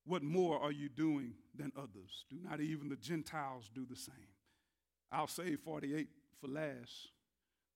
what 0.05 0.23
more 0.23 0.59
are 0.59 0.71
you 0.71 0.89
doing 0.89 1.33
than 1.55 1.71
others? 1.77 2.25
Do 2.29 2.37
not 2.41 2.61
even 2.61 2.89
the 2.89 2.95
Gentiles 2.95 3.69
do 3.73 3.85
the 3.89 3.95
same? 3.95 4.15
I'll 5.11 5.27
save 5.27 5.59
48 5.59 6.07
for 6.39 6.47
last. 6.47 7.09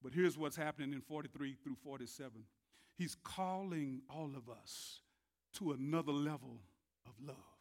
But 0.01 0.13
here's 0.13 0.37
what's 0.37 0.55
happening 0.55 0.93
in 0.93 1.01
43 1.01 1.55
through 1.63 1.77
47. 1.83 2.31
He's 2.97 3.15
calling 3.23 4.01
all 4.09 4.31
of 4.35 4.49
us 4.49 4.99
to 5.55 5.71
another 5.71 6.11
level 6.11 6.59
of 7.05 7.13
love. 7.25 7.52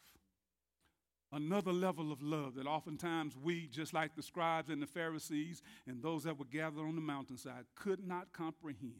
Another 1.32 1.72
level 1.72 2.12
of 2.12 2.22
love 2.22 2.56
that 2.56 2.66
oftentimes 2.66 3.36
we, 3.42 3.66
just 3.66 3.94
like 3.94 4.14
the 4.14 4.22
scribes 4.22 4.68
and 4.68 4.82
the 4.82 4.86
Pharisees 4.86 5.62
and 5.86 6.02
those 6.02 6.24
that 6.24 6.38
were 6.38 6.44
gathered 6.44 6.82
on 6.82 6.94
the 6.94 7.00
mountainside, 7.00 7.64
could 7.74 8.06
not 8.06 8.34
comprehend. 8.34 8.92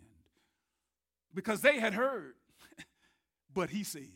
Because 1.34 1.60
they 1.60 1.78
had 1.78 1.92
heard, 1.92 2.34
but 3.54 3.68
he 3.68 3.84
said. 3.84 4.08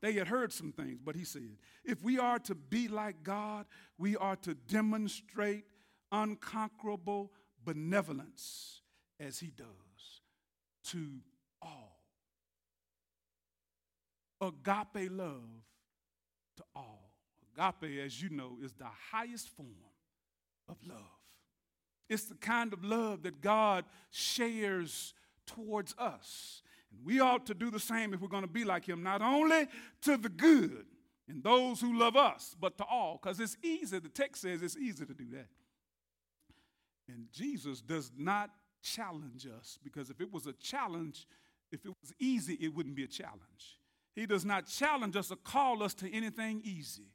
They 0.00 0.14
had 0.14 0.28
heard 0.28 0.52
some 0.52 0.72
things, 0.72 0.98
but 1.02 1.14
he 1.14 1.24
said, 1.24 1.56
if 1.84 2.02
we 2.02 2.18
are 2.18 2.38
to 2.40 2.54
be 2.54 2.88
like 2.88 3.22
God, 3.22 3.66
we 3.98 4.16
are 4.16 4.36
to 4.36 4.54
demonstrate 4.54 5.64
unconquerable 6.12 7.32
benevolence 7.64 8.80
as 9.20 9.38
he 9.38 9.48
does 9.48 10.20
to 10.84 11.06
all. 11.62 12.00
Agape 14.40 15.10
love 15.10 15.64
to 16.56 16.64
all. 16.74 17.10
Agape, 17.56 18.04
as 18.04 18.20
you 18.20 18.30
know, 18.30 18.58
is 18.62 18.72
the 18.72 18.88
highest 19.12 19.48
form 19.48 19.68
of 20.68 20.76
love. 20.86 20.98
It's 22.08 22.24
the 22.24 22.34
kind 22.34 22.72
of 22.72 22.84
love 22.84 23.22
that 23.22 23.40
God 23.40 23.84
shares 24.10 25.14
towards 25.46 25.94
us. 25.98 26.62
And 26.90 27.04
we 27.04 27.20
ought 27.20 27.46
to 27.46 27.54
do 27.54 27.70
the 27.70 27.80
same 27.80 28.12
if 28.12 28.20
we're 28.20 28.28
going 28.28 28.42
to 28.42 28.48
be 28.48 28.64
like 28.64 28.86
Him, 28.86 29.02
not 29.02 29.22
only 29.22 29.68
to 30.02 30.16
the 30.16 30.28
good 30.28 30.86
and 31.28 31.42
those 31.42 31.80
who 31.80 31.98
love 31.98 32.16
us, 32.16 32.54
but 32.60 32.76
to 32.78 32.84
all. 32.84 33.18
Because 33.22 33.40
it's 33.40 33.56
easy, 33.62 33.98
the 33.98 34.08
text 34.08 34.42
says 34.42 34.62
it's 34.62 34.76
easy 34.76 35.06
to 35.06 35.14
do 35.14 35.30
that. 35.32 35.48
And 37.08 37.26
Jesus 37.32 37.80
does 37.80 38.10
not 38.16 38.50
challenge 38.82 39.46
us 39.46 39.78
because 39.82 40.10
if 40.10 40.20
it 40.20 40.32
was 40.32 40.46
a 40.46 40.52
challenge, 40.54 41.26
if 41.72 41.84
it 41.84 41.92
was 42.00 42.12
easy, 42.18 42.54
it 42.54 42.74
wouldn't 42.74 42.94
be 42.94 43.04
a 43.04 43.08
challenge. 43.08 43.78
He 44.14 44.26
does 44.26 44.44
not 44.44 44.66
challenge 44.66 45.16
us 45.16 45.30
or 45.30 45.36
call 45.36 45.82
us 45.82 45.94
to 45.94 46.12
anything 46.12 46.62
easy. 46.64 47.08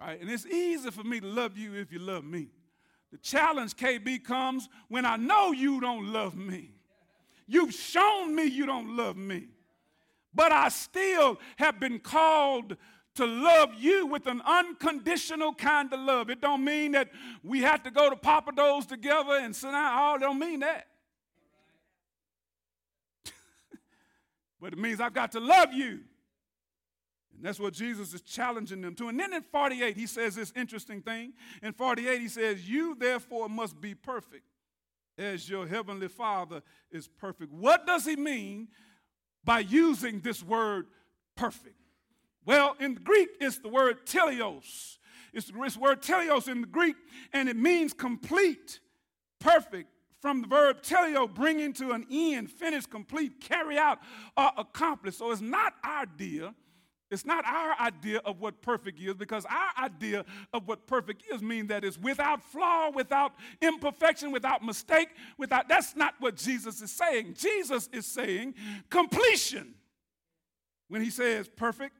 Right? 0.00 0.20
And 0.20 0.30
it's 0.30 0.46
easy 0.46 0.90
for 0.90 1.04
me 1.04 1.20
to 1.20 1.26
love 1.26 1.56
you 1.56 1.74
if 1.74 1.92
you 1.92 1.98
love 1.98 2.24
me. 2.24 2.48
The 3.12 3.18
challenge, 3.18 3.74
KB, 3.76 4.24
comes 4.24 4.68
when 4.88 5.04
I 5.04 5.16
know 5.16 5.52
you 5.52 5.80
don't 5.80 6.12
love 6.12 6.36
me. 6.36 6.72
You've 7.46 7.74
shown 7.74 8.34
me 8.34 8.44
you 8.44 8.66
don't 8.66 8.96
love 8.96 9.16
me. 9.16 9.48
But 10.32 10.52
I 10.52 10.68
still 10.68 11.38
have 11.56 11.80
been 11.80 11.98
called 11.98 12.76
to 13.16 13.26
love 13.26 13.74
you 13.76 14.06
with 14.06 14.26
an 14.26 14.40
unconditional 14.44 15.52
kind 15.54 15.92
of 15.92 16.00
love. 16.00 16.30
It 16.30 16.40
don't 16.40 16.64
mean 16.64 16.92
that 16.92 17.10
we 17.42 17.60
have 17.60 17.82
to 17.82 17.90
go 17.90 18.08
to 18.08 18.16
Pappadeaux 18.16 18.86
together 18.86 19.38
and 19.40 19.54
sit 19.54 19.72
down. 19.72 19.98
All 19.98 20.18
don't 20.18 20.38
mean 20.38 20.60
that. 20.60 20.86
But 24.60 24.72
it 24.72 24.78
means 24.78 25.00
I've 25.00 25.14
got 25.14 25.32
to 25.32 25.40
love 25.40 25.72
you. 25.72 26.00
And 27.34 27.44
that's 27.46 27.58
what 27.58 27.72
Jesus 27.72 28.12
is 28.12 28.20
challenging 28.20 28.82
them 28.82 28.94
to. 28.96 29.08
And 29.08 29.18
then 29.18 29.32
in 29.32 29.42
48, 29.42 29.96
he 29.96 30.06
says 30.06 30.34
this 30.34 30.52
interesting 30.54 31.00
thing. 31.00 31.32
In 31.62 31.72
48, 31.72 32.20
he 32.20 32.28
says, 32.28 32.68
You 32.68 32.94
therefore 32.94 33.48
must 33.48 33.80
be 33.80 33.94
perfect 33.94 34.44
as 35.16 35.48
your 35.48 35.66
heavenly 35.66 36.08
Father 36.08 36.62
is 36.90 37.08
perfect. 37.08 37.52
What 37.52 37.86
does 37.86 38.04
he 38.04 38.16
mean 38.16 38.68
by 39.44 39.60
using 39.60 40.20
this 40.20 40.42
word 40.42 40.86
perfect? 41.36 41.76
Well, 42.44 42.76
in 42.80 42.94
Greek, 42.94 43.28
it's 43.40 43.58
the 43.58 43.68
word 43.68 44.06
teleos. 44.06 44.96
It's 45.32 45.46
the 45.46 45.58
word 45.78 46.02
teleos 46.02 46.48
in 46.48 46.62
the 46.62 46.66
Greek, 46.66 46.96
and 47.32 47.48
it 47.48 47.56
means 47.56 47.92
complete, 47.92 48.80
perfect, 49.38 49.88
from 50.20 50.42
the 50.42 50.48
verb 50.48 50.82
teleo, 50.82 51.32
bringing 51.32 51.72
to 51.74 51.92
an 51.92 52.06
end, 52.10 52.50
finish, 52.50 52.86
complete, 52.86 53.40
carry 53.40 53.78
out, 53.78 53.98
or 54.36 54.50
accomplish. 54.56 55.16
So 55.16 55.30
it's 55.30 55.40
not 55.40 55.74
our 55.82 56.02
idea. 56.02 56.54
It's 57.10 57.24
not 57.24 57.44
our 57.44 57.74
idea 57.80 58.20
of 58.24 58.40
what 58.40 58.62
perfect 58.62 59.00
is 59.00 59.14
because 59.14 59.44
our 59.46 59.84
idea 59.84 60.24
of 60.52 60.68
what 60.68 60.86
perfect 60.86 61.24
is 61.32 61.42
means 61.42 61.68
that 61.68 61.84
it's 61.84 61.98
without 61.98 62.40
flaw, 62.40 62.90
without 62.90 63.32
imperfection, 63.60 64.30
without 64.30 64.64
mistake, 64.64 65.08
without 65.36 65.68
that's 65.68 65.96
not 65.96 66.14
what 66.20 66.36
Jesus 66.36 66.80
is 66.80 66.92
saying. 66.92 67.34
Jesus 67.36 67.88
is 67.92 68.06
saying 68.06 68.54
completion. 68.90 69.74
When 70.86 71.02
he 71.02 71.10
says 71.10 71.48
perfect, 71.48 71.96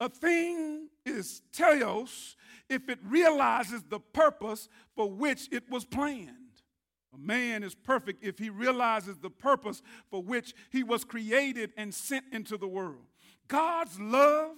a 0.00 0.10
thing 0.10 0.88
is 1.06 1.40
teleos 1.52 2.34
if 2.68 2.88
it 2.90 2.98
realizes 3.04 3.82
the 3.82 4.00
purpose 4.00 4.68
for 4.94 5.10
which 5.10 5.48
it 5.50 5.70
was 5.70 5.86
planned. 5.86 6.47
A 7.14 7.18
man 7.18 7.62
is 7.62 7.74
perfect 7.74 8.22
if 8.22 8.38
he 8.38 8.50
realizes 8.50 9.18
the 9.18 9.30
purpose 9.30 9.82
for 10.10 10.22
which 10.22 10.54
he 10.70 10.82
was 10.82 11.04
created 11.04 11.72
and 11.76 11.94
sent 11.94 12.24
into 12.32 12.56
the 12.56 12.68
world. 12.68 13.04
God's 13.48 13.98
love 13.98 14.56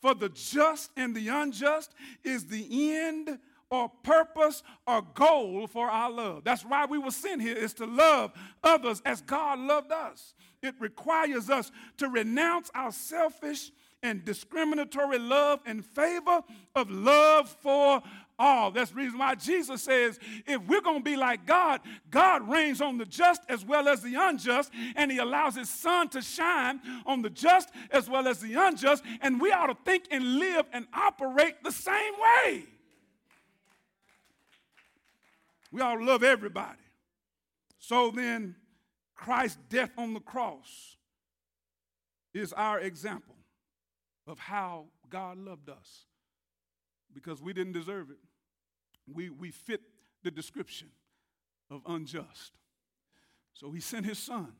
for 0.00 0.14
the 0.14 0.28
just 0.28 0.90
and 0.96 1.14
the 1.14 1.28
unjust 1.28 1.92
is 2.22 2.46
the 2.46 2.94
end 2.96 3.38
or 3.70 3.90
purpose 4.02 4.62
or 4.86 5.02
goal 5.14 5.66
for 5.66 5.90
our 5.90 6.10
love. 6.10 6.44
That's 6.44 6.64
why 6.64 6.86
we 6.86 6.98
were 6.98 7.10
sent 7.10 7.42
here 7.42 7.56
is 7.56 7.74
to 7.74 7.86
love 7.86 8.32
others 8.62 9.02
as 9.04 9.20
God 9.20 9.58
loved 9.58 9.92
us. 9.92 10.34
It 10.62 10.74
requires 10.78 11.50
us 11.50 11.70
to 11.98 12.08
renounce 12.08 12.70
our 12.74 12.92
selfish 12.92 13.70
and 14.02 14.24
discriminatory 14.24 15.18
love 15.18 15.60
in 15.66 15.82
favor 15.82 16.42
of 16.74 16.90
love 16.90 17.48
for 17.60 18.02
all. 18.38 18.70
That's 18.70 18.90
the 18.90 18.96
reason 18.96 19.18
why 19.18 19.34
Jesus 19.34 19.82
says 19.82 20.18
if 20.46 20.62
we're 20.62 20.80
going 20.80 20.98
to 20.98 21.04
be 21.04 21.16
like 21.16 21.46
God, 21.46 21.80
God 22.10 22.48
rains 22.48 22.80
on 22.80 22.98
the 22.98 23.04
just 23.04 23.42
as 23.48 23.64
well 23.64 23.88
as 23.88 24.02
the 24.02 24.14
unjust, 24.14 24.72
and 24.96 25.10
He 25.10 25.18
allows 25.18 25.56
His 25.56 25.68
sun 25.68 26.08
to 26.10 26.22
shine 26.22 26.80
on 27.06 27.22
the 27.22 27.30
just 27.30 27.70
as 27.90 28.08
well 28.08 28.28
as 28.28 28.40
the 28.40 28.54
unjust, 28.54 29.02
and 29.20 29.40
we 29.40 29.52
ought 29.52 29.66
to 29.66 29.76
think 29.84 30.04
and 30.10 30.38
live 30.38 30.66
and 30.72 30.86
operate 30.92 31.62
the 31.62 31.72
same 31.72 32.14
way. 32.44 32.64
We 35.70 35.80
ought 35.80 35.96
to 35.96 36.04
love 36.04 36.22
everybody. 36.22 36.78
So 37.78 38.10
then, 38.10 38.54
Christ's 39.14 39.58
death 39.68 39.90
on 39.98 40.14
the 40.14 40.20
cross 40.20 40.96
is 42.32 42.52
our 42.52 42.78
example 42.80 43.34
of 44.26 44.38
how 44.38 44.86
God 45.10 45.38
loved 45.38 45.68
us 45.68 46.04
because 47.12 47.42
we 47.42 47.52
didn't 47.52 47.72
deserve 47.72 48.10
it. 48.10 48.18
We, 49.12 49.30
we 49.30 49.50
fit 49.50 49.80
the 50.22 50.30
description 50.30 50.88
of 51.70 51.82
unjust. 51.86 52.52
So 53.52 53.70
he 53.70 53.80
sent 53.80 54.06
his 54.06 54.18
son 54.18 54.52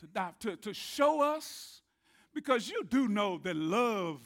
to 0.00 0.06
die, 0.06 0.32
to, 0.40 0.56
to 0.56 0.74
show 0.74 1.22
us, 1.22 1.82
because 2.34 2.68
you 2.68 2.84
do 2.84 3.08
know 3.08 3.38
that 3.38 3.56
love, 3.56 4.20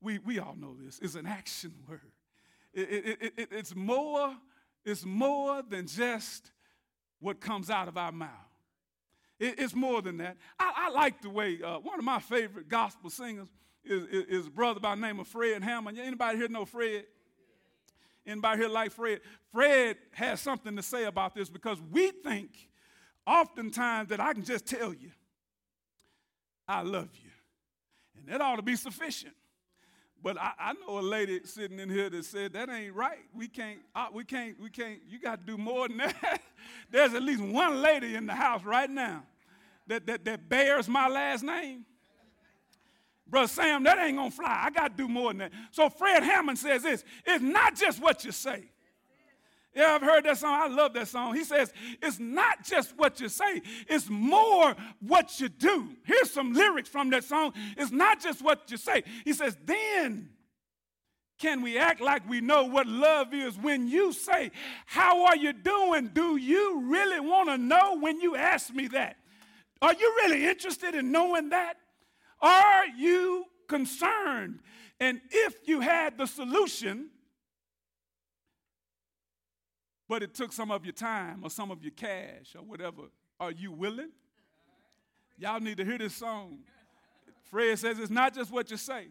we, 0.00 0.18
we 0.18 0.38
all 0.38 0.56
know 0.56 0.76
this, 0.82 0.98
is 1.00 1.16
an 1.16 1.26
action 1.26 1.74
word. 1.88 2.00
It, 2.72 3.18
it, 3.20 3.32
it, 3.36 3.48
it's, 3.50 3.74
more, 3.74 4.34
it's 4.84 5.04
more 5.04 5.62
than 5.62 5.86
just 5.86 6.52
what 7.18 7.40
comes 7.40 7.68
out 7.68 7.88
of 7.88 7.96
our 7.96 8.12
mouth. 8.12 8.30
it's 9.38 9.74
more 9.74 10.00
than 10.00 10.18
that. 10.18 10.36
I, 10.58 10.86
I 10.88 10.90
like 10.90 11.20
the 11.20 11.30
way 11.30 11.58
uh, 11.62 11.78
one 11.78 11.98
of 11.98 12.04
my 12.04 12.20
favorite 12.20 12.68
gospel 12.68 13.10
singers 13.10 13.48
is, 13.84 14.04
is, 14.04 14.24
is, 14.26 14.46
a 14.46 14.50
brother 14.50 14.80
by 14.80 14.94
the 14.94 15.00
name 15.00 15.18
of 15.20 15.26
Fred 15.26 15.62
Hammond. 15.62 15.98
Anybody 15.98 16.38
here 16.38 16.48
know 16.48 16.64
Fred? 16.64 17.04
Anybody 18.26 18.60
here 18.60 18.68
like 18.68 18.92
Fred? 18.92 19.20
Fred 19.52 19.96
has 20.12 20.40
something 20.40 20.76
to 20.76 20.82
say 20.82 21.04
about 21.04 21.34
this 21.34 21.48
because 21.48 21.78
we 21.90 22.10
think 22.10 22.50
oftentimes 23.26 24.08
that 24.10 24.20
I 24.20 24.32
can 24.32 24.44
just 24.44 24.66
tell 24.66 24.92
you, 24.92 25.10
I 26.68 26.82
love 26.82 27.08
you. 27.22 27.30
And 28.16 28.28
that 28.28 28.40
ought 28.40 28.56
to 28.56 28.62
be 28.62 28.76
sufficient. 28.76 29.34
But 30.22 30.38
I, 30.38 30.52
I, 30.58 30.72
know 30.74 30.98
a 30.98 31.00
lady 31.00 31.40
sitting 31.44 31.78
in 31.78 31.88
here 31.88 32.10
that 32.10 32.24
said 32.26 32.52
that 32.52 32.68
ain't 32.68 32.94
right. 32.94 33.20
We 33.34 33.48
can't, 33.48 33.80
uh, 33.94 34.08
we 34.12 34.24
can't, 34.24 34.60
we 34.60 34.68
can't, 34.68 35.00
you 35.08 35.18
got 35.18 35.40
to 35.40 35.52
do 35.52 35.56
more 35.56 35.88
than 35.88 35.96
that. 35.98 36.42
There's 36.90 37.14
at 37.14 37.22
least 37.22 37.42
one 37.42 37.80
lady 37.80 38.14
in 38.14 38.26
the 38.26 38.34
house 38.34 38.62
right 38.62 38.90
now 38.90 39.22
that, 39.86 40.06
that, 40.06 40.24
that 40.26 40.48
bears 40.48 40.88
my 40.88 41.08
last 41.08 41.42
name. 41.42 41.86
Brother 43.30 43.48
Sam, 43.48 43.84
that 43.84 43.98
ain't 43.98 44.16
gonna 44.16 44.30
fly. 44.30 44.62
I 44.64 44.70
gotta 44.70 44.94
do 44.94 45.08
more 45.08 45.30
than 45.30 45.38
that. 45.38 45.52
So 45.70 45.88
Fred 45.88 46.22
Hammond 46.22 46.58
says 46.58 46.82
this 46.82 47.04
it's 47.24 47.42
not 47.42 47.76
just 47.76 48.00
what 48.00 48.24
you 48.24 48.32
say. 48.32 48.64
Yeah, 49.74 49.94
I've 49.94 50.02
heard 50.02 50.24
that 50.24 50.36
song. 50.36 50.60
I 50.60 50.66
love 50.66 50.94
that 50.94 51.06
song. 51.06 51.36
He 51.36 51.44
says, 51.44 51.72
it's 52.02 52.18
not 52.18 52.64
just 52.64 52.98
what 52.98 53.20
you 53.20 53.28
say, 53.28 53.62
it's 53.88 54.10
more 54.10 54.74
what 54.98 55.40
you 55.40 55.48
do. 55.48 55.90
Here's 56.04 56.30
some 56.30 56.52
lyrics 56.54 56.88
from 56.88 57.10
that 57.10 57.22
song. 57.22 57.52
It's 57.76 57.92
not 57.92 58.20
just 58.20 58.42
what 58.42 58.68
you 58.68 58.76
say. 58.76 59.04
He 59.24 59.32
says, 59.32 59.56
then 59.64 60.30
can 61.38 61.62
we 61.62 61.78
act 61.78 62.00
like 62.02 62.28
we 62.28 62.42
know 62.42 62.64
what 62.64 62.86
love 62.86 63.32
is 63.32 63.56
when 63.56 63.88
you 63.88 64.12
say, 64.12 64.50
How 64.84 65.24
are 65.24 65.36
you 65.36 65.54
doing? 65.54 66.08
Do 66.08 66.36
you 66.36 66.82
really 66.84 67.18
want 67.18 67.48
to 67.48 67.56
know 67.56 67.96
when 67.98 68.20
you 68.20 68.36
ask 68.36 68.74
me 68.74 68.88
that? 68.88 69.16
Are 69.80 69.94
you 69.94 70.14
really 70.18 70.46
interested 70.46 70.94
in 70.94 71.10
knowing 71.10 71.48
that? 71.48 71.78
Are 72.42 72.86
you 72.86 73.44
concerned? 73.68 74.60
And 74.98 75.20
if 75.30 75.56
you 75.66 75.80
had 75.80 76.18
the 76.18 76.26
solution, 76.26 77.08
but 80.08 80.22
it 80.22 80.34
took 80.34 80.52
some 80.52 80.70
of 80.70 80.84
your 80.84 80.92
time 80.92 81.40
or 81.42 81.50
some 81.50 81.70
of 81.70 81.82
your 81.82 81.92
cash 81.92 82.54
or 82.56 82.62
whatever, 82.62 83.02
are 83.38 83.52
you 83.52 83.72
willing? 83.72 84.10
Y'all 85.38 85.60
need 85.60 85.78
to 85.78 85.84
hear 85.84 85.98
this 85.98 86.14
song. 86.14 86.58
Fred 87.50 87.78
says 87.78 87.98
it's 87.98 88.10
not 88.10 88.34
just 88.34 88.52
what 88.52 88.70
you 88.70 88.76
say. 88.76 89.06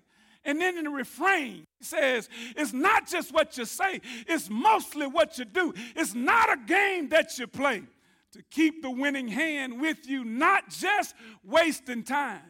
And 0.45 0.59
then 0.61 0.77
in 0.77 0.85
the 0.85 0.89
refrain, 0.89 1.65
he 1.79 1.83
says, 1.83 2.29
it's 2.55 2.71
not 2.71 3.07
just 3.07 3.33
what 3.33 3.57
you 3.57 3.65
say, 3.65 3.99
it's 4.27 4.49
mostly 4.49 5.07
what 5.07 5.37
you 5.37 5.45
do. 5.45 5.73
It's 5.95 6.13
not 6.13 6.53
a 6.53 6.57
game 6.57 7.09
that 7.09 7.37
you 7.37 7.47
play 7.47 7.83
to 8.31 8.43
keep 8.51 8.81
the 8.81 8.89
winning 8.91 9.27
hand 9.27 9.81
with 9.81 10.07
you, 10.07 10.23
not 10.23 10.69
just 10.69 11.15
wasting 11.43 12.03
time. 12.03 12.41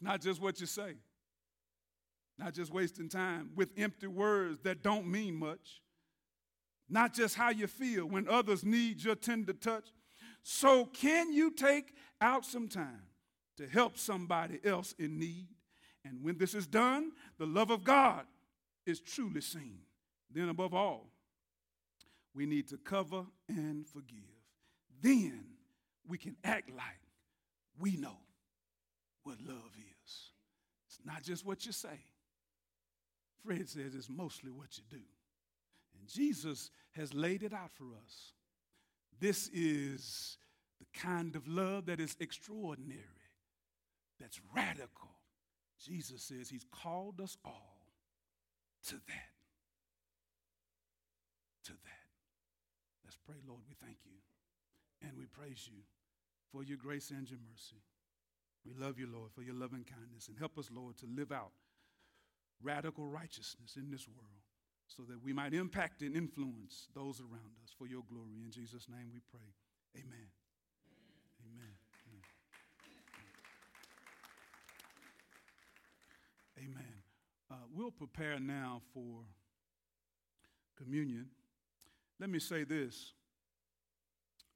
Not 0.00 0.20
just 0.20 0.40
what 0.40 0.60
you 0.60 0.66
say, 0.66 0.94
not 2.38 2.54
just 2.54 2.72
wasting 2.72 3.08
time 3.08 3.50
with 3.54 3.70
empty 3.76 4.06
words 4.06 4.60
that 4.62 4.82
don't 4.82 5.06
mean 5.06 5.34
much, 5.34 5.82
not 6.88 7.12
just 7.12 7.34
how 7.34 7.50
you 7.50 7.66
feel 7.66 8.06
when 8.06 8.28
others 8.28 8.64
need 8.64 9.02
your 9.02 9.14
tender 9.14 9.52
touch. 9.52 9.88
So, 10.42 10.86
can 10.86 11.32
you 11.32 11.50
take 11.50 11.94
out 12.20 12.46
some 12.46 12.66
time 12.66 13.02
to 13.58 13.68
help 13.68 13.98
somebody 13.98 14.58
else 14.64 14.94
in 14.98 15.18
need? 15.18 15.48
And 16.04 16.22
when 16.24 16.38
this 16.38 16.54
is 16.54 16.66
done, 16.66 17.12
the 17.38 17.46
love 17.46 17.70
of 17.70 17.84
God 17.84 18.24
is 18.86 19.00
truly 19.00 19.42
seen. 19.42 19.80
Then, 20.32 20.48
above 20.48 20.72
all, 20.72 21.10
we 22.34 22.46
need 22.46 22.68
to 22.68 22.78
cover 22.78 23.26
and 23.48 23.86
forgive. 23.86 24.18
Then 25.02 25.44
we 26.08 26.16
can 26.16 26.36
act 26.42 26.70
like 26.70 27.00
we 27.78 27.96
know 27.96 28.16
what 29.24 29.36
love 29.46 29.72
is. 29.76 29.89
Not 31.04 31.22
just 31.22 31.44
what 31.44 31.64
you 31.66 31.72
say. 31.72 32.04
Fred 33.44 33.68
says 33.68 33.94
it's 33.94 34.10
mostly 34.10 34.50
what 34.50 34.76
you 34.76 34.84
do. 34.90 35.02
And 35.98 36.08
Jesus 36.08 36.70
has 36.92 37.14
laid 37.14 37.42
it 37.42 37.52
out 37.52 37.70
for 37.72 37.86
us. 38.04 38.32
This 39.18 39.48
is 39.52 40.38
the 40.78 40.86
kind 40.98 41.36
of 41.36 41.46
love 41.46 41.86
that 41.86 42.00
is 42.00 42.16
extraordinary, 42.20 43.00
that's 44.18 44.40
radical. 44.54 45.10
Jesus 45.78 46.22
says 46.22 46.50
he's 46.50 46.66
called 46.70 47.20
us 47.20 47.36
all 47.44 47.86
to 48.86 48.94
that. 48.94 49.32
To 51.64 51.72
that. 51.72 52.08
Let's 53.04 53.16
pray, 53.26 53.36
Lord. 53.46 53.60
We 53.66 53.74
thank 53.74 53.98
you 54.04 54.16
and 55.02 55.12
we 55.18 55.24
praise 55.26 55.68
you 55.70 55.80
for 56.52 56.62
your 56.62 56.76
grace 56.76 57.10
and 57.10 57.28
your 57.28 57.38
mercy. 57.50 57.82
We 58.64 58.74
love 58.74 58.98
you, 58.98 59.08
Lord, 59.10 59.32
for 59.32 59.42
your 59.42 59.54
loving 59.54 59.84
kindness. 59.84 60.28
And 60.28 60.38
help 60.38 60.58
us, 60.58 60.70
Lord, 60.70 60.98
to 60.98 61.06
live 61.06 61.32
out 61.32 61.52
radical 62.62 63.08
righteousness 63.08 63.76
in 63.76 63.90
this 63.90 64.06
world 64.06 64.42
so 64.86 65.02
that 65.04 65.22
we 65.22 65.32
might 65.32 65.54
impact 65.54 66.02
and 66.02 66.14
influence 66.14 66.88
those 66.94 67.20
around 67.20 67.56
us 67.62 67.72
for 67.78 67.86
your 67.86 68.02
glory. 68.10 68.42
In 68.44 68.50
Jesus' 68.50 68.88
name 68.88 69.10
we 69.12 69.20
pray. 69.30 69.54
Amen. 69.96 70.28
Amen. 71.46 71.74
Amen. 76.58 76.74
Amen. 76.74 77.02
Uh, 77.50 77.54
we'll 77.72 77.90
prepare 77.90 78.38
now 78.38 78.82
for 78.92 79.22
communion. 80.76 81.26
Let 82.18 82.30
me 82.30 82.38
say 82.38 82.64
this 82.64 83.14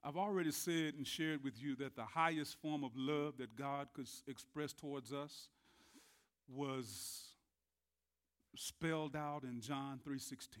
I've 0.07 0.17
already 0.17 0.51
said 0.51 0.93
and 0.95 1.07
shared 1.07 1.43
with 1.43 1.59
you 1.59 1.75
that 1.77 1.95
the 1.95 2.05
highest 2.05 2.61
form 2.61 2.83
of 2.83 2.91
love 2.95 3.37
that 3.39 3.55
God 3.55 3.87
could 3.95 4.07
express 4.27 4.71
towards 4.71 5.11
us 5.11 5.49
was 6.47 7.29
spelled 8.55 9.15
out 9.15 9.43
in 9.43 9.61
John 9.61 9.99
3:16. 10.05 10.59